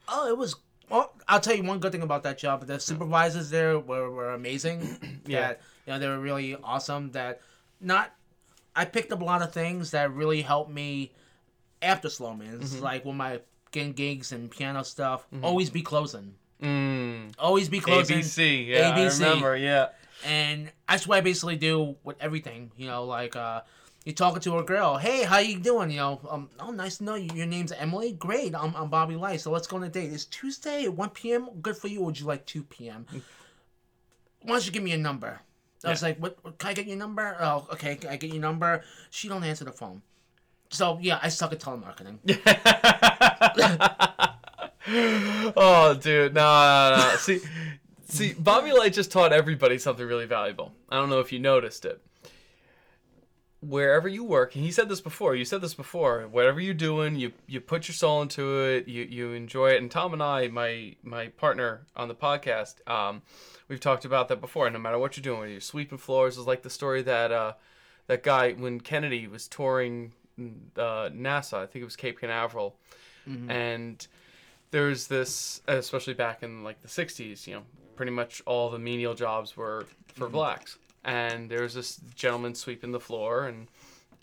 Oh, 0.08 0.28
it 0.28 0.36
was. 0.36 0.56
Well, 0.88 1.12
I'll 1.28 1.40
tell 1.40 1.54
you 1.54 1.62
one 1.62 1.78
good 1.78 1.92
thing 1.92 2.02
about 2.02 2.22
that 2.24 2.38
job. 2.38 2.66
The 2.66 2.80
supervisors 2.80 3.50
there 3.50 3.78
were, 3.78 4.10
were 4.10 4.34
amazing. 4.34 5.20
Yeah. 5.26 5.48
That 5.48 5.60
you 5.90 5.94
know 5.96 5.98
they 5.98 6.08
were 6.08 6.20
really 6.20 6.54
awesome. 6.62 7.10
That 7.12 7.40
not. 7.80 8.12
I 8.76 8.84
picked 8.84 9.10
up 9.10 9.20
a 9.20 9.24
lot 9.24 9.42
of 9.42 9.52
things 9.52 9.90
that 9.90 10.12
really 10.12 10.42
helped 10.42 10.70
me 10.70 11.10
after 11.82 12.08
Slowmans, 12.08 12.60
Mm-hmm. 12.60 12.82
like 12.82 13.04
with 13.04 13.16
my 13.16 13.40
getting 13.72 13.92
gigs 13.92 14.30
and 14.30 14.48
piano 14.50 14.84
stuff. 14.84 15.26
Always 15.42 15.70
be 15.70 15.82
closing. 15.82 16.34
Mm. 16.62 17.32
Always 17.38 17.68
be 17.68 17.80
closing. 17.80 18.18
ABC, 18.20 18.68
yeah, 18.68 18.92
ABC. 18.96 19.22
I 19.22 19.24
remember, 19.30 19.56
yeah. 19.56 19.88
And 20.24 20.70
that's 20.88 21.08
what 21.08 21.18
I 21.18 21.20
basically 21.22 21.56
do 21.56 21.96
with 22.04 22.16
everything. 22.20 22.70
You 22.76 22.86
know, 22.86 23.04
like 23.04 23.34
uh, 23.34 23.62
you're 24.04 24.14
talking 24.14 24.40
to 24.42 24.58
a 24.58 24.62
girl. 24.62 24.96
Hey, 24.98 25.24
how 25.24 25.38
you 25.38 25.58
doing? 25.58 25.90
You 25.90 25.96
know, 25.96 26.20
um, 26.30 26.50
oh, 26.60 26.70
nice 26.70 26.98
to 26.98 27.04
know 27.04 27.16
you. 27.16 27.30
Your 27.34 27.46
name's 27.46 27.72
Emily. 27.72 28.12
Great. 28.12 28.54
I'm, 28.54 28.74
I'm 28.76 28.88
Bobby 28.88 29.16
Light. 29.16 29.40
So 29.40 29.50
let's 29.50 29.66
go 29.66 29.76
on 29.78 29.82
a 29.82 29.88
date. 29.88 30.12
It's 30.12 30.26
Tuesday 30.26 30.84
at 30.84 30.94
1 30.94 31.10
p.m. 31.10 31.48
Good 31.60 31.76
for 31.76 31.88
you. 31.88 32.00
Or 32.00 32.06
would 32.06 32.20
you 32.20 32.26
like 32.26 32.46
2 32.46 32.62
p.m.? 32.64 33.06
Why 34.42 34.52
don't 34.54 34.64
you 34.66 34.70
give 34.72 34.82
me 34.82 34.92
a 34.92 34.98
number? 34.98 35.40
I 35.88 35.90
was 35.90 36.02
like, 36.02 36.18
what, 36.18 36.38
what? 36.42 36.58
Can 36.58 36.70
I 36.70 36.74
get 36.74 36.86
your 36.86 36.96
number? 36.96 37.36
Oh, 37.40 37.66
okay. 37.72 37.96
Can 37.96 38.10
I 38.10 38.16
get 38.16 38.30
your 38.30 38.40
number? 38.40 38.82
She 39.10 39.28
don't 39.28 39.44
answer 39.44 39.64
the 39.64 39.72
phone. 39.72 40.02
So 40.70 40.98
yeah, 41.00 41.18
I 41.22 41.28
suck 41.28 41.52
at 41.52 41.60
telemarketing. 41.60 42.18
oh, 45.56 45.94
dude, 45.94 46.34
no, 46.34 46.90
no, 46.90 46.96
no. 46.96 47.16
See, 47.16 47.40
see, 48.04 48.34
Bobby 48.34 48.72
Light 48.72 48.92
just 48.92 49.10
taught 49.10 49.32
everybody 49.32 49.78
something 49.78 50.06
really 50.06 50.26
valuable. 50.26 50.72
I 50.88 50.96
don't 50.96 51.10
know 51.10 51.20
if 51.20 51.32
you 51.32 51.38
noticed 51.38 51.84
it. 51.84 52.00
Wherever 53.62 54.08
you 54.08 54.24
work, 54.24 54.54
and 54.54 54.64
he 54.64 54.72
said 54.72 54.88
this 54.88 55.02
before. 55.02 55.34
You 55.34 55.44
said 55.44 55.60
this 55.60 55.74
before. 55.74 56.22
Whatever 56.22 56.60
you're 56.60 56.72
doing, 56.72 57.16
you 57.16 57.32
you 57.46 57.60
put 57.60 57.88
your 57.88 57.94
soul 57.94 58.22
into 58.22 58.60
it. 58.60 58.88
You 58.88 59.04
you 59.04 59.32
enjoy 59.32 59.70
it. 59.70 59.82
And 59.82 59.90
Tom 59.90 60.14
and 60.14 60.22
I, 60.22 60.48
my 60.48 60.96
my 61.02 61.28
partner 61.28 61.82
on 61.94 62.08
the 62.08 62.14
podcast, 62.14 62.86
um, 62.90 63.20
we've 63.68 63.80
talked 63.80 64.06
about 64.06 64.28
that 64.28 64.40
before. 64.40 64.68
No 64.70 64.78
matter 64.78 64.98
what 64.98 65.16
you're 65.16 65.22
doing, 65.22 65.40
whether 65.40 65.52
you're 65.52 65.60
sweeping 65.60 65.98
floors, 65.98 66.38
is 66.38 66.46
like 66.46 66.62
the 66.62 66.70
story 66.70 67.02
that 67.02 67.32
uh, 67.32 67.52
that 68.06 68.22
guy 68.22 68.52
when 68.52 68.80
Kennedy 68.80 69.26
was 69.26 69.46
touring 69.46 70.12
uh, 70.38 71.10
NASA. 71.10 71.54
I 71.58 71.66
think 71.66 71.82
it 71.82 71.84
was 71.84 71.96
Cape 71.96 72.18
Canaveral, 72.18 72.76
and 73.50 74.06
there's 74.70 75.06
this 75.08 75.60
especially 75.68 76.14
back 76.14 76.42
in 76.42 76.62
like 76.64 76.80
the 76.82 76.88
60s 76.88 77.46
you 77.46 77.54
know 77.54 77.62
pretty 77.96 78.12
much 78.12 78.42
all 78.46 78.70
the 78.70 78.78
menial 78.78 79.14
jobs 79.14 79.56
were 79.56 79.86
for 80.14 80.28
blacks 80.28 80.78
and 81.04 81.50
there's 81.50 81.74
this 81.74 81.96
gentleman 82.14 82.54
sweeping 82.54 82.92
the 82.92 83.00
floor 83.00 83.46
and 83.46 83.68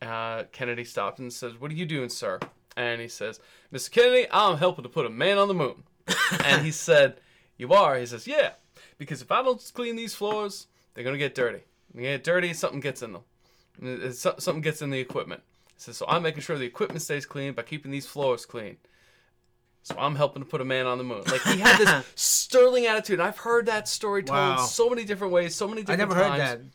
uh, 0.02 0.44
kennedy 0.52 0.84
stopped 0.84 1.20
and 1.20 1.32
says 1.34 1.60
what 1.60 1.72
are 1.72 1.76
you 1.76 1.86
doing 1.86 2.10
sir? 2.10 2.40
And 2.76 3.02
he 3.02 3.08
says 3.08 3.40
mr 3.74 3.92
kennedy 3.92 4.28
i'm 4.32 4.58
helping 4.58 4.84
to 4.84 4.90
put 4.90 5.06
a 5.06 5.10
man 5.10 5.38
on 5.38 5.48
the 5.48 5.54
moon. 5.54 5.84
And 6.44 6.66
he 6.66 6.72
said 6.72 7.20
you 7.58 7.74
are? 7.74 7.98
He 7.98 8.06
says 8.06 8.28
yeah 8.28 8.52
because 8.98 9.22
if 9.22 9.32
i 9.32 9.42
don't 9.42 9.72
clean 9.74 9.96
these 9.96 10.14
floors 10.14 10.68
they're 10.94 11.04
going 11.04 11.14
to 11.14 11.20
get 11.20 11.36
dirty. 11.36 11.62
When 11.92 12.04
they 12.04 12.12
get 12.12 12.24
dirty 12.24 12.54
something 12.54 12.80
gets 12.80 13.02
in 13.02 13.14
them. 13.14 14.14
Something 14.14 14.62
gets 14.62 14.82
in 14.82 14.90
the 14.90 15.00
equipment. 15.00 15.42
He 15.76 15.82
says 15.82 15.98
so 15.98 16.06
i'm 16.08 16.24
making 16.24 16.42
sure 16.42 16.58
the 16.58 16.66
equipment 16.66 17.02
stays 17.02 17.26
clean 17.26 17.54
by 17.54 17.64
keeping 17.64 17.92
these 17.92 18.06
floors 18.06 18.46
clean 18.46 18.78
so 19.88 19.96
I'm 19.98 20.16
helping 20.16 20.44
to 20.44 20.50
put 20.50 20.60
a 20.60 20.66
man 20.66 20.86
on 20.86 20.98
the 20.98 21.04
moon. 21.04 21.24
Like 21.28 21.42
he 21.44 21.60
had 21.60 21.78
this 21.80 22.06
sterling 22.16 22.86
attitude. 22.88 23.20
And 23.20 23.28
I've 23.28 23.38
heard 23.38 23.68
that 23.68 23.88
story 23.88 24.22
told 24.24 24.38
Wow. 24.38 24.58
so 24.58 24.90
many 24.90 25.06
different 25.06 25.32
ways, 25.32 25.56
so 25.56 25.68
many 25.68 25.82
different 25.84 26.12
times. 26.12 26.12
I 26.12 26.16
different 26.16 26.34
never 26.38 26.44
heard 26.44 26.58
times. 26.58 26.72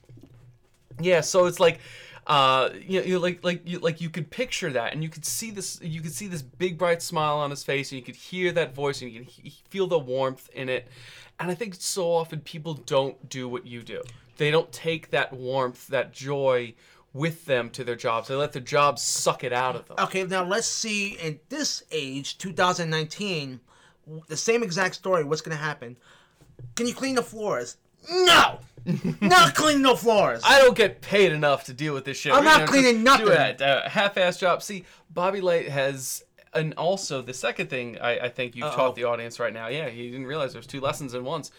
that. 0.98 1.04
Yeah, 1.04 1.20
so 1.20 1.46
it's 1.46 1.60
like 1.60 1.80
uh 2.26 2.70
you 2.86 3.00
know, 3.00 3.06
you 3.06 3.18
like 3.18 3.42
like 3.44 3.68
you 3.68 3.80
like 3.80 4.00
you 4.00 4.08
could 4.08 4.30
picture 4.30 4.70
that 4.70 4.92
and 4.92 5.02
you 5.02 5.08
could 5.08 5.24
see 5.24 5.50
this 5.50 5.80
you 5.82 6.00
could 6.00 6.12
see 6.12 6.28
this 6.28 6.40
big 6.40 6.78
bright 6.78 7.02
smile 7.02 7.36
on 7.38 7.50
his 7.50 7.64
face 7.64 7.90
and 7.90 7.98
you 7.98 8.04
could 8.04 8.14
hear 8.14 8.52
that 8.52 8.74
voice 8.74 9.02
and 9.02 9.10
you 9.10 9.20
could 9.20 9.28
he- 9.28 9.54
feel 9.68 9.86
the 9.86 9.98
warmth 9.98 10.48
in 10.54 10.68
it. 10.68 10.86
And 11.40 11.50
I 11.50 11.54
think 11.54 11.74
so 11.78 12.12
often 12.12 12.40
people 12.40 12.74
don't 12.74 13.28
do 13.28 13.48
what 13.48 13.66
you 13.66 13.82
do. 13.82 14.02
They 14.36 14.50
don't 14.50 14.70
take 14.72 15.10
that 15.10 15.32
warmth, 15.32 15.88
that 15.88 16.12
joy 16.12 16.74
with 17.14 17.44
them 17.44 17.68
to 17.70 17.84
their 17.84 17.96
jobs. 17.96 18.28
They 18.28 18.34
let 18.34 18.52
their 18.52 18.62
jobs 18.62 19.02
suck 19.02 19.44
it 19.44 19.52
out 19.52 19.76
of 19.76 19.86
them. 19.86 19.96
Okay, 20.00 20.24
now 20.24 20.44
let's 20.44 20.66
see 20.66 21.10
in 21.18 21.40
this 21.50 21.82
age, 21.90 22.38
2019, 22.38 23.60
the 24.28 24.36
same 24.36 24.62
exact 24.62 24.94
story. 24.94 25.24
What's 25.24 25.40
gonna 25.42 25.56
happen? 25.56 25.96
Can 26.74 26.86
you 26.86 26.94
clean 26.94 27.14
the 27.14 27.22
floors? 27.22 27.76
No, 28.10 28.58
not 29.20 29.54
cleaning 29.54 29.82
no 29.82 29.94
floors. 29.94 30.42
I 30.44 30.58
don't 30.60 30.76
get 30.76 31.00
paid 31.02 31.32
enough 31.32 31.64
to 31.64 31.72
deal 31.72 31.94
with 31.94 32.04
this 32.04 32.16
shit. 32.16 32.32
I'm 32.32 32.38
We're 32.44 32.58
not 32.58 32.68
cleaning 32.68 33.04
just 33.04 33.18
do 33.20 33.26
nothing. 33.26 33.56
a, 33.60 33.82
a 33.84 33.88
half-ass 33.88 34.38
job. 34.38 34.62
See, 34.62 34.84
Bobby 35.10 35.40
Light 35.40 35.68
has, 35.68 36.24
and 36.52 36.74
also 36.74 37.22
the 37.22 37.34
second 37.34 37.68
thing 37.70 37.98
I, 38.00 38.18
I 38.20 38.28
think 38.28 38.56
you've 38.56 38.64
Uh-oh. 38.66 38.76
taught 38.76 38.96
the 38.96 39.04
audience 39.04 39.38
right 39.38 39.52
now. 39.52 39.68
Yeah, 39.68 39.86
you 39.86 40.10
didn't 40.10 40.26
realize 40.26 40.52
there's 40.52 40.66
two 40.66 40.80
lessons 40.80 41.14
in 41.14 41.24
once. 41.24 41.52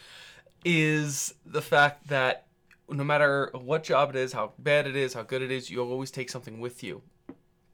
Is 0.65 1.33
the 1.45 1.61
fact 1.61 2.07
that 2.09 2.45
no 2.89 3.03
matter 3.03 3.49
what 3.53 3.83
job 3.83 4.09
it 4.11 4.15
is, 4.15 4.33
how 4.33 4.53
bad 4.59 4.87
it 4.87 4.95
is, 4.95 5.13
how 5.13 5.23
good 5.23 5.41
it 5.41 5.51
is, 5.51 5.69
you 5.69 5.81
always 5.81 6.11
take 6.11 6.29
something 6.29 6.59
with 6.59 6.83
you. 6.83 7.01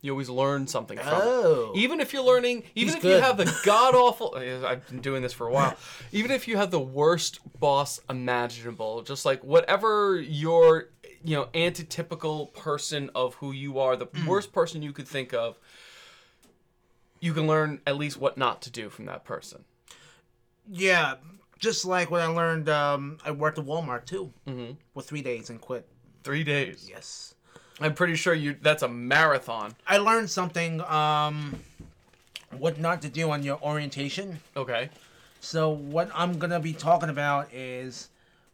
You 0.01 0.11
always 0.11 0.29
learn 0.29 0.65
something 0.67 0.97
from 0.97 1.21
Oh. 1.21 1.71
it. 1.75 1.77
Even 1.79 1.99
if 1.99 2.13
you're 2.13 2.23
learning, 2.23 2.63
even 2.75 2.93
He's 2.93 3.03
if 3.03 3.09
you 3.09 3.17
have 3.19 3.35
the 3.37 3.53
god 3.65 3.95
awful, 3.95 4.33
I've 4.37 4.87
been 4.87 5.01
doing 5.01 5.21
this 5.21 5.33
for 5.33 5.47
a 5.47 5.51
while. 5.51 5.77
Even 6.13 6.31
if 6.31 6.47
you 6.47 6.55
have 6.55 6.71
the 6.71 6.79
worst 6.79 7.39
boss 7.59 7.99
imaginable, 8.09 9.01
just 9.01 9.25
like 9.25 9.43
whatever 9.43 10.19
your 10.21 10.89
you 11.21 11.35
know 11.35 11.45
antitypical 11.53 12.53
person 12.53 13.09
of 13.13 13.33
who 13.35 13.51
you 13.51 13.77
are, 13.79 13.97
the 13.97 14.05
Hmm. 14.05 14.25
worst 14.25 14.53
person 14.53 14.81
you 14.81 14.93
could 14.93 15.07
think 15.07 15.33
of, 15.33 15.59
you 17.19 17.33
can 17.33 17.45
learn 17.45 17.81
at 17.85 17.97
least 17.97 18.17
what 18.17 18.37
not 18.37 18.61
to 18.61 18.71
do 18.71 18.89
from 18.89 19.05
that 19.05 19.25
person. 19.25 19.65
yeah, 20.71 21.15
just 21.59 21.85
like 21.85 22.09
when 22.09 22.21
I 22.21 22.27
learned, 22.27 22.69
um, 22.69 23.17
I 23.23 23.31
worked 23.31 23.59
at 23.59 23.65
Walmart 23.65 24.05
too 24.05 24.31
for 24.93 25.01
three 25.01 25.21
days 25.21 25.49
and 25.49 25.59
quit. 25.61 25.87
Three 26.23 26.43
days. 26.43 26.87
Yes, 26.89 27.35
I'm 27.79 27.93
pretty 27.93 28.15
sure 28.15 28.33
you. 28.33 28.55
That's 28.61 28.81
a 28.83 28.87
marathon. 28.87 29.75
I 29.87 29.97
learned 29.97 30.29
something. 30.29 30.81
Um, 30.81 31.59
what 32.57 32.79
not 32.79 33.01
to 33.03 33.09
do 33.09 33.29
on 33.31 33.43
your 33.43 33.61
orientation. 33.61 34.39
Okay. 34.57 34.89
So 35.41 35.69
what 35.69 36.09
I'm 36.13 36.39
gonna 36.39 36.59
be 36.59 36.73
talking 36.73 37.09
about 37.09 37.53
is 37.53 38.09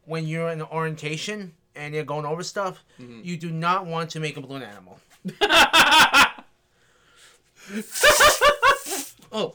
when 0.06 0.28
you're 0.28 0.49
in 0.49 0.62
orientation 0.62 1.53
and 1.76 1.93
you're 1.95 2.03
going 2.03 2.26
over 2.26 2.43
stuff, 2.43 2.84
Mm-hmm. 2.99 3.22
you 3.24 3.38
do 3.38 3.49
not 3.51 3.86
want 3.86 4.10
to 4.12 4.20
make 4.20 4.38
a 4.38 4.41
balloon 4.41 4.62
animal. 4.64 4.99
oh. 9.32 9.53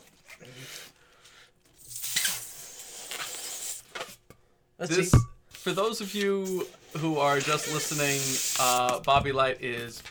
Let's 4.81 4.97
This, 4.97 5.11
see. 5.11 5.18
for 5.51 5.72
those 5.72 6.01
of 6.01 6.14
you 6.14 6.66
who 6.99 7.18
are 7.18 7.39
just 7.39 7.72
listening, 7.72 8.18
uh, 8.59 9.01
Bobby 9.01 9.31
Light 9.33 9.62
is 9.62 10.03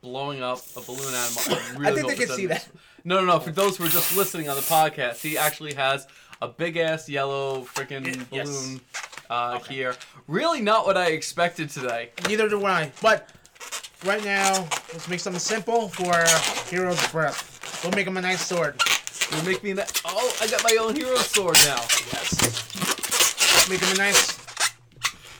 blowing 0.00 0.42
up 0.42 0.60
a 0.76 0.80
balloon 0.80 1.14
animal. 1.14 1.42
I, 1.48 1.72
really 1.78 1.86
I 1.86 1.94
think 1.94 2.08
they 2.08 2.26
can 2.26 2.34
see 2.34 2.46
that. 2.46 2.66
No, 3.04 3.20
no, 3.20 3.26
no. 3.26 3.38
For 3.38 3.50
those 3.52 3.76
who 3.76 3.84
are 3.84 3.88
just 3.88 4.16
listening 4.16 4.48
on 4.48 4.56
the 4.56 4.62
podcast, 4.62 5.20
he 5.20 5.36
actually 5.38 5.74
has 5.74 6.06
a 6.42 6.48
big 6.48 6.76
ass 6.76 7.08
yellow 7.08 7.62
freaking 7.62 8.26
Yes. 8.32 8.48
balloon 8.48 8.80
uh, 9.30 9.58
Okay. 9.60 9.74
here. 9.74 9.96
Really, 10.28 10.60
not 10.62 10.86
what 10.86 10.96
I 10.96 11.08
expected 11.08 11.68
today. 11.70 12.10
Neither 12.26 12.48
do 12.48 12.64
I. 12.64 12.90
But 13.02 13.28
right 14.04 14.24
now, 14.24 14.66
let's 14.92 15.08
make 15.08 15.20
something 15.20 15.40
simple 15.40 15.88
for 15.90 16.14
Hero's 16.74 17.06
Breath. 17.12 17.82
We'll 17.84 17.92
make 17.92 18.06
him 18.06 18.16
a 18.16 18.22
nice 18.22 18.44
sword. 18.46 18.80
You 19.36 19.42
make 19.42 19.62
me. 19.62 19.74
Na- 19.74 19.84
oh, 20.04 20.36
I 20.40 20.46
got 20.48 20.64
my 20.64 20.76
own 20.80 20.96
hero 20.96 21.16
sword 21.16 21.56
now. 21.64 21.82
Yes. 22.12 22.95
Make 23.68 23.80
him 23.80 23.94
a 23.94 23.98
nice. 23.98 24.38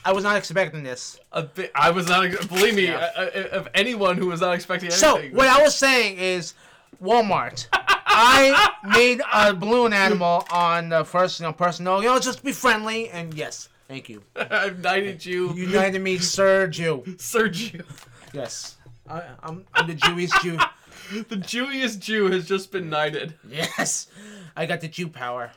I 0.03 0.11
was 0.13 0.23
not 0.23 0.37
expecting 0.37 0.83
this. 0.83 1.19
A 1.31 1.43
bit. 1.43 1.71
I 1.75 1.91
was 1.91 2.07
not. 2.07 2.29
Believe 2.49 2.75
me, 2.75 2.87
Yeah. 2.87 3.09
I, 3.17 3.21
I, 3.21 3.25
of 3.49 3.67
anyone 3.73 4.17
who 4.17 4.27
was 4.27 4.41
not 4.41 4.53
expecting 4.55 4.89
So 4.91 5.17
what 5.31 5.47
I 5.47 5.61
was 5.61 5.75
saying 5.75 6.17
is, 6.17 6.53
Walmart. 7.03 7.67
I 7.73 8.73
made 8.83 9.21
a 9.31 9.53
balloon 9.53 9.93
animal 9.93 10.45
on 10.51 10.89
the 10.89 11.03
first, 11.05 11.39
you 11.39 11.45
know, 11.45 11.53
personal. 11.53 12.01
You 12.01 12.09
know, 12.09 12.19
just 12.19 12.43
be 12.43 12.51
friendly 12.51 13.09
and 13.09 13.33
yes, 13.33 13.69
thank 13.87 14.09
you. 14.09 14.23
I've 14.35 14.79
knighted 14.79 15.25
you, 15.25 15.53
You 15.53 15.67
knighted 15.67 16.01
me, 16.01 16.17
Sir 16.17 16.67
Jew. 16.67 17.03
Sergio. 17.17 17.83
Yes, 18.33 18.77
I, 19.09 19.23
I'm, 19.43 19.65
I'm 19.73 19.87
the 19.87 19.93
Jewish 19.95 20.31
Jew. 20.41 20.57
The 21.29 21.37
Jewiest 21.37 21.99
Jew 22.01 22.29
has 22.31 22.47
just 22.47 22.71
been 22.71 22.89
knighted. 22.89 23.35
Yes, 23.47 24.07
I 24.55 24.65
got 24.65 24.81
the 24.81 24.87
Jew 24.87 25.07
power. 25.07 25.51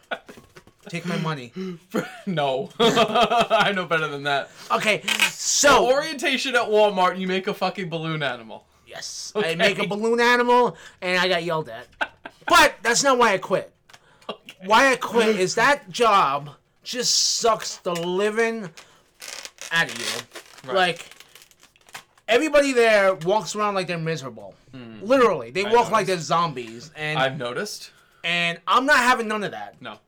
Take 0.88 1.04
my 1.06 1.18
money. 1.18 1.52
no, 2.26 2.70
I 2.80 3.72
know 3.74 3.84
better 3.84 4.08
than 4.08 4.22
that. 4.24 4.50
Okay, 4.70 5.02
so 5.30 5.86
Orientation 5.92 6.54
at 6.56 6.62
Walmart, 6.62 7.18
you 7.18 7.26
make 7.26 7.46
a 7.48 7.54
fucking 7.54 7.88
balloon 7.90 8.22
animal. 8.22 8.64
yes, 8.86 9.32
I 9.36 9.54
make 9.56 9.76
a 9.78 9.82
Okay. 9.82 9.86
balloon 9.86 10.20
animal 10.20 10.76
and 11.02 11.18
I 11.18 11.28
got 11.28 11.44
yelled 11.44 11.68
at. 11.68 11.86
But 12.48 12.74
that's 12.82 13.02
not 13.04 13.18
why 13.18 13.32
I 13.34 13.38
quit. 13.38 13.72
Why 14.64 14.92
I 14.92 14.96
quit 14.96 15.36
is 15.38 15.54
that 15.56 15.90
job 15.90 16.50
just 16.82 17.14
sucks 17.38 17.76
the 17.78 17.92
living 17.94 18.70
out 19.72 19.90
of 19.90 19.98
you. 19.98 20.68
Right. 20.68 20.76
Like 20.76 21.06
everybody 22.28 22.72
there 22.72 23.14
walks 23.14 23.54
around 23.54 23.74
like 23.74 23.86
they're 23.86 23.98
miserable. 23.98 24.54
Hmm. 24.72 25.00
Literally, 25.02 25.50
they 25.50 25.64
walk 25.64 25.90
like 25.90 26.06
they're 26.06 26.18
zombies, 26.18 26.90
and 26.96 27.18
I've 27.18 27.36
noticed. 27.38 27.90
and 28.24 28.58
I'm 28.66 28.86
not 28.86 28.98
having 28.98 29.28
none 29.28 29.42
of 29.44 29.50
that. 29.52 29.80
No, 29.80 29.98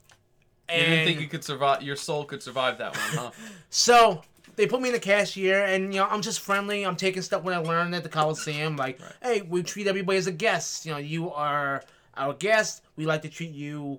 you 0.70 0.78
didn't 0.78 1.06
think 1.06 1.20
you 1.20 1.28
could 1.28 1.44
survive. 1.44 1.82
Your 1.82 1.96
soul 1.96 2.24
could 2.24 2.42
survive 2.42 2.78
that 2.78 2.96
one, 2.96 3.24
huh? 3.24 3.30
So 3.70 4.22
they 4.56 4.66
put 4.66 4.80
me 4.80 4.88
in 4.88 4.94
the 4.94 5.00
cashier, 5.00 5.64
and 5.64 5.92
you 5.94 6.00
know 6.00 6.06
I'm 6.06 6.22
just 6.22 6.40
friendly. 6.40 6.84
I'm 6.84 6.96
taking 6.96 7.22
stuff 7.22 7.42
when 7.42 7.54
I 7.54 7.58
learned 7.58 7.94
at 7.94 8.02
the 8.02 8.08
Coliseum. 8.08 8.76
Like, 8.76 9.00
hey, 9.22 9.42
we 9.42 9.62
treat 9.62 9.86
everybody 9.86 10.18
as 10.18 10.26
a 10.26 10.32
guest. 10.32 10.86
You 10.86 10.92
know, 10.92 10.98
you 10.98 11.30
are 11.30 11.82
our 12.16 12.34
guest. 12.34 12.82
We 12.96 13.06
like 13.06 13.22
to 13.22 13.28
treat 13.28 13.52
you 13.52 13.98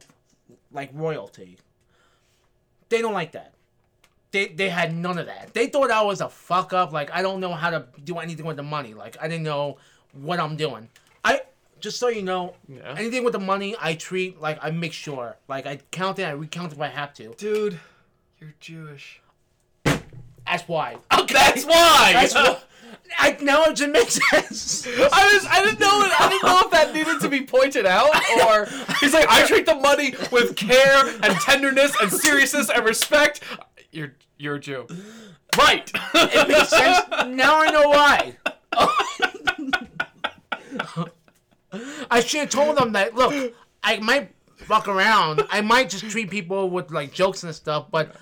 like 0.72 0.90
royalty. 0.94 1.58
They 2.90 3.02
don't 3.02 3.14
like 3.14 3.32
that. 3.34 3.54
They 4.32 4.48
they 4.48 4.70
had 4.70 4.96
none 4.96 5.18
of 5.18 5.26
that. 5.28 5.54
They 5.54 5.68
thought 5.68 5.92
I 5.92 6.02
was 6.04 6.22
a 6.22 6.30
fuck 6.30 6.74
up. 6.74 6.92
Like 6.92 7.12
I 7.12 7.22
don't 7.22 7.40
know 7.40 7.54
how 7.54 7.70
to 7.70 7.88
do 8.04 8.20
anything 8.20 8.46
with 8.46 8.58
the 8.58 8.64
money. 8.64 8.94
Like 8.94 9.18
I 9.22 9.28
didn't 9.28 9.44
know 9.44 9.78
what 10.14 10.40
I'm 10.40 10.56
doing. 10.56 10.90
I 11.84 11.86
just 11.86 12.00
so 12.00 12.08
you 12.08 12.22
know, 12.22 12.54
Yeah. 12.70 12.96
anything 12.98 13.26
with 13.26 13.34
the 13.34 13.40
money 13.42 13.76
I 13.78 13.96
treat 13.96 14.40
like 14.40 14.58
I 14.62 14.72
make 14.72 14.94
sure. 14.94 15.36
Like 15.50 15.66
I 15.66 15.80
count 15.92 16.18
it, 16.18 16.24
I 16.24 16.32
recount 16.32 16.72
if 16.72 16.80
I 16.80 16.88
have 16.88 17.14
to. 17.16 17.34
Dude, 17.38 17.78
you're 18.40 18.54
Jewish. 18.62 19.20
That's 19.84 20.66
why. 20.68 20.96
Okay. 21.20 21.34
That's 21.34 21.66
why. 21.66 22.12
That's 22.14 22.34
what. 22.36 22.70
I 23.20 23.38
now 23.42 23.66
it 23.66 23.76
just 23.76 23.92
makes 23.92 24.14
sense. 24.30 24.88
I 24.88 25.34
was. 25.34 25.46
I 25.50 25.62
didn't 25.66 25.82
know. 25.82 26.06
It, 26.06 26.22
I 26.22 26.30
didn't 26.30 26.44
know 26.44 26.60
if 26.64 26.72
that 26.72 26.94
needed 26.94 27.20
to 27.20 27.28
be 27.28 27.42
pointed 27.46 27.86
out, 27.86 28.16
or 28.48 28.66
he's 29.02 29.14
like, 29.14 29.28
I 29.28 29.46
treat 29.46 29.66
the 29.66 29.76
money 29.76 30.16
with 30.32 30.56
care 30.56 31.06
and 31.22 31.36
tenderness 31.42 31.94
and 32.02 32.10
seriousness 32.10 32.70
and 32.70 32.86
respect. 32.86 33.42
You're 33.92 34.14
you're 34.38 34.56
a 34.56 34.60
Jew, 34.60 34.88
right? 35.58 35.92
It 36.14 36.48
makes 36.48 36.70
sense. 36.70 37.06
Now 37.28 37.62
I 37.62 37.72
know 37.72 37.90
why. 37.90 38.38
I 42.10 42.20
should 42.20 42.42
have 42.42 42.50
told 42.50 42.78
them 42.78 42.94
that. 42.94 43.16
Look, 43.16 43.54
I 43.84 43.98
might 44.00 44.32
fuck 44.58 44.88
around. 44.88 45.44
I 45.50 45.62
might 45.62 45.90
just 45.90 46.10
treat 46.10 46.30
people 46.30 46.70
with 46.70 46.92
like 46.92 47.12
jokes 47.14 47.44
and 47.44 47.54
stuff, 47.54 47.88
but 47.92 48.16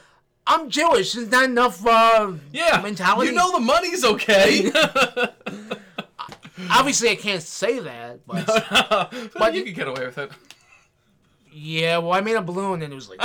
I'm 0.47 0.69
Jewish. 0.69 1.15
Is 1.15 1.29
that 1.29 1.45
enough 1.45 1.85
uh, 1.85 2.33
Yeah, 2.51 2.81
mentality? 2.81 3.29
You 3.29 3.35
know 3.35 3.51
the 3.51 3.59
money's 3.59 4.03
okay. 4.03 4.71
Obviously, 6.71 7.09
I 7.09 7.15
can't 7.15 7.41
say 7.41 7.79
that, 7.79 8.19
but 8.27 9.13
but 9.35 9.53
you 9.53 9.63
can 9.63 9.73
get 9.73 9.87
away 9.87 10.05
with 10.05 10.17
it. 10.17 10.31
yeah. 11.51 11.97
Well, 11.97 12.13
I 12.13 12.21
made 12.21 12.35
a 12.35 12.41
balloon 12.41 12.81
and 12.81 12.91
it 12.91 12.95
was 12.95 13.09
like. 13.09 13.19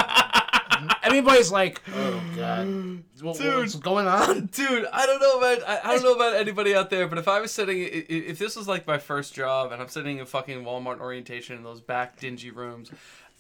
Everybody's 1.03 1.51
like, 1.51 1.81
"Oh 1.95 2.23
God, 2.37 2.67
what, 3.21 3.37
what's 3.59 3.75
going 3.77 4.07
on?" 4.07 4.47
Dude, 4.53 4.87
I 4.93 5.07
don't 5.07 5.21
know 5.21 5.39
about 5.39 5.69
I, 5.69 5.81
I 5.91 5.95
don't 5.95 6.05
know 6.05 6.15
about 6.15 6.35
anybody 6.35 6.75
out 6.75 6.91
there, 6.91 7.07
but 7.09 7.19
if 7.19 7.29
I 7.29 7.41
was 7.41 7.53
sitting, 7.53 7.79
i- 7.83 7.85
i- 7.85 8.07
if 8.09 8.39
this 8.39 8.57
was 8.57 8.67
like 8.69 8.87
my 8.87 8.99
first 8.99 9.35
job, 9.35 9.73
and 9.73 9.81
I'm 9.83 9.89
sitting 9.89 10.19
in 10.19 10.27
fucking 10.27 10.65
Walmart 10.65 11.01
orientation 11.01 11.57
in 11.57 11.63
those 11.63 11.81
back 11.81 12.19
dingy 12.19 12.51
rooms, 12.51 12.91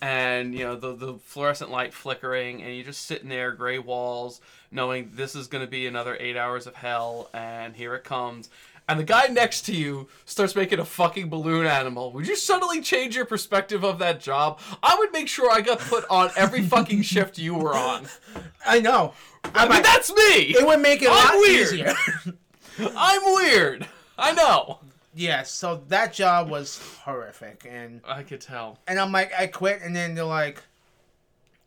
and 0.00 0.54
you 0.54 0.64
know 0.64 0.76
the 0.76 0.94
the 0.94 1.14
fluorescent 1.24 1.70
light 1.70 1.92
flickering, 1.94 2.62
and 2.62 2.74
you're 2.74 2.84
just 2.84 3.06
sitting 3.06 3.28
there, 3.28 3.52
gray 3.52 3.78
walls, 3.78 4.40
knowing 4.70 5.10
this 5.14 5.34
is 5.34 5.46
going 5.46 5.64
to 5.64 5.70
be 5.70 5.86
another 5.86 6.16
eight 6.20 6.36
hours 6.36 6.66
of 6.66 6.74
hell, 6.76 7.28
and 7.34 7.74
here 7.76 7.94
it 7.94 8.04
comes. 8.04 8.48
And 8.88 9.00
the 9.00 9.04
guy 9.04 9.26
next 9.26 9.62
to 9.62 9.72
you 9.74 10.06
starts 10.26 10.54
making 10.54 10.78
a 10.78 10.84
fucking 10.84 11.28
balloon 11.28 11.66
animal. 11.66 12.12
Would 12.12 12.28
you 12.28 12.36
suddenly 12.36 12.80
change 12.80 13.16
your 13.16 13.24
perspective 13.24 13.84
of 13.84 13.98
that 13.98 14.20
job? 14.20 14.60
I 14.82 14.94
would 14.96 15.12
make 15.12 15.26
sure 15.26 15.50
I 15.50 15.60
got 15.60 15.80
put 15.80 16.04
on 16.08 16.30
every 16.36 16.62
fucking 16.62 17.02
shift 17.02 17.36
you 17.36 17.54
were 17.54 17.74
on. 17.74 18.06
I 18.66 18.78
know. 18.80 19.12
I 19.54 19.68
mean, 19.68 19.82
that's 19.82 20.10
me. 20.12 20.54
It 20.54 20.64
would 20.64 20.80
make 20.80 21.02
it 21.02 21.06
a 21.06 21.10
I'm 21.10 21.16
lot 21.16 21.34
weird. 21.38 21.66
easier. 21.66 21.94
I'm 22.96 23.22
weird. 23.34 23.88
I 24.18 24.32
know. 24.32 24.78
yeah, 25.14 25.42
so 25.42 25.82
that 25.88 26.12
job 26.12 26.48
was 26.48 26.80
horrific, 27.02 27.66
and 27.68 28.00
I 28.06 28.22
could 28.22 28.40
tell. 28.40 28.78
and 28.86 28.98
I'm 29.00 29.10
like, 29.12 29.32
I 29.36 29.46
quit, 29.48 29.80
and 29.82 29.94
then 29.96 30.14
they're 30.14 30.24
like, 30.24 30.62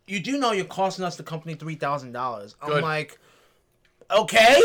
"You 0.08 0.20
do 0.20 0.38
know 0.40 0.52
you're 0.52 0.66
costing 0.66 1.04
us 1.06 1.16
the 1.16 1.24
company 1.24 1.56
three 1.56 1.76
thousand 1.76 2.12
dollars." 2.12 2.56
I'm 2.62 2.82
like, 2.82 3.18
"Okay, 4.12 4.60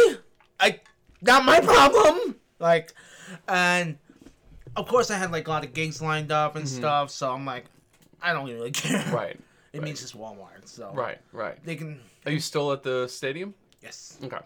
I 0.61 0.80
not 1.22 1.44
my 1.44 1.61
problem." 1.61 2.36
Like, 2.64 2.94
and 3.46 3.98
of 4.74 4.88
course 4.88 5.10
I 5.10 5.18
had 5.18 5.30
like 5.30 5.46
a 5.46 5.50
lot 5.50 5.64
of 5.66 5.74
gigs 5.74 6.00
lined 6.00 6.32
up 6.32 6.56
and 6.56 6.66
stuff, 6.66 7.10
so 7.10 7.30
I'm 7.30 7.44
like, 7.44 7.66
I 8.22 8.32
don't 8.32 8.46
really 8.48 8.70
care. 8.82 9.00
Mm-hmm. 9.00 9.14
Right. 9.14 9.38
It 9.74 9.82
means 9.82 10.02
it's 10.02 10.12
Walmart, 10.12 10.66
so 10.66 10.90
Right. 10.94 11.18
Right. 11.32 11.62
They 11.64 11.76
can 11.76 12.00
Are 12.24 12.32
you 12.32 12.40
still 12.40 12.72
at 12.72 12.82
the 12.82 13.06
stadium? 13.06 13.52
yes, 13.82 14.16
Okay. 14.24 14.38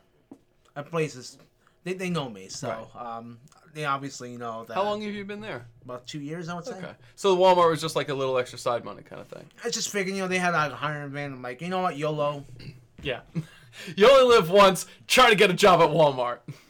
at 0.74 0.90
places. 0.90 1.38
They, 1.84 1.92
they 1.94 2.10
know 2.10 2.28
me, 2.28 2.48
so 2.48 2.88
um, 2.98 3.38
they 3.72 3.84
obviously 3.84 4.36
know 4.36 4.64
that. 4.64 4.74
How 4.74 4.82
long 4.82 5.00
have 5.02 5.14
you 5.14 5.24
been 5.24 5.40
there? 5.40 5.66
About 5.84 6.04
two 6.08 6.18
years, 6.18 6.48
I 6.48 6.54
would 6.56 6.64
say. 6.64 6.72
Okay. 6.76 6.90
So 7.14 7.32
the 7.34 7.40
Walmart 7.40 7.70
was 7.70 7.80
just 7.80 7.94
like 7.94 8.08
a 8.08 8.14
little 8.14 8.36
extra 8.36 8.58
side 8.58 8.84
money 8.84 9.02
kind 9.02 9.20
of 9.22 9.28
thing. 9.28 9.44
I 9.64 9.70
just 9.70 9.90
figured, 9.90 10.16
you 10.16 10.22
know, 10.22 10.28
they 10.28 10.38
had 10.38 10.54
like 10.54 10.72
a 10.72 10.74
hiring 10.74 11.10
van. 11.12 11.34
I'm 11.34 11.40
like, 11.42 11.60
you 11.62 11.68
know 11.68 11.82
what, 11.82 11.96
YOLO. 11.96 12.44
Yeah. 13.00 13.20
you 13.96 14.10
only 14.10 14.34
live 14.34 14.50
once. 14.50 14.86
Try 15.06 15.30
to 15.30 15.36
get 15.36 15.50
a 15.50 15.54
job 15.54 15.80
at 15.80 15.90
Walmart. 15.90 16.38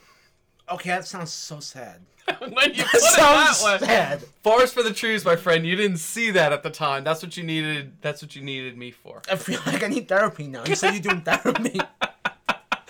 Okay, 0.71 0.91
that 0.91 1.07
sounds 1.07 1.33
so 1.33 1.61
sad. 1.61 2.01
when 2.39 2.51
you 2.53 2.53
put 2.85 2.93
That 2.93 2.95
it 2.95 3.17
that 3.17 3.55
sounds 3.57 3.81
way. 3.81 3.87
sad. 3.87 4.21
Forest 4.43 4.75
for 4.75 4.83
the 4.83 4.93
trees, 4.93 5.25
my 5.25 5.35
friend. 5.37 5.67
You 5.67 5.77
didn't 5.77 5.97
see 5.99 6.31
that 6.33 6.53
at 6.53 6.63
the 6.63 6.71
time. 6.71 7.05
That's 7.05 7.23
what 7.23 7.37
you 7.37 7.43
needed. 7.45 7.93
That's 8.03 8.21
what 8.23 8.37
you 8.37 8.43
needed 8.43 8.77
me 8.77 8.91
for. 8.91 9.23
I 9.31 9.37
feel 9.37 9.61
like 9.67 9.83
I 9.83 9.89
need 9.89 10.09
therapy 10.09 10.47
now. 10.47 10.65
You 10.67 10.75
said 10.75 10.93
you're 10.93 11.03
doing 11.03 11.23
therapy. 11.23 11.81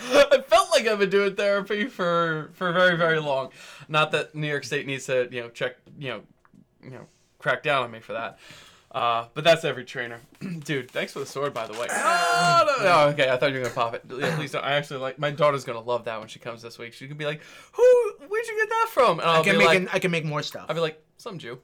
I 0.00 0.40
felt 0.46 0.70
like 0.70 0.86
I've 0.86 0.98
been 0.98 1.10
doing 1.10 1.34
therapy 1.36 1.86
for 1.86 2.50
for 2.54 2.72
very 2.72 2.96
very 2.96 3.20
long. 3.20 3.50
Not 3.88 4.10
that 4.12 4.34
New 4.34 4.46
York 4.48 4.64
State 4.64 4.86
needs 4.86 5.06
to 5.06 5.28
you 5.30 5.42
know 5.42 5.48
check 5.50 5.76
you 5.98 6.08
know 6.08 6.20
you 6.82 6.90
know 6.90 7.06
crack 7.38 7.62
down 7.62 7.84
on 7.84 7.90
me 7.90 8.00
for 8.00 8.14
that. 8.14 8.38
Uh, 8.90 9.26
but 9.34 9.44
that's 9.44 9.64
every 9.64 9.84
trainer, 9.84 10.18
dude. 10.64 10.90
Thanks 10.90 11.12
for 11.12 11.18
the 11.18 11.26
sword, 11.26 11.52
by 11.52 11.66
the 11.66 11.74
way. 11.74 11.86
No, 11.88 12.64
no, 12.66 12.84
no. 12.84 13.00
Okay, 13.08 13.28
I 13.28 13.36
thought 13.36 13.50
you 13.52 13.58
were 13.58 13.64
gonna 13.64 13.74
pop 13.74 13.94
it. 13.94 14.02
Yeah, 14.08 14.34
please 14.34 14.52
don't. 14.52 14.64
I 14.64 14.72
actually 14.72 15.00
like. 15.00 15.18
My 15.18 15.30
daughter's 15.30 15.64
gonna 15.64 15.80
love 15.80 16.04
that 16.04 16.18
when 16.18 16.28
she 16.28 16.38
comes 16.38 16.62
this 16.62 16.78
week. 16.78 16.94
She 16.94 17.06
can 17.06 17.18
be 17.18 17.26
like, 17.26 17.42
"Who? 17.72 18.12
Where'd 18.26 18.46
you 18.46 18.56
get 18.58 18.68
that 18.70 18.86
from?" 18.90 19.20
And 19.20 19.28
I'll 19.28 19.40
I 19.40 19.44
can 19.44 19.52
be 19.52 19.58
make 19.58 19.66
like, 19.66 19.78
an, 19.78 19.88
I 19.92 19.98
can 19.98 20.10
make 20.10 20.24
more 20.24 20.42
stuff. 20.42 20.66
"I'll 20.68 20.74
be 20.74 20.80
like, 20.80 21.02
some 21.18 21.38
Jew." 21.38 21.58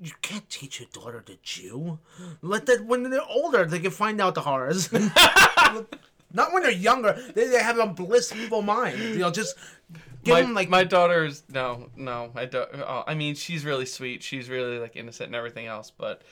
you 0.00 0.12
can't 0.22 0.48
teach 0.48 0.80
your 0.80 0.88
daughter 0.92 1.20
to 1.20 1.36
Jew. 1.42 1.98
Let 2.40 2.66
that 2.66 2.84
when 2.86 3.08
they're 3.10 3.20
older, 3.28 3.66
they 3.66 3.78
can 3.78 3.90
find 3.90 4.20
out 4.20 4.34
the 4.34 4.40
horrors. 4.40 4.90
Not 6.32 6.52
when 6.52 6.62
they're 6.62 6.70
younger. 6.70 7.20
They, 7.34 7.48
they 7.48 7.62
have 7.62 7.78
a 7.78 7.86
blissful 7.86 8.62
mind. 8.62 8.98
You 8.98 9.18
know, 9.18 9.30
just 9.30 9.56
give 10.22 10.34
my, 10.34 10.42
them 10.42 10.54
like 10.54 10.68
my 10.68 10.84
daughter's 10.84 11.42
no 11.48 11.90
no 11.96 12.30
I 12.34 12.46
don't 12.46 12.68
oh, 12.74 13.04
I 13.06 13.14
mean 13.14 13.34
she's 13.34 13.64
really 13.64 13.86
sweet 13.86 14.22
she's 14.22 14.48
really 14.48 14.78
like 14.78 14.96
innocent 14.96 15.28
and 15.28 15.36
everything 15.36 15.66
else 15.66 15.90
but 15.90 16.22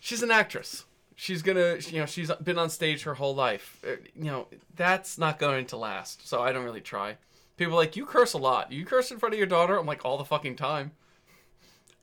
she's 0.00 0.22
an 0.22 0.30
actress 0.30 0.84
she's 1.14 1.42
gonna 1.42 1.76
you 1.88 2.00
know 2.00 2.06
she's 2.06 2.30
been 2.42 2.58
on 2.58 2.70
stage 2.70 3.02
her 3.04 3.14
whole 3.14 3.34
life 3.34 3.82
Uh, 3.86 3.96
you 4.14 4.24
know 4.24 4.48
that's 4.74 5.18
not 5.18 5.38
going 5.38 5.66
to 5.66 5.76
last 5.76 6.26
so 6.26 6.42
I 6.42 6.52
don't 6.52 6.64
really 6.64 6.80
try 6.80 7.16
people 7.56 7.74
are 7.74 7.76
like 7.76 7.96
you 7.96 8.06
curse 8.06 8.32
a 8.32 8.38
lot 8.38 8.72
you 8.72 8.84
curse 8.84 9.10
in 9.10 9.18
front 9.18 9.34
of 9.34 9.38
your 9.38 9.46
daughter 9.46 9.78
I'm 9.78 9.86
like 9.86 10.04
all 10.04 10.18
the 10.18 10.24
fucking 10.24 10.56
time 10.56 10.92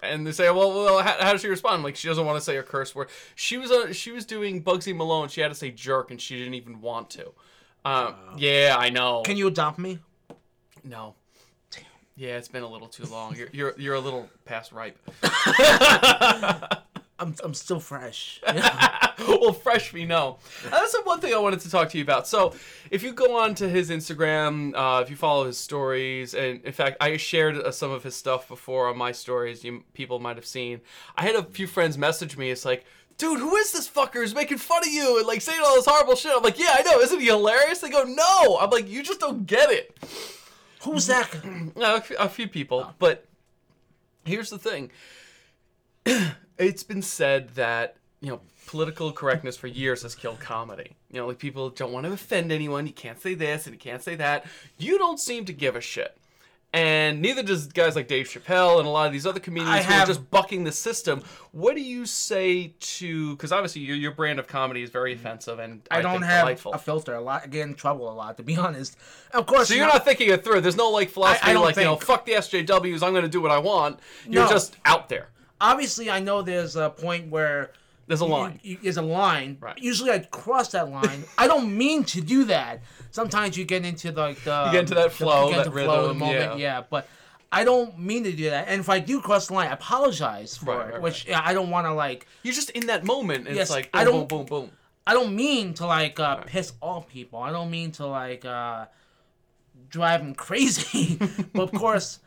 and 0.01 0.25
they 0.25 0.31
say, 0.31 0.49
"Well, 0.49 0.71
well, 0.71 0.99
how, 0.99 1.15
how 1.19 1.31
does 1.33 1.41
she 1.41 1.47
respond?" 1.47 1.75
I'm 1.75 1.83
like, 1.83 1.95
she 1.95 2.07
doesn't 2.07 2.25
want 2.25 2.37
to 2.37 2.41
say 2.43 2.57
a 2.57 2.63
curse 2.63 2.95
word. 2.95 3.09
She 3.35 3.57
was 3.57 3.71
uh, 3.71 3.91
she 3.91 4.11
was 4.11 4.25
doing 4.25 4.63
Bugsy 4.63 4.95
Malone. 4.95 5.27
She 5.27 5.41
had 5.41 5.49
to 5.49 5.55
say 5.55 5.71
jerk, 5.71 6.11
and 6.11 6.21
she 6.21 6.37
didn't 6.37 6.53
even 6.53 6.81
want 6.81 7.09
to. 7.11 7.31
Um, 7.85 8.15
yeah, 8.37 8.75
I 8.77 8.89
know. 8.89 9.23
Can 9.23 9.37
you 9.37 9.47
adopt 9.47 9.79
me? 9.79 9.99
No. 10.89 11.13
Damn. 11.69 11.83
Yeah, 12.15 12.37
it's 12.37 12.47
been 12.47 12.63
a 12.63 12.67
little 12.67 12.87
too 12.87 13.05
long. 13.05 13.35
You're 13.35 13.49
you're 13.51 13.75
you're 13.77 13.95
a 13.95 13.99
little 13.99 14.27
past 14.45 14.71
ripe. 14.71 14.97
I'm 17.19 17.35
I'm 17.43 17.53
still 17.53 17.79
fresh. 17.79 18.41
well, 19.19 19.53
fresh 19.53 19.93
me 19.93 20.05
no. 20.05 20.37
Uh, 20.65 20.69
That's 20.71 20.93
the 20.93 21.01
one 21.03 21.19
thing 21.19 21.33
I 21.33 21.37
wanted 21.37 21.59
to 21.61 21.69
talk 21.69 21.89
to 21.89 21.97
you 21.97 22.03
about. 22.03 22.27
So, 22.27 22.55
if 22.89 23.03
you 23.03 23.13
go 23.13 23.37
on 23.37 23.53
to 23.55 23.69
his 23.69 23.91
Instagram, 23.91 24.73
uh, 24.73 25.01
if 25.03 25.11
you 25.11 25.15
follow 25.15 25.45
his 25.45 25.59
stories, 25.59 26.33
and 26.33 26.63
in 26.63 26.73
fact, 26.73 26.97
I 27.01 27.17
shared 27.17 27.57
uh, 27.57 27.71
some 27.71 27.91
of 27.91 28.03
his 28.03 28.15
stuff 28.15 28.47
before 28.47 28.87
on 28.87 28.97
my 28.97 29.11
stories. 29.11 29.63
You 29.63 29.83
people 29.93 30.17
might 30.19 30.37
have 30.37 30.45
seen. 30.45 30.81
I 31.15 31.23
had 31.23 31.35
a 31.35 31.43
few 31.43 31.67
friends 31.67 31.97
message 31.97 32.35
me. 32.35 32.49
It's 32.49 32.65
like. 32.65 32.85
Dude, 33.17 33.39
who 33.39 33.57
is 33.57 33.73
this 33.73 33.85
fucker 33.89 34.13
who's 34.13 34.33
making 34.33 34.59
fun 34.59 34.81
of 34.81 34.87
you 34.87 35.17
and 35.17 35.27
like 35.27 35.41
saying 35.41 35.59
all 35.61 35.75
this 35.75 35.85
horrible 35.85 36.15
shit? 36.15 36.31
I'm 36.33 36.41
like, 36.41 36.57
yeah, 36.57 36.77
I 36.79 36.83
know. 36.83 37.01
Isn't 37.01 37.19
he 37.19 37.25
hilarious? 37.25 37.79
They 37.79 37.89
go, 37.89 38.03
no. 38.03 38.57
I'm 38.61 38.69
like, 38.69 38.87
you 38.87 39.03
just 39.03 39.19
don't 39.19 39.45
get 39.45 39.69
it. 39.69 39.93
Who's 40.81 41.07
that? 41.07 41.29
No, 41.75 41.95
a 41.97 42.01
few, 42.01 42.17
a 42.17 42.29
few 42.29 42.47
people, 42.47 42.85
oh. 42.87 42.93
but 42.99 43.25
here's 44.25 44.49
the 44.49 44.57
thing. 44.57 44.91
it's 46.57 46.83
been 46.83 47.01
said 47.01 47.49
that 47.55 47.97
you 48.21 48.29
know 48.29 48.41
political 48.67 49.11
correctness 49.11 49.57
for 49.57 49.67
years 49.67 50.03
has 50.03 50.15
killed 50.15 50.39
comedy. 50.39 50.95
You 51.11 51.19
know, 51.19 51.27
like 51.27 51.39
people 51.39 51.69
don't 51.69 51.91
want 51.91 52.05
to 52.05 52.13
offend 52.13 52.51
anyone. 52.51 52.85
You 52.85 52.93
can't 52.93 53.19
say 53.19 53.33
this 53.33 53.65
and 53.65 53.73
you 53.73 53.79
can't 53.79 54.03
say 54.03 54.15
that. 54.15 54.45
You 54.77 54.97
don't 54.97 55.19
seem 55.19 55.45
to 55.45 55.53
give 55.53 55.75
a 55.75 55.81
shit. 55.81 56.15
And 56.71 57.19
neither 57.19 57.41
does 57.41 57.65
guys 57.65 57.95
like 57.95 58.07
Dave 58.07 58.27
Chappelle 58.27 58.77
and 58.77 58.87
a 58.87 58.91
lot 58.91 59.07
of 59.07 59.11
these 59.11 59.25
other 59.25 59.39
comedians 59.39 59.73
I 59.75 59.81
who 59.81 59.91
have- 59.91 60.03
are 60.03 60.05
just 60.05 60.29
bucking 60.29 60.65
the 60.65 60.71
system. 60.71 61.23
What 61.51 61.73
do 61.75 61.81
you 61.81 62.05
say 62.05 62.75
to? 62.79 63.35
Because 63.35 63.51
obviously 63.51 63.81
your, 63.81 63.95
your 63.95 64.11
brand 64.11 64.37
of 64.37 64.45
comedy 64.45 64.83
is 64.83 64.91
very 64.91 65.13
offensive 65.13 65.57
and 65.57 65.81
I, 65.89 65.97
I 65.97 66.01
don't 66.03 66.11
think 66.19 66.25
have 66.25 66.41
delightful. 66.45 66.73
a 66.73 66.77
filter. 66.77 67.15
A 67.15 67.21
lot. 67.21 67.41
I 67.43 67.47
get 67.47 67.67
in 67.67 67.73
trouble 67.73 68.07
a 68.11 68.13
lot, 68.13 68.37
to 68.37 68.43
be 68.43 68.55
honest. 68.67 68.97
Of 69.33 69.47
course. 69.47 69.69
So 69.69 69.73
you 69.73 69.79
you're 69.79 69.87
know- 69.87 69.93
not 69.93 70.05
thinking 70.05 70.29
it 70.29 70.43
through. 70.43 70.61
There's 70.61 70.75
no 70.77 70.89
like 70.91 71.09
philosophy 71.09 71.53
don't 71.53 71.63
like 71.63 71.75
you 71.75 71.85
know, 71.85 71.95
fuck 71.95 72.25
the 72.25 72.33
SJWs. 72.33 73.01
I'm 73.01 73.13
going 73.13 73.23
to 73.23 73.27
do 73.29 73.41
what 73.41 73.51
I 73.51 73.57
want. 73.57 73.99
You're 74.27 74.43
No. 74.43 74.49
just 74.49 74.75
out 74.85 75.09
there. 75.09 75.29
Obviously, 75.59 76.09
I 76.11 76.19
know 76.19 76.43
there's 76.43 76.75
a 76.75 76.91
point 76.91 77.29
where 77.31 77.71
There's 78.09 78.19
a 78.21 78.25
line. 78.25 78.59
you- 78.63 78.79
there's 78.83 78.97
a 78.97 79.01
line. 79.01 79.57
Right. 79.61 79.77
Usually, 79.77 80.11
I 80.11 80.19
cross 80.19 80.69
that 80.73 80.89
line. 80.89 81.23
I 81.37 81.47
don't 81.47 81.77
mean 81.77 82.03
to 82.05 82.19
do 82.21 82.43
that. 82.45 82.81
Sometimes 83.11 83.55
you 83.57 83.63
get 83.63 83.85
into 83.85 84.11
like 84.11 84.43
the 84.43 84.63
You 84.65 84.71
get 84.73 84.79
into 84.81 84.95
that 84.95 85.13
flow, 85.13 85.49
get 85.49 85.57
that 85.57 85.67
into 85.67 85.83
flow 85.85 86.07
the 86.09 86.13
moment, 86.15 86.57
yeah. 86.59 86.77
yeah. 86.79 86.83
But 86.89 87.07
I 87.51 87.63
don't 87.63 87.97
mean 87.97 88.23
to 88.25 88.31
do 88.31 88.49
that. 88.49 88.67
And 88.67 88.79
if 88.81 88.89
I 88.89 88.99
do 88.99 89.21
cross 89.21 89.47
the 89.47 89.53
line, 89.53 89.69
I 89.69 89.73
apologize 89.73 90.57
for 90.57 90.75
Right, 90.75 90.89
it. 90.89 90.93
right, 90.93 91.01
which 91.01 91.29
I 91.29 91.53
don't 91.53 91.69
want 91.69 91.85
to 91.87 91.93
like. 91.93 92.27
You're 92.43 92.53
just 92.53 92.71
in 92.71 92.87
that 92.87 93.05
moment, 93.05 93.47
and 93.47 93.55
Yes, 93.55 93.63
it's 93.67 93.71
like 93.71 93.89
I 93.93 94.03
boom, 94.05 94.13
don't- 94.13 94.29
boom, 94.29 94.45
boom, 94.45 94.61
boom. 94.65 94.71
I 95.07 95.13
don't 95.13 95.35
mean 95.35 95.73
to 95.75 95.85
like 95.87 96.19
uh, 96.19 96.35
piss 96.37 96.73
off 96.81 97.07
people. 97.07 97.39
I 97.39 97.51
don't 97.51 97.71
mean 97.71 97.91
to 97.93 98.05
like 98.05 98.43
uh, 98.45 98.85
drive 99.89 100.21
them 100.21 100.35
crazy. 100.45 101.17
but 101.53 101.61
of 101.63 101.71
course, 101.71 102.19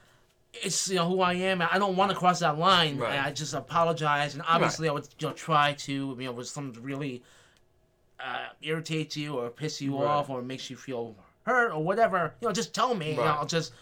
it's 0.55 0.89
you 0.89 0.97
know 0.97 1.09
who 1.09 1.21
I 1.21 1.35
am. 1.35 1.63
I 1.63 1.79
don't 1.79 1.97
want 1.97 2.11
to 2.11 2.17
cross 2.17 2.41
that 2.41 2.59
line. 2.59 2.99
Right. 2.99 3.19
I 3.27 3.31
just 3.33 3.55
apologize, 3.55 4.35
and 4.35 4.43
obviously 4.47 4.89
I 4.89 4.93
would 4.93 5.09
you 5.19 5.29
know 5.29 5.35
try 5.35 5.73
to 5.75 5.93
you 6.19 6.25
know 6.27 6.33
with 6.33 6.49
something 6.49 6.83
really 6.83 7.23
uh, 8.21 8.49
irritates 8.63 9.17
you 9.17 9.35
or 9.39 9.49
piss 9.51 9.81
you 9.81 9.97
Right. 9.99 10.07
off 10.07 10.31
or 10.31 10.43
makes 10.43 10.71
you 10.71 10.77
feel 10.77 11.17
hurt 11.45 11.73
or 11.73 11.83
whatever. 11.83 12.35
You 12.41 12.49
know, 12.49 12.53
just 12.53 12.75
tell 12.75 12.95
me. 12.95 13.11
and 13.11 13.19
Right. 13.19 13.29
I'll 13.29 13.47
just 13.47 13.73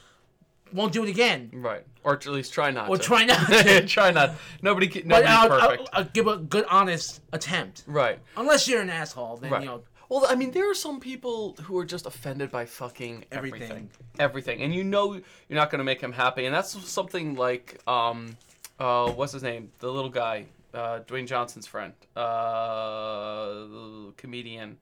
won't 0.72 0.92
do 0.92 1.02
it 1.02 1.08
again. 1.10 1.50
Right, 1.52 1.84
or 2.04 2.12
at 2.14 2.24
least 2.26 2.52
try 2.54 2.70
not 2.70 2.88
Or 2.88 2.96
to. 2.96 3.02
try 3.02 3.24
not 3.24 3.46
to. 3.48 3.84
try 3.86 4.12
not. 4.12 4.34
Nobody, 4.62 4.86
can, 4.86 5.02
But 5.08 5.24
nobody's 5.24 5.30
I'll, 5.30 5.52
I'll, 5.52 5.68
perfect. 5.68 5.88
I'll 5.92 6.04
give 6.04 6.26
a 6.28 6.36
good, 6.36 6.64
honest 6.70 7.20
attempt. 7.32 7.82
right, 7.88 8.18
Unless 8.36 8.68
you're 8.68 8.80
an 8.80 8.88
asshole, 8.90 9.38
then 9.38 9.50
right. 9.50 9.62
you 9.62 9.66
know. 9.68 9.82
Well, 10.10 10.26
I 10.28 10.34
mean, 10.34 10.50
there 10.50 10.70
are 10.70 10.74
some 10.74 11.00
people 11.00 11.56
who 11.62 11.78
are 11.78 11.84
just 11.86 12.04
offended 12.04 12.50
by 12.50 12.66
fucking 12.66 13.24
everything, 13.32 13.62
Everything. 13.62 13.90
everything, 14.18 14.62
and 14.62 14.74
you 14.74 14.84
know 14.84 15.14
you're 15.14 15.22
not 15.62 15.70
going 15.70 15.78
to 15.78 15.84
make 15.84 16.00
him 16.02 16.12
happy, 16.12 16.44
and 16.44 16.54
that's 16.54 16.72
something 16.90 17.36
like, 17.36 17.80
um, 17.86 18.36
uh, 18.78 19.10
what's 19.12 19.32
his 19.32 19.42
name, 19.42 19.70
the 19.78 19.90
little 19.90 20.10
guy, 20.10 20.46
uh, 20.74 21.00
Dwayne 21.06 21.26
Johnson's 21.26 21.66
friend, 21.66 21.94
uh, 22.16 24.10
comedian. 24.16 24.78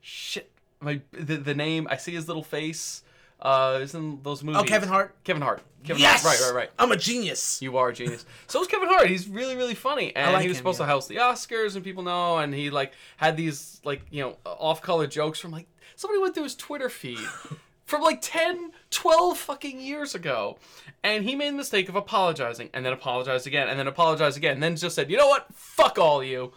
Shit, 0.00 0.50
my 0.80 1.00
the, 1.12 1.36
the 1.36 1.54
name. 1.54 1.86
I 1.90 1.96
see 1.96 2.12
his 2.12 2.26
little 2.28 2.42
face. 2.42 3.02
Uh, 3.42 3.80
is 3.82 3.94
in 3.94 4.20
those 4.22 4.44
movies. 4.44 4.60
Oh, 4.60 4.64
Kevin 4.64 4.88
Hart. 4.88 5.16
Kevin 5.24 5.42
Hart. 5.42 5.62
Kevin 5.82 6.00
yes. 6.00 6.22
Hart. 6.22 6.38
Right, 6.40 6.46
right, 6.46 6.54
right. 6.54 6.70
I'm 6.78 6.92
a 6.92 6.96
genius. 6.96 7.60
You 7.60 7.76
are 7.76 7.88
a 7.88 7.92
genius. 7.92 8.24
So 8.46 8.62
is 8.62 8.68
Kevin 8.68 8.88
Hart. 8.88 9.08
He's 9.08 9.28
really, 9.28 9.56
really 9.56 9.74
funny, 9.74 10.14
and 10.14 10.32
like 10.32 10.42
he 10.42 10.48
was 10.48 10.58
him, 10.58 10.60
supposed 10.60 10.78
yeah. 10.78 10.86
to 10.86 10.92
host 10.92 11.08
the 11.08 11.16
Oscars, 11.16 11.74
and 11.74 11.84
people 11.84 12.04
know. 12.04 12.38
And 12.38 12.54
he 12.54 12.70
like 12.70 12.92
had 13.16 13.36
these 13.36 13.80
like 13.84 14.02
you 14.10 14.22
know 14.22 14.36
off-color 14.46 15.08
jokes 15.08 15.40
from 15.40 15.50
like 15.50 15.66
somebody 15.96 16.20
went 16.20 16.34
through 16.34 16.44
his 16.44 16.54
Twitter 16.54 16.88
feed 16.88 17.18
from 17.84 18.02
like 18.02 18.20
10, 18.22 18.70
12 18.90 19.36
fucking 19.38 19.80
years 19.80 20.14
ago, 20.14 20.56
and 21.02 21.24
he 21.24 21.34
made 21.34 21.52
the 21.52 21.56
mistake 21.56 21.88
of 21.88 21.96
apologizing, 21.96 22.70
and 22.72 22.86
then 22.86 22.92
apologized 22.92 23.46
again, 23.46 23.68
and 23.68 23.78
then 23.78 23.88
apologized 23.88 24.36
again, 24.36 24.54
and 24.54 24.62
then 24.62 24.76
just 24.76 24.94
said, 24.94 25.10
you 25.10 25.16
know 25.16 25.28
what, 25.28 25.46
fuck 25.52 25.98
all 25.98 26.22
you. 26.22 26.52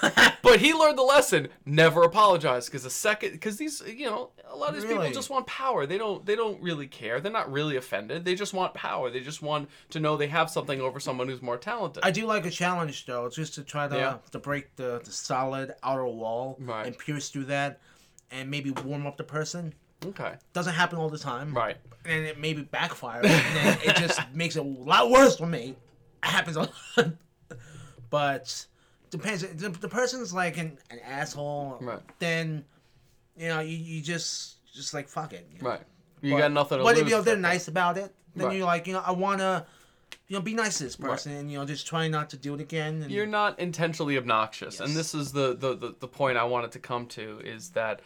but 0.42 0.60
he 0.60 0.72
learned 0.74 0.96
the 0.98 1.02
lesson: 1.02 1.48
never 1.64 2.02
apologize, 2.02 2.66
because 2.66 2.82
the 2.84 2.90
second, 2.90 3.32
because 3.32 3.56
these, 3.56 3.82
you 3.86 4.06
know, 4.06 4.30
a 4.48 4.56
lot 4.56 4.70
of 4.70 4.74
these 4.76 4.84
people 4.84 5.10
just 5.12 5.30
want 5.30 5.46
power. 5.46 5.86
They 5.86 5.98
don't, 5.98 6.24
they 6.24 6.36
don't 6.36 6.60
really 6.62 6.86
care. 6.86 7.20
They're 7.20 7.30
not 7.32 7.50
really 7.52 7.76
offended. 7.76 8.24
They 8.24 8.34
just 8.34 8.54
want 8.54 8.74
power. 8.74 9.10
They 9.10 9.20
just 9.20 9.42
want 9.42 9.68
to 9.90 10.00
know 10.00 10.16
they 10.16 10.28
have 10.28 10.50
something 10.50 10.80
over 10.80 10.98
someone 11.00 11.28
who's 11.28 11.42
more 11.42 11.56
talented. 11.58 12.02
I 12.04 12.10
do 12.10 12.26
like 12.26 12.46
a 12.46 12.50
challenge 12.50 13.06
though, 13.06 13.28
just 13.28 13.54
to 13.54 13.62
try 13.62 13.88
to 13.88 13.96
Yeah. 13.96 14.16
to 14.32 14.38
break 14.38 14.76
the, 14.76 15.00
the 15.04 15.12
solid 15.12 15.74
outer 15.82 16.06
wall 16.06 16.56
Right. 16.60 16.86
and 16.86 16.96
pierce 16.98 17.28
through 17.28 17.44
that, 17.46 17.80
and 18.30 18.50
maybe 18.50 18.70
warm 18.70 19.06
up 19.06 19.16
the 19.16 19.24
person. 19.24 19.74
okay, 20.06 20.34
Doesn't 20.52 20.74
happen 20.74 20.98
all 20.98 21.10
the 21.10 21.18
time, 21.18 21.52
right, 21.54 21.76
And 22.06 22.24
it 22.26 22.38
maybe 22.38 22.62
backfires, 22.62 23.24
and 23.26 23.78
it 23.84 23.96
just 23.96 24.18
makes 24.34 24.56
it 24.56 24.60
a 24.60 24.62
lot 24.62 25.10
worse 25.10 25.36
for 25.36 25.46
me. 25.46 25.76
It 26.22 26.26
happens 26.28 26.56
a 26.56 26.60
lot, 26.96 27.12
but 28.10 28.66
depends. 29.10 29.42
The, 29.42 29.68
the 29.68 29.88
person's 29.88 30.32
like 30.32 30.56
an, 30.58 30.78
an 30.90 30.98
asshole, 31.00 31.78
Right. 31.80 32.00
Then 32.18 32.64
you 33.36 33.48
know 33.48 33.60
you, 33.60 33.76
you 33.76 34.00
just 34.02 34.56
just 34.72 34.94
like 34.94 35.08
fuck 35.08 35.32
it, 35.32 35.48
you 35.54 35.62
know? 35.62 35.70
right. 35.70 35.80
You 36.22 36.32
But- 36.34 36.38
got 36.38 36.52
nothing 36.52 36.78
to 36.78 36.84
But 36.84 36.94
lose. 36.96 37.02
if 37.02 37.08
you 37.10 37.16
know, 37.16 37.22
they're 37.22 37.36
nice 37.36 37.68
about 37.68 37.96
it, 37.98 38.14
then 38.36 38.46
Right. 38.48 38.56
you're 38.56 38.66
like, 38.66 38.86
you 38.86 38.92
know, 38.92 39.02
I 39.04 39.10
wanna, 39.12 39.66
you 40.28 40.36
know, 40.36 40.42
be 40.42 40.54
nice 40.54 40.78
to 40.78 40.84
this 40.84 40.96
person, 40.96 41.32
and 41.32 41.50
you 41.50 41.58
know, 41.58 41.64
just 41.64 41.86
try 41.86 42.06
not 42.08 42.30
to 42.30 42.36
do 42.36 42.54
it 42.54 42.60
again. 42.60 43.02
And, 43.02 43.10
You're 43.10 43.26
not 43.26 43.58
intentionally 43.58 44.16
obnoxious, 44.16 44.80
and 44.80 44.94
this 44.94 45.14
is 45.14 45.32
the, 45.32 45.54
the 45.56 45.74
the 45.74 45.94
the 45.98 46.08
point 46.08 46.36
I 46.38 46.44
wanted 46.44 46.72
to 46.72 46.78
come 46.78 47.06
to 47.08 47.40
is 47.44 47.70
that, 47.70 48.00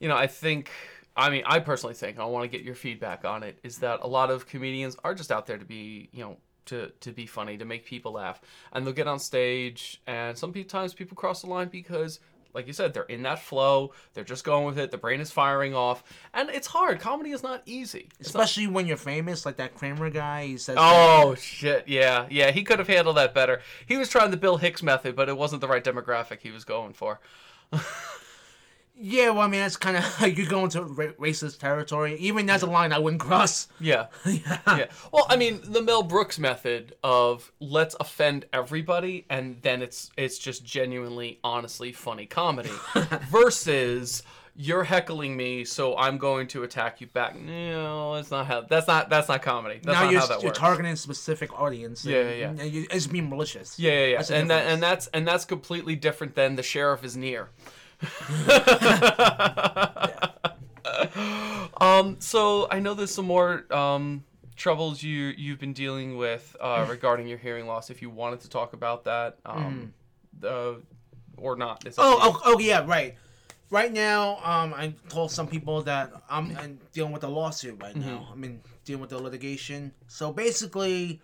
you 0.00 0.08
know, 0.08 0.16
I 0.16 0.26
think. 0.26 0.70
I 1.18 1.30
mean, 1.30 1.44
I 1.46 1.60
personally 1.60 1.94
think, 1.94 2.18
I 2.18 2.26
want 2.26 2.44
to 2.44 2.48
get 2.54 2.62
your 2.62 2.74
feedback 2.74 3.24
on 3.24 3.42
it, 3.42 3.58
is 3.62 3.78
that 3.78 4.00
a 4.02 4.06
lot 4.06 4.30
of 4.30 4.46
comedians 4.46 4.98
are 5.02 5.14
just 5.14 5.32
out 5.32 5.46
there 5.46 5.56
to 5.56 5.64
be, 5.64 6.10
you 6.12 6.22
know, 6.22 6.36
to, 6.66 6.90
to 7.00 7.12
be 7.12 7.26
funny, 7.26 7.56
to 7.58 7.64
make 7.64 7.84
people 7.84 8.12
laugh. 8.12 8.40
And 8.72 8.86
they'll 8.86 8.92
get 8.94 9.06
on 9.08 9.18
stage, 9.18 10.00
and 10.06 10.36
sometimes 10.36 10.94
people 10.94 11.16
cross 11.16 11.42
the 11.42 11.48
line 11.48 11.68
because, 11.68 12.20
like 12.54 12.66
you 12.66 12.72
said, 12.72 12.94
they're 12.94 13.02
in 13.04 13.22
that 13.22 13.38
flow, 13.38 13.92
they're 14.14 14.24
just 14.24 14.44
going 14.44 14.64
with 14.66 14.78
it, 14.78 14.90
the 14.90 14.98
brain 14.98 15.20
is 15.20 15.30
firing 15.30 15.74
off. 15.74 16.02
And 16.32 16.48
it's 16.50 16.66
hard. 16.68 17.00
Comedy 17.00 17.30
is 17.30 17.42
not 17.42 17.62
easy. 17.66 18.08
It's 18.18 18.32
not- 18.34 18.44
especially 18.44 18.66
when 18.68 18.86
you're 18.86 18.96
famous, 18.96 19.44
like 19.44 19.56
that 19.56 19.74
Kramer 19.74 20.10
guy. 20.10 20.46
He 20.46 20.56
says, 20.58 20.76
Oh 20.78 21.34
shit! 21.34 21.86
Yeah, 21.88 22.26
yeah. 22.30 22.50
He 22.50 22.62
could 22.64 22.78
have 22.78 22.88
handled 22.88 23.16
that 23.16 23.34
better. 23.34 23.60
He 23.86 23.96
was 23.96 24.08
trying 24.08 24.30
the 24.30 24.36
Bill 24.36 24.56
Hicks 24.56 24.82
method, 24.82 25.16
but 25.16 25.28
it 25.28 25.36
wasn't 25.36 25.60
the 25.60 25.68
right 25.68 25.84
demographic 25.84 26.40
he 26.40 26.50
was 26.50 26.64
going 26.64 26.92
for. 26.94 27.20
yeah, 28.98 29.30
well, 29.30 29.42
I 29.42 29.48
mean, 29.48 29.60
that's 29.60 29.76
kind 29.76 29.96
of 29.96 30.20
like 30.20 30.38
you 30.38 30.46
go 30.46 30.64
into 30.64 30.82
ra- 30.82 31.12
racist 31.20 31.58
territory. 31.58 32.16
Even 32.16 32.46
that's 32.46 32.62
a 32.62 32.66
line 32.66 32.92
I 32.92 32.98
wouldn't 32.98 33.20
cross. 33.20 33.68
Yeah, 33.78 34.06
yeah. 34.24 34.58
yeah. 34.66 34.86
Well, 35.12 35.26
I 35.28 35.36
mean, 35.36 35.60
the 35.62 35.82
Mel 35.82 36.02
Brooks 36.02 36.38
method 36.38 36.94
of 37.04 37.52
let's 37.60 37.94
offend 38.00 38.46
everybody, 38.52 39.26
and 39.28 39.60
then 39.62 39.82
it's 39.82 40.10
it's 40.16 40.38
just 40.38 40.64
genuinely, 40.64 41.38
honestly 41.44 41.92
funny 41.92 42.26
comedy, 42.26 42.70
versus 43.30 44.22
you're 44.56 44.84
heckling 44.84 45.36
me, 45.36 45.64
so 45.64 45.96
I'm 45.96 46.16
going 46.16 46.46
to 46.48 46.62
attack 46.62 47.00
you 47.02 47.06
back. 47.08 47.38
No, 47.38 48.14
it's 48.14 48.30
not 48.30 48.46
how. 48.46 48.62
That's 48.62 48.88
not. 48.88 49.10
That's 49.10 49.28
not 49.28 49.42
comedy. 49.42 49.80
That's 49.82 49.94
now 49.94 50.04
not 50.04 50.12
you're, 50.12 50.20
how 50.20 50.26
that 50.28 50.40
you're 50.40 50.48
works. 50.48 50.58
targeting 50.58 50.92
a 50.92 50.96
specific 50.96 51.58
audience. 51.60 52.04
Yeah, 52.04 52.20
and, 52.20 52.30
yeah, 52.30 52.36
yeah. 52.36 52.62
And 52.64 52.72
you, 52.72 52.86
it's 52.90 53.06
being 53.06 53.28
malicious. 53.28 53.78
Yeah, 53.78 53.92
yeah, 53.92 54.06
yeah. 54.06 54.16
That's 54.16 54.30
and 54.30 54.50
that, 54.50 54.66
and 54.66 54.82
that's 54.82 55.06
and 55.08 55.28
that's 55.28 55.44
completely 55.44 55.96
different 55.96 56.34
than 56.34 56.56
the 56.56 56.62
sheriff 56.62 57.04
is 57.04 57.16
near. 57.16 57.50
um, 61.80 62.16
so 62.20 62.68
I 62.70 62.80
know 62.80 62.94
there's 62.94 63.14
some 63.14 63.26
more 63.26 63.64
um, 63.72 64.24
troubles 64.56 65.02
you 65.02 65.32
you've 65.36 65.58
been 65.58 65.72
dealing 65.72 66.16
with 66.16 66.56
uh, 66.60 66.86
regarding 66.90 67.26
your 67.28 67.38
hearing 67.38 67.66
loss. 67.66 67.90
If 67.90 68.02
you 68.02 68.10
wanted 68.10 68.40
to 68.40 68.48
talk 68.48 68.72
about 68.72 69.04
that, 69.04 69.38
um, 69.44 69.92
uh, 70.44 70.74
or 71.36 71.56
not. 71.56 71.84
Oh, 71.98 72.18
oh, 72.22 72.40
oh, 72.44 72.58
yeah, 72.58 72.84
right. 72.86 73.14
Right 73.68 73.92
now, 73.92 74.36
um, 74.44 74.72
I 74.74 74.94
told 75.08 75.32
some 75.32 75.48
people 75.48 75.82
that 75.82 76.12
I'm, 76.30 76.56
I'm 76.56 76.78
dealing 76.92 77.12
with 77.12 77.24
a 77.24 77.28
lawsuit 77.28 77.82
right 77.82 77.96
Mm-hmm. 77.96 78.08
now. 78.08 78.28
I 78.32 78.36
mean, 78.36 78.60
dealing 78.84 79.00
with 79.00 79.10
the 79.10 79.18
litigation. 79.18 79.90
So 80.06 80.32
basically, 80.32 81.20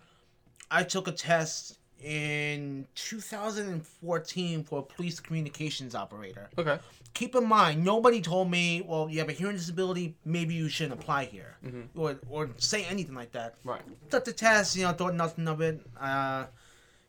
I 0.69 0.83
took 0.83 1.07
a 1.07 1.13
test 1.13 1.77
in 2.03 2.85
2014 2.95 4.63
for 4.63 4.79
a 4.79 4.83
police 4.83 5.19
communications 5.19 5.93
operator. 5.95 6.49
Okay. 6.57 6.79
Keep 7.13 7.35
in 7.35 7.45
mind, 7.47 7.83
nobody 7.83 8.21
told 8.21 8.49
me, 8.49 8.81
well, 8.85 9.09
you 9.09 9.19
have 9.19 9.27
a 9.29 9.33
hearing 9.33 9.55
disability, 9.55 10.15
maybe 10.25 10.55
you 10.55 10.67
shouldn't 10.67 10.99
apply 10.99 11.25
here, 11.25 11.57
or, 11.95 12.19
or 12.29 12.49
say 12.57 12.85
anything 12.85 13.13
like 13.13 13.31
that. 13.33 13.53
Right. 13.63 13.83
Took 14.09 14.25
the 14.25 14.33
test, 14.33 14.75
you 14.75 14.81
know, 14.83 14.93
thought 14.93 15.13
nothing 15.13 15.47
of 15.47 15.61
it. 15.61 15.79
Uh, 15.99 16.45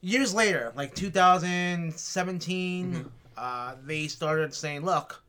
years 0.03 0.35
later, 0.35 0.75
like 0.77 0.95
2017, 0.95 3.11
uh, 3.37 3.75
they 3.85 4.07
started 4.07 4.55
saying, 4.55 4.85
"Look, 4.85 5.25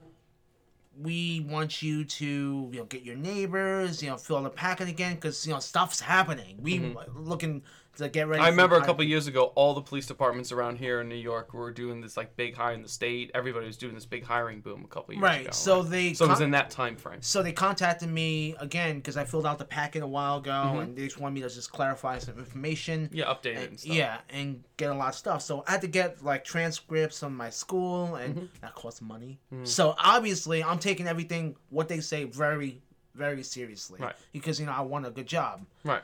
we 1.01 1.45
want 1.49 1.82
you 1.82 2.05
to, 2.05 2.70
you 2.72 2.80
know, 2.80 2.86
get 2.86 3.03
your 3.03 3.16
neighbors, 3.16 4.03
you 4.03 4.09
know, 4.09 4.18
fill 4.18 4.41
the 4.43 4.49
packet 4.49 4.88
again, 4.88 5.16
because 5.16 5.45
you 5.47 5.53
know 5.53 5.59
stuff's 5.59 5.99
happening. 5.99 6.57
We 6.61 6.95
looking 7.16 7.63
to 7.98 8.10
get 8.10 8.28
ready." 8.28 8.41
I 8.43 8.50
remember 8.50 8.76
a 8.78 8.86
couple 8.86 9.02
of 9.04 9.10
years 9.10 9.28
ago, 9.28 9.52
all 9.56 9.74
the 9.74 9.82
police 9.82 10.06
departments 10.06 10.52
around 10.52 10.78
here 10.78 11.02
in 11.02 11.10
New 11.10 11.16
York 11.16 11.54
were 11.54 11.72
doing 11.72 12.02
this 12.02 12.16
like 12.18 12.36
big 12.36 12.56
hire 12.56 12.74
in 12.74 12.82
the 12.82 12.89
state. 12.89 13.32
Everybody 13.34 13.66
was 13.68 13.78
doing 13.78 13.93
this 13.96 14.06
big 14.06 14.24
hiring 14.24 14.62
boom 14.62 14.84
a 14.84 14.88
couple 14.88 15.12
of 15.12 15.16
years 15.16 15.24
Right, 15.24 15.36
ago. 15.41 15.46
Right. 15.48 15.56
So 15.56 15.84
they 15.84 16.14
so 16.14 16.26
it 16.26 16.30
was 16.30 16.41
in 16.41 16.52
that 16.52 16.70
time 16.70 16.96
frame. 16.96 17.22
So 17.22 17.43
they 17.43 17.52
contacted 17.54 18.10
me 18.10 18.56
again 18.60 18.98
because 18.98 19.18
I 19.18 19.26
filled 19.26 19.46
out 19.46 19.58
the 19.60 19.66
packet 19.66 20.04
a 20.04 20.08
while 20.08 20.38
ago, 20.38 20.52
Mm-hmm. 20.52 20.80
and 20.80 20.96
they 20.98 21.04
just 21.06 21.20
wanted 21.20 21.36
me 21.36 21.41
to 21.41 21.50
just 21.50 21.72
clarify 21.72 22.20
some 22.20 22.38
information. 22.38 23.10
Yeah, 23.12 23.26
updated 23.26 23.56
and, 23.58 23.68
and 23.70 23.80
stuff. 23.80 23.96
yeah, 23.96 24.18
and 24.30 24.64
get 24.78 24.89
a 24.89 24.93
lot 24.93 25.10
of 25.10 25.16
stuff. 25.16 25.41
So 25.41 25.64
I 25.68 25.72
had 25.72 25.82
to 25.82 25.88
get 25.88 26.24
like 26.24 26.43
transcripts 26.43 27.20
from 27.20 27.36
my 27.36 27.50
school, 27.50 28.16
and 28.16 28.36
Mm-hmm. 28.36 28.46
that 28.62 28.74
costs 28.76 29.02
money. 29.02 29.39
So 29.64 29.96
obviously, 29.98 30.64
I'm 30.64 30.80
taking 30.80 31.08
everything 31.08 31.56
what 31.70 31.88
they 31.88 32.00
say 32.02 32.26
very, 32.26 32.82
very 33.14 33.43
seriously, 33.43 34.00
Right. 34.02 34.16
Because 34.34 34.60
you 34.60 34.66
know 34.66 34.74
I 34.74 34.82
want 34.82 35.06
a 35.06 35.12
good 35.12 35.28
job. 35.28 35.66
Right. 35.84 36.02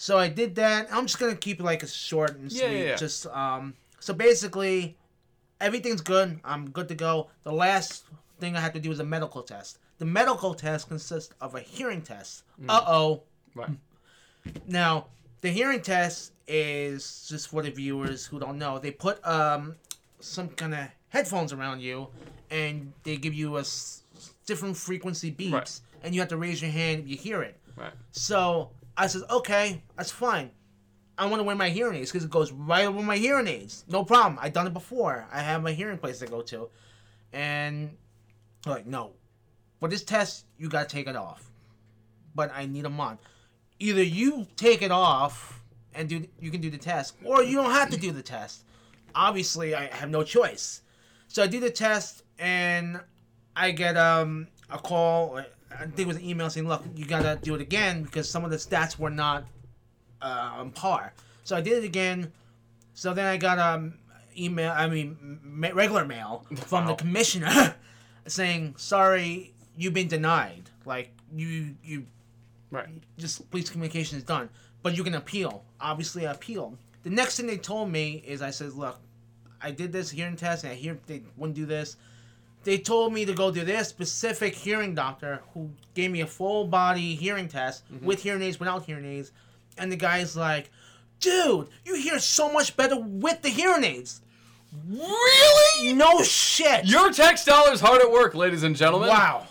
So 0.00 0.16
I 0.16 0.28
did 0.28 0.54
that. 0.54 0.88
I'm 0.92 1.06
just 1.06 1.18
gonna 1.18 1.34
keep 1.36 1.58
it 1.60 1.64
like 1.64 1.82
a 1.82 1.88
short 1.88 2.36
and 2.38 2.50
Yeah, 2.52 2.68
sweet. 2.68 2.78
yeah, 2.78 2.84
yeah. 2.90 2.96
Just 2.96 3.26
um. 3.26 3.74
So 4.00 4.14
basically, 4.14 4.96
everything's 5.60 6.00
good. 6.00 6.38
I'm 6.44 6.70
good 6.70 6.86
to 6.88 6.94
go. 6.94 7.28
The 7.42 7.52
last 7.52 8.04
thing 8.38 8.56
I 8.56 8.60
had 8.60 8.72
to 8.74 8.80
do 8.80 8.88
was 8.90 9.00
a 9.00 9.04
medical 9.04 9.42
test. 9.42 9.78
The 9.98 10.04
medical 10.06 10.54
test 10.54 10.88
consists 10.88 11.34
of 11.40 11.56
a 11.56 11.60
hearing 11.60 12.00
test. 12.02 12.44
Mm. 12.62 12.66
Uh 12.70 12.84
oh. 12.86 13.22
Right. 13.56 13.70
Now, 14.68 15.06
the 15.40 15.50
hearing 15.50 15.82
test 15.82 16.32
is 16.46 17.26
just 17.28 17.48
for 17.48 17.62
the 17.62 17.70
viewers 17.70 18.24
who 18.24 18.38
don't 18.38 18.56
know. 18.56 18.78
They 18.78 18.92
put 18.92 19.18
um 19.26 19.74
some 20.20 20.48
kind 20.50 20.74
of 20.74 20.86
headphones 21.08 21.52
around 21.52 21.80
you, 21.80 22.06
and 22.50 22.92
they 23.02 23.16
give 23.16 23.34
you 23.34 23.56
a 23.56 23.60
s- 23.60 24.02
different 24.46 24.76
frequency 24.76 25.32
beeps, 25.32 25.52
Right. 25.52 25.80
and 26.04 26.14
you 26.14 26.20
have 26.20 26.28
to 26.30 26.36
raise 26.36 26.62
your 26.62 26.70
hand 26.70 27.00
if 27.02 27.08
you 27.08 27.16
hear 27.16 27.42
it. 27.42 27.56
Right. 27.76 27.92
So 28.12 28.70
I 28.98 29.06
said, 29.06 29.22
okay, 29.30 29.82
that's 29.96 30.10
fine. 30.10 30.50
I 31.16 31.26
want 31.26 31.40
to 31.40 31.44
wear 31.44 31.56
my 31.56 31.70
hearing 31.70 31.96
aids 31.96 32.10
because 32.10 32.24
it 32.24 32.30
goes 32.30 32.52
right 32.52 32.84
over 32.84 33.00
my 33.00 33.16
hearing 33.16 33.46
aids. 33.46 33.84
No 33.88 34.04
problem. 34.04 34.38
I've 34.42 34.52
done 34.52 34.66
it 34.66 34.74
before. 34.74 35.26
I 35.32 35.40
have 35.40 35.62
my 35.62 35.72
hearing 35.72 35.98
place 35.98 36.18
to 36.18 36.26
go 36.26 36.42
to. 36.42 36.68
And 37.32 37.96
they're 38.64 38.74
like, 38.74 38.86
no. 38.86 39.12
For 39.80 39.88
this 39.88 40.04
test, 40.04 40.46
you 40.58 40.68
got 40.68 40.88
to 40.88 40.94
take 40.94 41.06
it 41.06 41.16
off. 41.16 41.50
But 42.34 42.52
I 42.54 42.66
need 42.66 42.84
a 42.84 42.90
month. 42.90 43.20
Either 43.78 44.02
you 44.02 44.46
take 44.56 44.82
it 44.82 44.90
off 44.90 45.62
and 45.94 46.08
do 46.08 46.26
you 46.40 46.50
can 46.50 46.60
do 46.60 46.70
the 46.70 46.78
test, 46.78 47.14
or 47.24 47.42
you 47.42 47.56
don't 47.56 47.70
have 47.70 47.90
to 47.90 47.96
do 47.96 48.12
the 48.12 48.22
test. 48.22 48.64
Obviously, 49.14 49.74
I 49.74 49.86
have 49.86 50.10
no 50.10 50.22
choice. 50.22 50.82
So 51.28 51.42
I 51.42 51.46
do 51.46 51.60
the 51.60 51.70
test, 51.70 52.22
and 52.38 53.00
I 53.56 53.70
get 53.70 53.96
um 53.96 54.48
a 54.70 54.78
call. 54.78 55.40
I 55.70 55.84
think 55.84 55.98
it 56.00 56.06
was 56.06 56.16
an 56.16 56.24
email 56.24 56.48
saying, 56.50 56.66
"Look, 56.68 56.84
you 56.94 57.04
gotta 57.04 57.38
do 57.42 57.54
it 57.54 57.60
again 57.60 58.02
because 58.02 58.28
some 58.28 58.44
of 58.44 58.50
the 58.50 58.56
stats 58.56 58.98
were 58.98 59.10
not 59.10 59.44
uh, 60.22 60.50
on 60.58 60.70
par." 60.70 61.12
So 61.44 61.56
I 61.56 61.60
did 61.60 61.82
it 61.82 61.84
again. 61.84 62.32
So 62.94 63.14
then 63.14 63.26
I 63.26 63.36
got 63.36 63.58
um 63.58 63.94
email. 64.36 64.72
I 64.76 64.88
mean, 64.88 65.40
ma- 65.42 65.70
regular 65.72 66.04
mail 66.04 66.46
from 66.56 66.86
the 66.86 66.94
commissioner 66.94 67.74
saying, 68.26 68.74
"Sorry, 68.76 69.54
you've 69.76 69.94
been 69.94 70.08
denied. 70.08 70.70
Like 70.84 71.10
you 71.34 71.74
you 71.84 72.06
Right. 72.70 72.88
just 73.16 73.50
police 73.50 73.70
communication 73.70 74.18
is 74.18 74.24
done, 74.24 74.50
but 74.82 74.94
you 74.94 75.02
can 75.02 75.14
appeal. 75.14 75.64
Obviously, 75.80 76.26
I 76.26 76.32
appealed. 76.32 76.76
The 77.02 77.08
next 77.08 77.38
thing 77.38 77.46
they 77.46 77.56
told 77.56 77.90
me 77.90 78.22
is, 78.26 78.42
I 78.42 78.50
said, 78.50 78.74
look, 78.74 78.98
I 79.62 79.70
did 79.70 79.90
this 79.90 80.10
hearing 80.10 80.36
test, 80.36 80.64
and 80.64 80.72
I 80.74 80.76
hear 80.76 80.98
they 81.06 81.22
wouldn't 81.38 81.56
do 81.56 81.64
this. 81.64 81.96
They 82.68 82.76
told 82.76 83.14
me 83.14 83.24
to 83.24 83.32
go 83.32 83.50
to 83.50 83.64
their 83.64 83.82
specific 83.82 84.54
hearing 84.54 84.94
doctor, 84.94 85.40
who 85.54 85.70
gave 85.94 86.10
me 86.10 86.20
a 86.20 86.26
full 86.26 86.66
body 86.66 87.14
hearing 87.14 87.48
test 87.48 87.90
mm-hmm. 87.90 88.04
with 88.04 88.22
hearing 88.22 88.42
aids, 88.42 88.60
without 88.60 88.84
hearing 88.84 89.06
aids, 89.06 89.32
and 89.78 89.90
the 89.90 89.96
guy's 89.96 90.36
like, 90.36 90.68
dude, 91.18 91.68
you 91.86 91.94
hear 91.94 92.18
so 92.18 92.52
much 92.52 92.76
better 92.76 93.00
with 93.00 93.40
the 93.40 93.48
hearing 93.48 93.84
aids. 93.84 94.20
Really? 94.86 95.94
No 95.94 96.22
shit. 96.22 96.84
Your 96.84 97.10
tax 97.10 97.42
dollars 97.42 97.80
hard 97.80 98.02
at 98.02 98.12
work, 98.12 98.34
ladies 98.34 98.64
and 98.64 98.76
gentlemen. 98.76 99.08
Wow. 99.08 99.46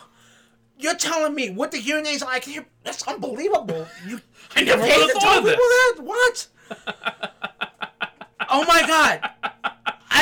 You're 0.78 0.93
telling 0.93 1.34
me 1.34 1.49
with 1.49 1.72
the 1.72 1.78
hearing 1.78 2.05
aids 2.05 2.22
I 2.22 2.38
can 2.38 2.53
hear? 2.53 2.65
That's 2.84 3.01
unbelievable. 3.07 3.88
You, 4.05 4.22
I 4.55 4.61
never 4.61 4.84
would 4.84 4.91
have 4.91 5.11
thought 5.13 5.38
of 5.39 5.43
this. 5.43 5.55
that? 5.55 5.95
What? 6.03 6.47
oh 8.47 8.63
my 8.68 8.82
god. 8.86 9.74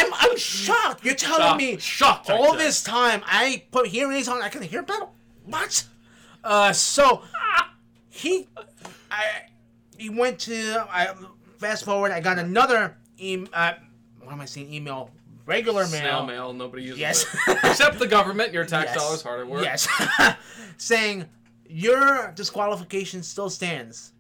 I'm 0.04 0.14
I'm 0.14 0.38
shocked. 0.38 1.04
You're 1.06 1.16
telling 1.16 1.42
Shocked. 1.48 1.58
me 1.58 1.78
Shocked, 1.78 2.30
all 2.30 2.56
this 2.58 2.84
time 2.84 3.22
I 3.26 3.64
put 3.72 3.88
hearing 3.88 4.18
aids 4.18 4.28
on 4.28 4.42
I 4.42 4.50
can 4.50 4.62
hear 4.62 4.82
better. 4.84 5.08
What? 5.46 5.86
Uh 6.44 6.74
so 6.74 7.22
he 8.10 8.48
I 9.12 9.24
he 9.98 10.10
went 10.10 10.40
to 10.42 10.86
I 10.90 11.14
fast 11.58 11.86
forward 11.86 12.12
I 12.12 12.20
got 12.20 12.38
another 12.40 12.98
email. 13.22 13.50
uh, 13.54 13.74
what 14.22 14.34
am 14.34 14.42
I 14.42 14.46
saying 14.46 14.74
email 14.74 15.12
regular 15.46 15.84
mail. 15.84 15.90
Snail 16.02 16.26
mail. 16.26 16.54
Nobody 16.54 16.84
uses 16.84 17.00
Yes. 17.00 17.26
it 17.48 17.58
except 17.64 18.00
the 18.00 18.08
government. 18.08 18.52
Your 18.52 18.66
tax 18.66 18.92
Yes. 18.94 18.98
dollars 18.98 19.22
hard 19.22 19.42
at 19.42 19.48
work. 19.48 19.64
Yes. 19.64 19.88
Saying 20.78 21.26
your 21.70 22.32
disqualification 22.36 23.22
still 23.24 23.50
stands. 23.50 24.12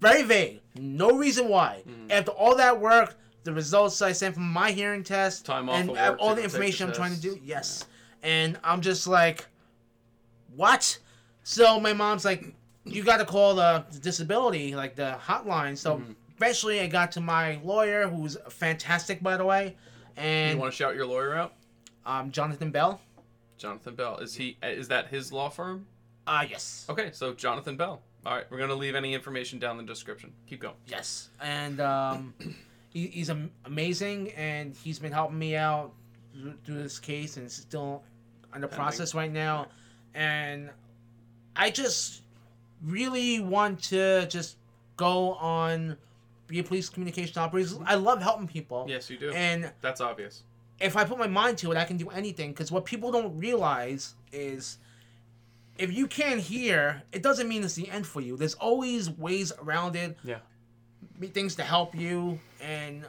Very 0.00 0.22
vague. 0.22 0.60
No 0.74 1.10
reason 1.16 1.48
why. 1.48 1.82
Mm-hmm. 1.88 2.10
After 2.10 2.30
all 2.32 2.56
that 2.56 2.80
work, 2.80 3.16
the 3.44 3.52
results 3.52 4.02
I 4.02 4.12
sent 4.12 4.34
from 4.34 4.50
my 4.50 4.72
hearing 4.72 5.04
test, 5.04 5.46
Time 5.46 5.68
off 5.68 5.80
and 5.80 5.90
uh, 5.90 6.16
all 6.18 6.34
the 6.34 6.42
information 6.42 6.86
the 6.86 6.92
I'm 6.92 6.96
trying 6.96 7.14
to 7.14 7.20
do, 7.20 7.38
yes. 7.44 7.84
And 8.22 8.58
I'm 8.64 8.80
just 8.80 9.06
like, 9.06 9.46
what? 10.56 10.98
So 11.42 11.78
my 11.80 11.92
mom's 11.92 12.24
like, 12.24 12.54
you 12.84 13.02
got 13.02 13.18
to 13.18 13.24
call 13.24 13.54
the 13.54 13.84
disability, 14.00 14.74
like 14.74 14.94
the 14.96 15.16
hotline. 15.24 15.76
So 15.76 15.96
Mm-hmm. 15.96 16.12
eventually 16.36 16.80
I 16.80 16.86
got 16.86 17.12
to 17.12 17.20
my 17.20 17.58
lawyer, 17.62 18.08
who's 18.08 18.36
fantastic, 18.48 19.22
by 19.22 19.36
the 19.36 19.44
way, 19.44 19.76
And 20.16 20.52
You 20.52 20.58
want 20.58 20.72
to 20.72 20.76
shout 20.76 20.94
your 20.94 21.06
lawyer 21.06 21.34
out? 21.36 21.54
um, 22.06 22.30
Jonathan 22.30 22.70
Bell. 22.70 23.00
Jonathan 23.58 23.94
Bell. 23.94 24.18
Is 24.18 24.34
he? 24.34 24.56
Is 24.62 24.88
that 24.88 25.08
his 25.08 25.32
law 25.32 25.48
firm? 25.48 25.86
Ah, 26.26 26.42
yes. 26.42 26.86
Okay, 26.88 27.10
so 27.12 27.32
Jonathan 27.34 27.76
Bell. 27.76 28.02
All 28.26 28.34
right, 28.34 28.44
we're 28.50 28.58
gonna 28.58 28.74
leave 28.74 28.94
any 28.94 29.12
information 29.14 29.58
down 29.58 29.78
in 29.78 29.86
the 29.86 29.92
description. 29.92 30.32
Keep 30.46 30.60
going. 30.60 30.74
Yes, 30.86 31.28
and 31.40 31.78
um, 31.80 32.34
he, 32.94 33.08
he's 33.08 33.30
amazing, 33.66 34.30
and 34.32 34.74
he's 34.74 34.98
been 34.98 35.12
helping 35.12 35.38
me 35.38 35.56
out 35.56 35.92
through, 36.64 36.82
this 36.82 36.98
case, 36.98 37.36
and 37.36 37.44
it's 37.44 37.56
still 37.56 38.02
under 38.52 38.68
process 38.68 39.14
right 39.14 39.30
now. 39.32 39.66
And 40.14 40.70
I 41.56 41.70
just 41.70 42.22
really 42.82 43.40
want 43.40 43.82
to 43.84 44.26
just 44.28 44.56
go 44.96 45.34
on 45.34 45.96
be 46.46 46.60
a 46.60 46.62
police 46.62 46.88
communication 46.88 47.38
operator. 47.38 47.70
Mm-hmm. 47.70 47.84
I 47.86 47.94
love 47.94 48.22
helping 48.22 48.46
people. 48.46 48.86
Yes, 48.88 49.10
you 49.10 49.18
do. 49.18 49.30
And 49.32 49.72
That's 49.80 50.00
obvious. 50.00 50.42
if 50.78 50.96
I 50.96 51.04
put 51.04 51.18
my 51.18 51.26
mind 51.26 51.58
to 51.58 51.72
it, 51.72 51.78
I 51.78 51.84
can 51.84 51.96
do 51.96 52.08
anything. 52.10 52.50
Because 52.52 52.70
what 52.70 52.84
people 52.84 53.10
don't 53.10 53.36
realize 53.38 54.14
is 54.32 54.78
if 55.78 55.92
you 55.92 56.06
can't 56.06 56.40
hear, 56.40 57.02
it 57.12 57.22
doesn't 57.22 57.48
mean 57.48 57.64
it's 57.64 57.74
the 57.74 57.88
end 57.90 58.06
for 58.06 58.20
you. 58.20 58.36
There's 58.36 58.54
always 58.54 59.10
ways 59.10 59.52
around 59.60 59.96
it 59.96 60.16
Yeah. 60.22 60.38
Me- 61.18 61.28
things 61.28 61.54
to 61.56 61.62
help 61.62 61.94
you 61.94 62.38
and 62.60 63.04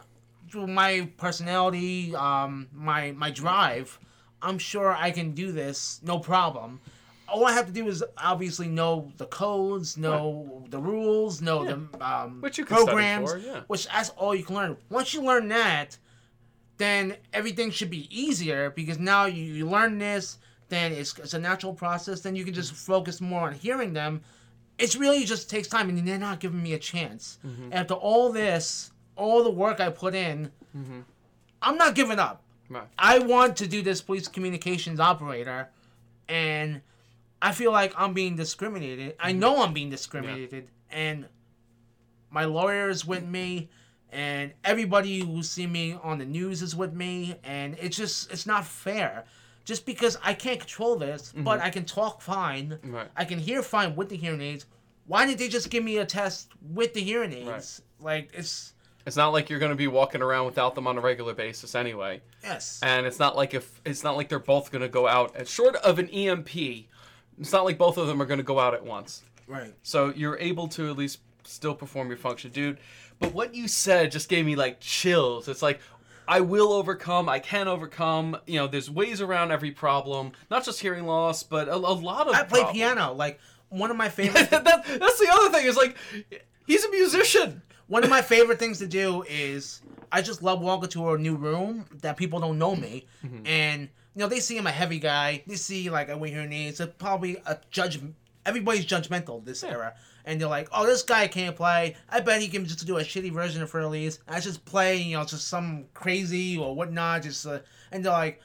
through 0.50 0.68
my 0.68 1.10
personality 1.18 2.16
um 2.16 2.68
my 2.74 3.12
my 3.12 3.32
drive 3.32 4.00
I'm 4.46 4.60
sure 4.60 4.96
I 4.96 5.12
can 5.12 5.32
do 5.32 5.52
this, 5.52 6.00
no 6.04 6.20
problem. 6.20 6.80
All 7.28 7.46
I 7.48 7.54
have 7.54 7.66
to 7.66 7.72
do 7.72 7.88
is 7.88 8.04
obviously 8.18 8.68
know 8.68 9.12
the 9.18 9.26
codes, 9.26 9.98
know 9.98 10.64
the 10.70 10.78
rules, 10.78 11.41
know 11.41 11.66
the 11.66 12.06
um, 12.06 12.41
Which 12.41 12.60
you 12.60 12.66
programs, 12.66 13.32
for, 13.32 13.39
yeah. 13.39 13.62
which 13.68 13.88
that's 13.88 14.10
all 14.12 14.36
you 14.36 14.43
can 14.43 14.56
learn. 14.56 14.78
Once 14.91 15.14
you 15.16 15.24
learn 15.24 15.48
that, 15.48 15.98
then 16.78 17.16
everything 17.34 17.72
should 17.72 17.89
be 17.89 18.08
easier 18.16 18.70
because 18.70 19.00
now 19.00 19.26
you, 19.26 19.43
you 19.43 19.68
learn 19.68 19.98
this, 19.98 20.38
then 20.70 20.91
it's, 20.91 21.18
it's 21.18 21.34
a 21.34 21.39
natural 21.39 21.74
process. 21.74 22.22
Then 22.22 22.36
you 22.36 22.46
can 22.46 22.54
just 22.54 22.74
focus 22.74 23.20
more 23.20 23.48
on 23.48 23.54
hearing 23.54 23.93
them. 23.93 24.22
It's 24.78 24.95
really 24.95 25.23
just 25.23 25.49
takes 25.49 25.67
time, 25.67 25.89
and 25.89 26.07
they're 26.07 26.17
not 26.17 26.39
giving 26.39 26.61
me 26.61 26.73
a 26.73 26.80
chance. 26.80 27.39
Mm-hmm. 27.45 27.69
After 27.71 27.93
all 27.93 28.32
this, 28.32 28.91
all 29.15 29.43
the 29.43 29.49
work 29.49 29.80
I 29.80 29.89
put 29.89 30.13
in, 30.13 30.51
I'm 31.61 31.78
not 31.78 31.95
giving 31.95 32.19
up. 32.19 32.41
Right. 32.69 32.88
I 32.97 33.19
want 33.19 33.57
to 33.57 33.67
do 33.67 33.82
this 33.82 34.01
police 34.01 34.28
communications 34.28 34.99
operator, 34.99 35.69
and 36.28 36.82
I 37.41 37.51
feel 37.51 37.71
like 37.71 37.93
I'm 37.97 38.13
being 38.13 38.36
discriminated. 38.36 39.15
I 39.19 39.32
know 39.32 39.61
I'm 39.63 39.73
being 39.73 39.89
discriminated, 39.89 40.67
and 40.89 41.28
my 42.32 42.45
lawyer 42.45 42.89
is 42.89 43.05
with 43.05 43.23
me, 43.23 43.69
and 44.11 44.51
everybody 44.63 45.19
who 45.19 45.43
see 45.43 45.67
me 45.67 45.97
on 46.01 46.17
the 46.17 46.26
news 46.26 46.61
is 46.61 46.76
with 46.76 46.93
me, 46.93 47.36
and 47.43 47.78
it's 47.80 47.95
just 47.95 48.32
it's 48.32 48.45
not 48.45 48.65
fair. 48.65 49.26
Just 49.66 49.86
because 49.86 50.18
I 50.24 50.34
can't 50.34 50.59
control 50.59 50.95
this, 50.95 51.34
but 51.36 51.57
mm-hmm. 51.57 51.68
I 51.68 51.70
can 51.72 51.86
talk 51.86 52.22
fine, 52.22 52.78
Right. 52.84 53.07
I 53.18 53.26
can 53.26 53.39
hear 53.39 53.61
fine 53.63 53.95
with 53.95 54.09
the 54.09 54.16
hearing 54.16 54.41
aids. 54.41 54.68
Why 55.07 55.26
didn't 55.26 55.39
they 55.39 55.49
just 55.49 55.70
give 55.70 55.84
me 55.84 55.97
a 55.97 56.05
test 56.05 56.51
with 56.61 56.93
the 56.93 57.01
hearing 57.01 57.34
aids? 57.34 57.82
Like 57.99 58.30
it's 58.34 58.74
It's 59.05 59.16
not 59.16 59.30
like 59.34 59.49
you're 59.49 59.59
going 59.59 59.72
to 59.72 59.76
be 59.76 59.88
walking 59.88 60.22
around 60.22 60.45
without 60.45 60.76
them 60.76 60.88
on 60.88 60.97
a 60.97 61.01
regular 61.01 61.34
basis 61.34 61.76
anyway. 61.76 62.22
yes. 62.43 62.80
And 62.84 63.05
it's 63.05 63.20
not 63.20 63.36
like 63.36 63.53
if 63.53 63.82
it's 63.86 64.03
not 64.03 64.16
like 64.16 64.30
they're 64.30 64.39
both 64.39 64.72
going 64.72 64.82
to 64.84 64.89
go 64.89 65.07
out. 65.07 65.36
And 65.36 65.47
short 65.47 65.76
of 65.78 65.99
an 65.99 66.09
EMP, 66.09 66.55
it's 67.39 67.51
not 67.51 67.66
like 67.66 67.78
both 67.78 67.97
of 67.97 68.07
them 68.07 68.22
are 68.22 68.26
going 68.26 68.39
to 68.39 68.43
go 68.43 68.59
out 68.59 68.74
at 68.74 68.86
once. 68.86 69.24
right. 69.47 69.74
So 69.82 70.13
you're 70.16 70.38
able 70.38 70.68
to 70.70 70.89
at 70.89 70.97
least 70.97 71.20
still 71.43 71.76
perform 71.76 72.07
your 72.09 72.18
function, 72.18 72.51
dude. 72.51 72.80
But 73.20 73.34
what 73.34 73.55
you 73.55 73.68
said 73.68 74.11
just 74.11 74.30
gave 74.30 74.45
me 74.45 74.55
like 74.55 74.80
chills. 74.80 75.47
It's 75.47 75.61
like 75.61 75.80
I 76.28 76.41
will 76.41 76.71
overcome. 76.73 77.30
I 77.30 77.39
can 77.39 77.67
overcome. 77.67 78.38
You 78.45 78.59
know, 78.59 78.67
there's 78.67 78.89
ways 78.89 79.21
around 79.21 79.51
every 79.51 79.71
problem. 79.71 80.32
Not 80.49 80.65
just 80.65 80.80
hearing 80.80 81.05
loss, 81.05 81.43
but 81.43 81.67
a, 81.67 81.76
a 81.76 81.78
lot 81.78 82.28
of. 82.28 82.36
I 82.36 82.43
play 82.43 82.61
problems. 82.61 82.78
piano. 82.78 83.13
Like 83.13 83.39
one 83.69 83.91
of 83.91 83.97
my 83.97 84.09
favorite 84.19 84.49
that, 84.49 84.63
that's 84.63 85.19
the 85.19 85.30
other 85.32 85.49
thing. 85.49 85.65
Is 85.65 85.78
like 85.78 85.97
he's 86.65 86.84
a 86.84 86.89
musician. 86.89 87.61
one 87.88 88.03
of 88.03 88.09
my 88.09 88.21
favorite 88.21 88.59
things 88.59 88.80
to 88.80 88.88
do 88.88 89.23
is 89.30 89.82
I 90.11 90.21
just 90.21 90.41
love 90.41 90.61
walking 90.61 90.89
to 90.89 91.11
a 91.11 91.17
new 91.17 91.36
room 91.36 91.86
that 92.01 92.17
people 92.17 92.39
don't 92.39 92.57
know 92.57 92.76
me, 92.76 93.05
mm-hmm. 93.23 93.45
and 93.45 93.82
you 93.82 94.19
know 94.19 94.28
they 94.28 94.39
see 94.39 94.57
I'm 94.57 94.67
a 94.67 94.71
heavy 94.71 94.99
guy. 94.99 95.43
They 95.47 95.55
see 95.55 95.89
like 95.89 96.09
I 96.09 96.15
wear 96.15 96.30
hearing 96.30 96.53
aids. 96.53 96.80
It's 96.80 96.93
probably 96.97 97.38
a 97.45 97.57
judge. 97.69 97.99
Everybody's 98.45 98.86
judgmental 98.86 99.43
this 99.43 99.63
era, 99.63 99.95
and 100.26 100.41
they're 100.41 100.47
like, 100.49 100.67
"Oh, 100.71 100.86
this 100.86 101.03
guy 101.03 101.28
can't 101.28 101.55
play. 101.55 101.95
I 102.09 102.19
bet 102.19 102.41
he 102.41 102.47
can 102.47 102.65
just 102.65 102.86
do 102.86 102.97
a 102.97 103.01
shitty 103.01 103.32
version 103.32 103.61
of 103.61 103.71
Für 103.71 103.84
Elise. 103.84 104.19
I 104.28 104.39
just 104.39 104.65
play, 104.65 104.97
you 104.97 105.15
know, 105.15 105.23
just 105.23 105.47
some 105.47 105.86
crazy 105.93 106.57
or 106.57 106.76
whatnot. 106.76 107.23
Just 107.23 107.45
uh, 107.45 107.59
and 107.91 108.03
they're 108.03 108.11
like, 108.11 108.41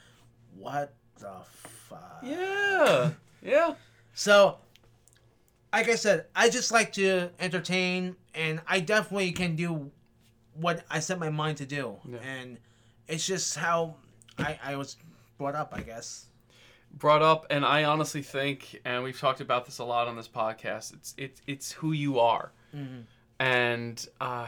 "What 0.55 0.93
the 1.19 1.33
fuck?" 1.89 2.19
Yeah. 2.23 3.11
Yeah. 3.41 3.73
So, 4.13 4.57
like 5.73 5.89
I 5.89 5.95
said, 5.95 6.27
I 6.35 6.49
just 6.49 6.71
like 6.71 6.93
to 6.93 7.29
entertain, 7.39 8.15
and 8.35 8.61
I 8.67 8.79
definitely 8.79 9.31
can 9.31 9.55
do 9.55 9.91
what 10.53 10.83
I 10.89 10.99
set 10.99 11.19
my 11.19 11.29
mind 11.29 11.57
to 11.57 11.65
do. 11.65 11.97
Yeah. 12.07 12.19
And 12.19 12.57
it's 13.07 13.25
just 13.25 13.57
how 13.57 13.95
I, 14.37 14.59
I 14.63 14.75
was 14.75 14.97
brought 15.37 15.55
up, 15.55 15.73
I 15.75 15.81
guess. 15.81 16.27
Brought 16.93 17.21
up, 17.21 17.47
and 17.49 17.65
I 17.65 17.83
honestly 17.83 18.21
think, 18.21 18.79
and 18.85 19.03
we've 19.03 19.19
talked 19.19 19.41
about 19.41 19.65
this 19.65 19.79
a 19.79 19.83
lot 19.83 20.07
on 20.07 20.15
this 20.15 20.27
podcast. 20.27 20.93
It's 20.93 21.13
it's 21.17 21.41
it's 21.47 21.71
who 21.71 21.91
you 21.91 22.19
are, 22.19 22.51
and 23.39 24.05
uh, 24.19 24.47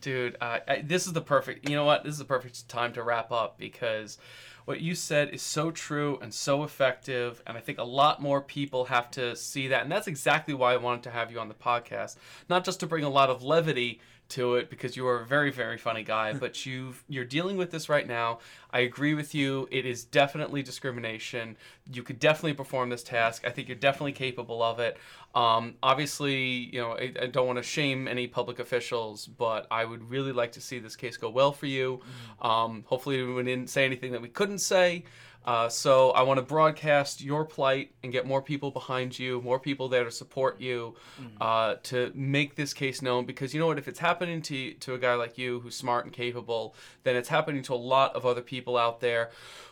dude, 0.00 0.36
uh, 0.40 0.58
I, 0.66 0.82
this 0.82 1.06
is 1.06 1.12
the 1.12 1.20
perfect. 1.20 1.68
You 1.68 1.76
know 1.76 1.84
what? 1.84 2.04
This 2.04 2.12
is 2.12 2.18
the 2.18 2.24
perfect 2.24 2.68
time 2.68 2.92
to 2.94 3.02
wrap 3.02 3.30
up 3.32 3.58
because 3.58 4.18
what 4.64 4.80
you 4.80 4.94
said 4.94 5.30
is 5.30 5.42
so 5.42 5.70
true 5.70 6.18
and 6.22 6.32
so 6.32 6.62
effective, 6.64 7.42
and 7.46 7.56
I 7.56 7.60
think 7.60 7.78
a 7.78 7.84
lot 7.84 8.22
more 8.22 8.40
people 8.40 8.86
have 8.86 9.10
to 9.12 9.34
see 9.36 9.68
that, 9.68 9.82
and 9.82 9.90
that's 9.90 10.06
exactly 10.06 10.54
why 10.54 10.72
I 10.72 10.76
wanted 10.76 11.02
to 11.04 11.10
have 11.10 11.30
you 11.32 11.40
on 11.40 11.48
the 11.48 11.54
podcast, 11.54 12.16
not 12.48 12.64
just 12.64 12.80
to 12.80 12.86
bring 12.86 13.04
a 13.04 13.08
lot 13.08 13.30
of 13.30 13.42
levity 13.42 14.00
to 14.32 14.56
it 14.56 14.70
because 14.70 14.96
you 14.96 15.06
are 15.06 15.20
a 15.20 15.26
very 15.26 15.50
very 15.50 15.78
funny 15.78 16.02
guy 16.02 16.32
but 16.44 16.66
you've 16.66 17.02
you're 17.08 17.24
dealing 17.24 17.56
with 17.56 17.70
this 17.70 17.88
right 17.88 18.06
now. 18.06 18.38
I 18.70 18.80
agree 18.80 19.14
with 19.14 19.34
you. 19.34 19.68
It 19.70 19.84
is 19.84 20.04
definitely 20.04 20.62
discrimination. 20.62 21.56
You 21.92 22.02
could 22.02 22.18
definitely 22.18 22.54
perform 22.54 22.88
this 22.88 23.02
task. 23.02 23.44
I 23.46 23.50
think 23.50 23.68
you're 23.68 23.76
definitely 23.76 24.12
capable 24.12 24.62
of 24.62 24.78
it. 24.78 24.96
Um, 25.34 25.74
obviously 25.82 26.36
you 26.72 26.80
know 26.80 26.92
I, 26.92 27.12
I 27.20 27.26
don't 27.26 27.46
want 27.46 27.58
to 27.58 27.62
shame 27.62 28.06
any 28.06 28.26
public 28.26 28.58
officials 28.58 29.26
but 29.26 29.66
i 29.70 29.82
would 29.82 30.10
really 30.10 30.30
like 30.30 30.52
to 30.52 30.60
see 30.60 30.78
this 30.78 30.94
case 30.94 31.16
go 31.16 31.30
well 31.30 31.52
for 31.52 31.66
you. 31.66 32.00
Um, 32.40 32.84
hopefully 32.86 33.22
we 33.22 33.42
didn't 33.42 33.70
say 33.70 33.84
anything 33.84 34.12
that 34.12 34.22
we 34.22 34.28
couldn't 34.28 34.58
say 34.58 35.04
uh, 35.44 35.68
so 35.68 36.10
I 36.10 36.22
want 36.22 36.38
to 36.38 36.42
broadcast 36.42 37.20
your 37.20 37.44
plight 37.44 37.92
and 38.02 38.12
get 38.12 38.26
more 38.26 38.40
people 38.42 38.70
behind 38.70 39.18
you, 39.18 39.40
more 39.42 39.58
people 39.58 39.88
there 39.88 40.04
to 40.04 40.10
support 40.10 40.60
you, 40.60 40.94
uh, 41.40 41.76
to 41.84 42.12
make 42.14 42.54
this 42.54 42.72
case 42.72 43.02
known. 43.02 43.26
Because 43.26 43.52
you 43.52 43.60
know 43.60 43.66
what, 43.66 43.78
if 43.78 43.88
it's 43.88 43.98
happening 43.98 44.40
to 44.42 44.74
to 44.74 44.94
a 44.94 44.98
guy 44.98 45.14
like 45.14 45.38
you 45.38 45.60
who's 45.60 45.76
smart 45.76 46.04
and 46.04 46.14
capable, 46.14 46.74
then 47.02 47.16
it's 47.16 47.28
happening 47.28 47.62
to 47.64 47.74
a 47.74 47.76
lot 47.76 48.14
of 48.14 48.24
other 48.24 48.42
people 48.42 48.76
out 48.76 49.00
there. 49.00 49.30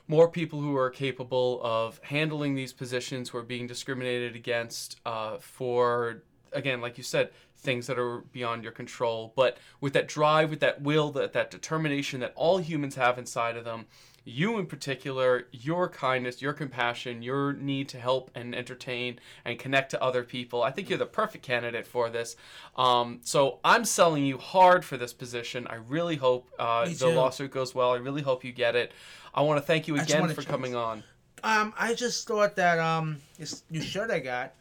More 0.09 0.29
people 0.29 0.61
who 0.61 0.77
are 0.77 0.91
capable 0.91 1.61
of 1.63 2.01
handling 2.03 2.57
these 2.57 2.73
positions, 2.73 3.29
who 3.29 3.39
are 3.39 3.43
being 3.43 3.69
discriminated 3.69 4.35
against 4.35 4.99
uh, 5.07 5.39
for 5.39 6.23
again, 6.53 6.81
like 6.81 6.99
you 6.99 7.05
said, 7.05 7.31
things 7.57 7.87
that 7.87 7.99
are 7.99 8.19
beyond 8.33 8.63
your 8.63 8.73
control. 8.73 9.33
But 9.37 9.59
with 9.81 9.93
that 9.93 10.09
drive, 10.09 10.51
with 10.51 10.61
that 10.61 10.83
will, 10.83 11.11
that 11.13 11.33
that 11.33 11.51
determination 11.51 12.21
that 12.21 12.33
all 12.35 12.59
humans 12.59 12.97
have 12.97 13.19
inside 13.19 13.57
of 13.57 13.65
them, 13.65 13.87
you 14.25 14.59
in 14.59 14.67
particular, 14.67 15.47
your 15.53 15.89
kindness, 15.89 16.43
your 16.43 16.53
compassion, 16.53 17.23
your 17.23 17.53
need 17.53 17.89
to 17.91 17.99
help 17.99 18.31
and 18.35 18.55
entertain 18.55 19.19
and 19.45 19.59
connect 19.59 19.91
to 19.91 20.03
other 20.03 20.23
people. 20.23 20.63
I 20.63 20.71
think 20.71 20.89
you're 20.89 20.99
the 20.99 21.07
perfect 21.07 21.45
candidate 21.45 21.87
for 21.87 22.11
this. 22.11 22.37
Um, 22.77 23.21
so 23.23 23.59
I'm 23.65 23.85
selling 23.85 24.25
you 24.25 24.39
hard 24.39 24.85
for 24.85 24.97
this 24.97 25.13
position. 25.13 25.67
I 25.69 25.77
really 25.77 26.17
hope 26.17 26.49
uh, 26.59 26.89
the 26.89 27.09
lawsuit 27.09 27.51
goes 27.51 27.75
well. 27.75 27.93
I 27.93 27.97
really 27.97 28.23
hope 28.23 28.45
you 28.45 28.53
get 28.53 28.77
it. 28.77 28.93
I 29.35 29.43
want 29.43 29.59
to 29.59 29.67
thank 29.67 29.89
you 29.89 29.97
again 29.97 30.29
for 30.35 30.43
coming 30.43 30.75
on. 30.75 31.03
Um, 31.43 31.73
I 31.79 31.95
just 31.95 32.29
thought 32.29 32.57
that 32.57 32.79
um, 32.79 33.17
this 33.39 33.63
new 33.71 33.81
shirt 33.81 34.11
I 34.11 34.19
got. 34.19 34.55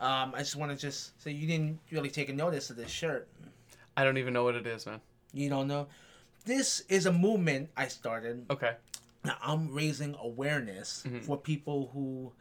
Um, 0.00 0.32
I 0.34 0.38
just 0.38 0.56
want 0.56 0.72
to 0.72 0.76
just 0.76 1.20
say 1.22 1.30
you 1.30 1.46
didn't 1.46 1.78
really 1.90 2.10
take 2.10 2.28
a 2.28 2.32
notice 2.32 2.70
of 2.70 2.76
this 2.76 2.90
shirt. 2.90 3.28
I 3.96 4.04
don't 4.04 4.18
even 4.18 4.34
know 4.34 4.44
what 4.44 4.54
it 4.54 4.66
is, 4.66 4.84
man. 4.86 5.00
You 5.32 5.48
don't 5.48 5.68
know. 5.68 5.86
This 6.44 6.80
is 6.88 7.06
a 7.06 7.12
movement 7.12 7.70
I 7.76 7.88
started. 7.88 8.46
Okay. 8.50 8.72
I'm 9.42 9.72
raising 9.74 10.14
awareness 10.20 11.02
Mm-hmm. 11.06 11.20
for 11.20 11.36
people 11.36 11.90
who 11.92 12.32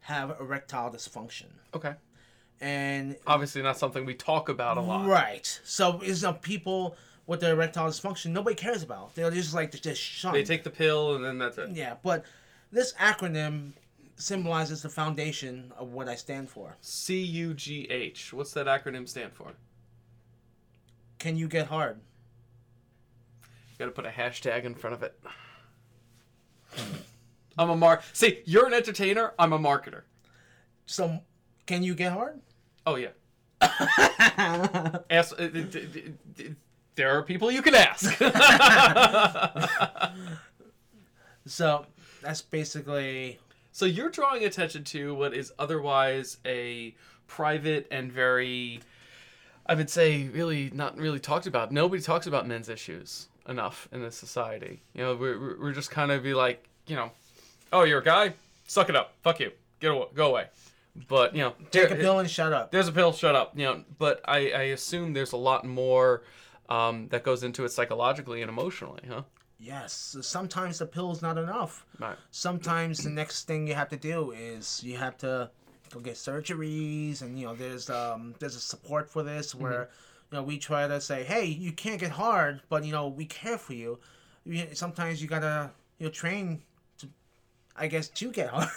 have 0.00 0.36
erectile 0.40 0.90
dysfunction, 0.90 1.46
Okay. 1.74 1.94
and 2.60 3.16
Obviously, 3.26 3.62
not 3.62 3.78
something 3.78 4.04
we 4.04 4.14
talk 4.14 4.48
about 4.48 4.76
a 4.76 4.80
lot. 4.80 5.06
right. 5.06 5.60
So, 5.64 6.00
is 6.02 6.20
some 6.20 6.36
people 6.38 6.96
with 7.26 7.40
their 7.40 7.54
erectile 7.54 7.88
dysfunction 7.88 8.26
nobody 8.32 8.54
cares 8.56 8.82
about. 8.82 9.14
They're 9.14 9.30
just 9.30 9.54
like 9.54 9.70
just 9.80 10.00
shunned. 10.02 10.34
They 10.36 10.44
take 10.44 10.62
the 10.62 10.70
pill 10.70 11.14
and 11.16 11.24
then 11.24 11.38
that's 11.38 11.56
it. 11.56 11.70
yeah, 11.72 11.94
but 12.02 12.24
this 12.70 12.92
acronym 12.94 13.72
symbolizes 14.16 14.82
the 14.82 14.88
foundation 14.90 15.72
of 15.78 15.92
what 15.92 16.06
I 16.08 16.16
stand 16.16 16.50
for. 16.50 16.76
C 16.82 17.18
U 17.22 17.54
G 17.54 17.86
H. 17.90 18.32
What's 18.34 18.52
that 18.52 18.66
acronym 18.66 19.08
stand 19.08 19.32
for? 19.32 19.52
Can 21.18 21.36
you 21.38 21.48
get 21.48 21.68
hard? 21.68 21.98
You 23.72 23.78
Got 23.78 23.86
to 23.86 23.90
put 23.92 24.04
a 24.06 24.10
hashtag 24.10 24.64
in 24.64 24.74
front 24.74 24.94
of 24.94 25.02
it. 25.02 25.18
I'm 27.58 27.70
a 27.70 27.76
mark. 27.76 28.02
See, 28.12 28.40
you're 28.44 28.66
an 28.66 28.74
entertainer. 28.74 29.32
I'm 29.38 29.52
a 29.52 29.58
marketer. 29.58 30.02
So, 30.86 31.20
can 31.66 31.82
you 31.82 31.94
get 31.94 32.12
hard? 32.12 32.40
Oh 32.86 32.96
yeah. 32.96 33.10
ask, 35.10 35.32
uh, 35.40 35.46
d- 35.46 35.62
d- 35.64 36.12
d- 36.36 36.54
there 36.96 37.10
are 37.16 37.22
people 37.22 37.50
you 37.50 37.62
can 37.62 37.74
ask. 37.74 38.20
So, 41.46 41.84
that's 42.22 42.40
basically 42.40 43.38
so 43.70 43.84
you're 43.84 44.08
drawing 44.08 44.44
attention 44.44 44.82
to 44.84 45.14
what 45.14 45.34
is 45.34 45.52
otherwise 45.58 46.38
a 46.46 46.94
private 47.26 47.86
and 47.90 48.10
very, 48.10 48.80
I 49.66 49.74
would 49.74 49.90
say, 49.90 50.28
really 50.28 50.70
not 50.72 50.96
really 50.96 51.18
talked 51.20 51.46
about. 51.46 51.70
Nobody 51.70 52.00
talks 52.02 52.26
about 52.26 52.46
men's 52.48 52.68
issues 52.70 53.28
enough 53.46 53.88
in 53.92 54.00
this 54.00 54.16
society. 54.16 54.82
You 54.94 55.02
know, 55.02 55.16
we're, 55.16 55.38
we're- 55.38 55.54
we're 55.60 55.72
just 55.72 55.90
kind 55.90 56.10
of 56.12 56.22
be 56.22 56.32
like, 56.32 56.66
you 56.86 56.96
know, 56.96 57.10
oh, 57.74 57.82
you're 57.82 57.98
a 58.00 58.04
guy, 58.04 58.34
suck 58.66 58.88
it 58.88 58.96
up, 58.96 59.14
fuck 59.22 59.40
you, 59.40 59.50
get 59.80 59.90
away, 59.90 60.06
go 60.14 60.30
away. 60.30 60.46
But 61.08 61.34
you 61.34 61.42
know, 61.42 61.54
take 61.70 61.86
a 61.90 61.94
there- 61.94 61.98
pill 61.98 62.18
and 62.20 62.30
shut 62.30 62.52
up. 62.52 62.70
there's 62.70 62.88
a 62.88 62.92
pill, 62.92 63.12
shut 63.12 63.34
up. 63.34 63.58
You 63.58 63.64
know, 63.64 63.84
but 63.98 64.20
I, 64.26 64.50
I 64.50 64.62
assume 64.78 65.12
there's 65.12 65.32
a 65.32 65.36
lot 65.36 65.64
more 65.66 66.22
um, 66.68 67.08
that 67.08 67.24
goes 67.24 67.42
into 67.42 67.64
it 67.64 67.70
psychologically 67.72 68.42
and 68.42 68.48
emotionally, 68.48 69.02
huh? 69.08 69.22
Yes. 69.58 70.16
Sometimes 70.22 70.78
the 70.78 70.86
pill's 70.86 71.20
not 71.22 71.36
enough. 71.38 71.84
Right. 71.98 72.16
Sometimes 72.30 73.02
the 73.02 73.10
next 73.10 73.46
thing 73.46 73.66
you 73.66 73.74
have 73.74 73.88
to 73.90 73.96
do 73.96 74.30
is 74.32 74.82
you 74.84 74.96
have 74.96 75.16
to 75.18 75.50
go 75.92 76.00
get 76.00 76.14
surgeries, 76.14 77.22
and 77.22 77.38
you 77.38 77.46
know 77.46 77.54
there's 77.54 77.90
um 77.90 78.34
there's 78.38 78.56
a 78.56 78.60
support 78.60 79.10
for 79.10 79.22
this 79.22 79.54
where 79.54 79.88
you 80.30 80.36
know 80.38 80.42
we 80.42 80.58
try 80.58 80.86
to 80.86 81.00
say, 81.00 81.24
hey, 81.24 81.44
you 81.46 81.72
can't 81.72 81.98
get 82.00 82.10
hard, 82.12 82.60
but 82.68 82.84
you 82.84 82.92
know 82.92 83.08
we 83.08 83.24
care 83.26 83.58
for 83.58 83.74
you. 83.74 83.98
You- 84.44 84.68
Sometimes 84.74 85.20
you 85.22 85.28
gotta 85.28 85.70
you 85.98 86.06
know 86.06 86.12
train 86.12 86.62
I 87.76 87.88
guess, 87.88 88.08
to 88.08 88.30
get 88.30 88.50
hard. 88.50 88.70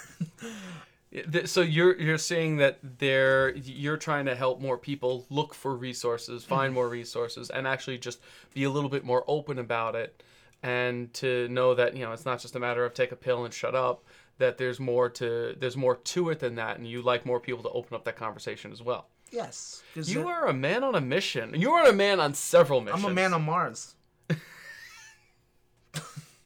So 1.46 1.62
you're 1.62 1.98
you're 1.98 2.18
saying 2.18 2.58
that 2.58 2.78
there 2.98 3.56
you're 3.56 3.96
trying 3.96 4.26
to 4.26 4.34
help 4.34 4.60
more 4.60 4.76
people 4.76 5.24
look 5.30 5.54
for 5.54 5.74
resources, 5.74 6.44
find 6.44 6.66
mm-hmm. 6.66 6.74
more 6.74 6.88
resources, 6.88 7.48
and 7.48 7.66
actually 7.66 7.96
just 7.96 8.20
be 8.52 8.64
a 8.64 8.70
little 8.70 8.90
bit 8.90 9.04
more 9.04 9.24
open 9.26 9.58
about 9.58 9.94
it, 9.94 10.22
and 10.62 11.12
to 11.14 11.48
know 11.48 11.74
that 11.74 11.96
you 11.96 12.04
know 12.04 12.12
it's 12.12 12.26
not 12.26 12.40
just 12.40 12.56
a 12.56 12.60
matter 12.60 12.84
of 12.84 12.92
take 12.92 13.10
a 13.10 13.16
pill 13.16 13.46
and 13.46 13.54
shut 13.54 13.74
up. 13.74 14.04
That 14.36 14.58
there's 14.58 14.78
more 14.78 15.08
to 15.10 15.56
there's 15.58 15.78
more 15.78 15.96
to 15.96 16.28
it 16.28 16.40
than 16.40 16.56
that, 16.56 16.76
and 16.76 16.86
you 16.86 17.00
like 17.00 17.24
more 17.24 17.40
people 17.40 17.62
to 17.62 17.70
open 17.70 17.94
up 17.94 18.04
that 18.04 18.16
conversation 18.16 18.70
as 18.70 18.82
well. 18.82 19.08
Yes, 19.30 19.82
You 19.94 20.28
are 20.28 20.46
a 20.46 20.54
man 20.54 20.84
on 20.84 20.94
a 20.94 21.00
mission. 21.00 21.58
You 21.58 21.72
are 21.72 21.88
a 21.88 21.92
man 21.92 22.20
on 22.20 22.34
several 22.34 22.82
missions. 22.82 23.02
I'm 23.02 23.10
a 23.10 23.14
man 23.14 23.32
on 23.32 23.44
Mars. 23.44 23.94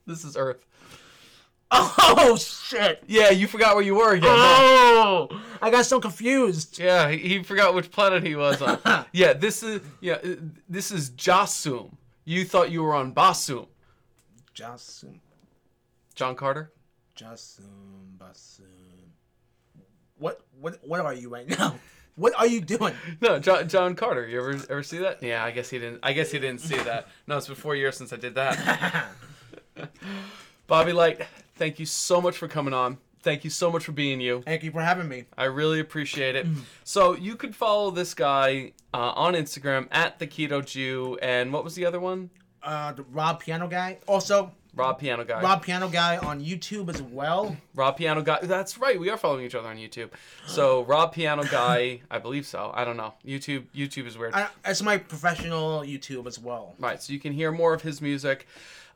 This 0.07 0.25
is 0.25 0.37
Earth. 0.37 0.67
Oh 1.75 2.37
shit! 2.37 3.03
Yeah, 3.07 3.31
you 3.31 3.47
forgot 3.47 3.75
where 3.75 3.85
you 3.85 3.95
were 3.95 4.13
again. 4.13 4.29
huh? 4.31 4.63
Oh, 5.05 5.43
I 5.61 5.71
got 5.71 5.87
so 5.87 6.01
confused. 6.01 6.79
Yeah, 6.79 7.11
he, 7.11 7.17
he 7.17 7.43
forgot 7.43 7.75
which 7.75 7.91
planet 7.91 8.23
he 8.25 8.35
was 8.37 8.61
on. 8.61 8.79
yeah, 9.13 9.33
this 9.33 9.63
is 9.63 9.81
yeah, 10.01 10.15
uh, 10.15 10.35
this 10.69 10.91
is 10.91 11.11
Jasoom. 11.11 11.93
You 12.25 12.45
thought 12.45 12.71
you 12.71 12.83
were 12.83 12.95
on 12.95 13.15
Barsoom. 13.15 13.67
Jasoom, 14.55 15.19
John 16.15 16.37
Carter. 16.37 16.71
Jasoom, 17.17 18.17
Barsoom. 18.19 18.63
What 20.19 20.41
what 20.61 20.79
what 20.87 21.01
are 21.01 21.15
you 21.15 21.29
right 21.29 21.49
now? 21.49 21.77
What 22.15 22.35
are 22.39 22.47
you 22.47 22.61
doing? 22.61 22.93
No, 23.23 23.39
John, 23.39 23.67
John 23.71 23.95
Carter. 23.95 24.29
You 24.29 24.39
ever 24.41 24.51
ever 24.69 24.83
see 24.83 24.99
that? 24.99 25.23
Yeah, 25.23 25.43
I 25.43 25.51
guess 25.51 25.71
he 25.71 25.79
didn't. 25.79 26.01
I 26.03 26.13
guess 26.13 26.31
he 26.31 26.39
didn't 26.39 26.61
see 26.61 26.77
that. 26.77 27.09
No, 27.27 27.39
it's 27.39 27.47
been 27.47 27.57
four 27.57 27.75
years 27.75 27.97
since 27.97 28.13
I 28.13 28.17
did 28.17 28.35
that. 28.35 29.09
Bobby 30.67 30.93
Light, 30.93 31.23
thank 31.55 31.79
you 31.79 31.87
so 31.87 32.21
much 32.21 32.37
for 32.37 32.49
coming 32.49 32.75
on. 32.75 32.99
Thank 33.23 33.45
you 33.45 33.51
so 33.51 33.71
much 33.71 33.85
for 33.85 33.93
being 33.93 34.21
you. 34.21 34.43
Thank 34.43 34.65
you 34.65 34.73
for 34.73 34.83
having 34.83 35.09
me. 35.09 35.27
I 35.39 35.45
really 35.45 35.79
appreciate 35.79 36.35
it. 36.35 36.47
So 36.83 37.15
you 37.17 37.37
could 37.37 37.55
follow 37.55 37.93
this 37.93 38.15
guy 38.15 38.73
uh, 38.93 39.13
on 39.15 39.35
Instagram 39.35 39.87
at 39.93 40.19
the 40.19 40.27
Keto 40.27 40.65
Jew, 40.65 41.19
and 41.23 41.53
what 41.53 41.63
was 41.63 41.77
the 41.77 41.87
other 41.87 42.01
one? 42.01 42.31
Uh, 42.63 42.93
the 42.93 43.03
Rob 43.05 43.41
Piano 43.41 43.69
Guy. 43.69 43.99
Also, 44.07 44.53
Rob 44.75 44.99
Piano 44.99 45.25
Guy. 45.25 45.43
Rob 45.43 45.63
Piano 45.63 45.89
Guy 45.89 46.17
on 46.17 46.43
YouTube 46.43 46.89
as 46.89 47.03
well. 47.03 47.57
Rob 47.75 47.97
Piano 47.97 48.23
Guy. 48.23 48.39
That's 48.43 48.79
right. 48.79 48.99
We 48.99 49.11
are 49.11 49.17
following 49.17 49.45
each 49.45 49.55
other 49.55 49.69
on 49.69 49.77
YouTube. 49.77 50.11
So 50.47 50.83
Rob 50.89 51.13
Piano 51.13 51.45
Guy, 51.45 52.01
I 52.11 52.19
believe 52.19 52.47
so. 52.47 52.71
I 52.75 52.85
don't 52.85 52.97
know. 52.97 53.15
YouTube. 53.27 53.65
YouTube 53.75 54.07
is 54.07 54.17
weird. 54.17 54.35
I, 54.35 54.49
it's 54.65 54.83
my 54.83 54.97
professional 54.97 55.81
YouTube 55.81 56.27
as 56.27 56.39
well. 56.39 56.75
Right. 56.79 57.03
So 57.03 57.13
you 57.13 57.21
can 57.21 57.33
hear 57.33 57.53
more 57.53 57.75
of 57.75 57.83
his 57.83 58.01
music. 58.01 58.47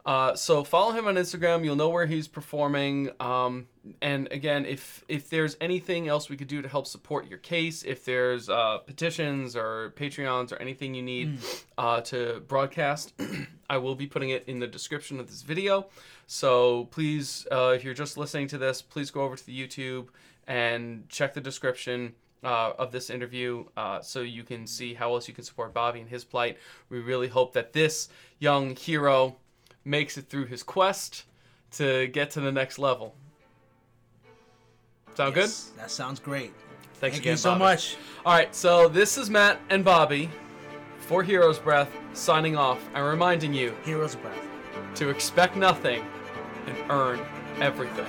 Uh, 0.06 0.36
so 0.36 0.62
follow 0.62 0.92
him 0.92 1.08
on 1.08 1.16
Instagram. 1.16 1.64
You'll 1.64 1.74
know 1.74 1.88
where 1.88 2.06
he's 2.06 2.28
performing. 2.28 3.10
Um, 3.18 3.66
and 4.00 4.30
again, 4.30 4.64
if 4.64 5.04
if 5.08 5.28
there's 5.28 5.56
anything 5.60 6.06
else 6.06 6.28
we 6.28 6.36
could 6.36 6.46
do 6.46 6.62
to 6.62 6.68
help 6.68 6.86
support 6.86 7.28
your 7.28 7.38
case, 7.38 7.82
if 7.82 8.04
there's 8.04 8.48
uh, 8.48 8.78
petitions 8.78 9.56
or 9.56 9.92
Patreons 9.96 10.52
or 10.52 10.56
anything 10.56 10.94
you 10.94 11.02
need 11.02 11.38
uh, 11.76 12.00
to 12.02 12.40
broadcast, 12.46 13.14
I 13.70 13.78
will 13.78 13.96
be 13.96 14.06
putting 14.06 14.30
it 14.30 14.44
in 14.46 14.60
the 14.60 14.68
description 14.68 15.18
of 15.18 15.26
this 15.26 15.42
video. 15.42 15.88
So 16.28 16.84
please, 16.92 17.44
uh, 17.50 17.72
if 17.74 17.82
you're 17.82 17.92
just 17.92 18.16
listening 18.16 18.46
to 18.48 18.58
this, 18.58 18.82
please 18.82 19.10
go 19.10 19.22
over 19.22 19.34
to 19.34 19.44
the 19.44 19.60
YouTube 19.60 20.06
and 20.46 21.08
check 21.08 21.34
the 21.34 21.40
description 21.40 22.14
uh, 22.44 22.72
of 22.78 22.92
this 22.92 23.10
interview 23.10 23.64
uh, 23.76 24.00
so 24.00 24.20
you 24.20 24.44
can 24.44 24.68
see 24.68 24.94
how 24.94 25.14
else 25.14 25.26
you 25.26 25.34
can 25.34 25.42
support 25.42 25.74
Bobby 25.74 26.00
and 26.00 26.08
his 26.08 26.24
plight. 26.24 26.58
We 26.90 27.00
really 27.00 27.26
hope 27.26 27.54
that 27.54 27.72
this 27.72 28.08
young 28.38 28.76
hero 28.76 29.36
makes 29.86 30.18
it 30.18 30.28
through 30.28 30.46
his 30.46 30.62
quest 30.62 31.24
to 31.72 32.06
get 32.08 32.30
to 32.32 32.40
the 32.40 32.52
next 32.52 32.78
level. 32.78 33.14
Sound 35.16 35.36
Yes, 35.36 35.70
That 35.78 35.90
sounds 35.90 36.20
great. 36.20 36.52
Thanks 36.94 37.16
Thank 37.16 37.24
again. 37.24 37.32
you 37.32 37.36
so 37.36 37.50
Bobby. 37.50 37.58
much. 37.60 37.96
All 38.24 38.32
right, 38.34 38.54
so 38.54 38.88
this 38.88 39.16
is 39.16 39.30
Matt 39.30 39.60
and 39.70 39.84
Bobby 39.84 40.28
for 40.98 41.22
Heroes 41.22 41.58
Breath 41.58 41.90
signing 42.12 42.56
off 42.56 42.80
and 42.94 43.04
reminding 43.04 43.54
you 43.54 43.74
Hero's 43.84 44.16
Breath. 44.16 44.38
to 44.96 45.08
expect 45.10 45.56
nothing 45.56 46.04
and 46.66 46.76
earn 46.90 47.20
everything. 47.60 48.06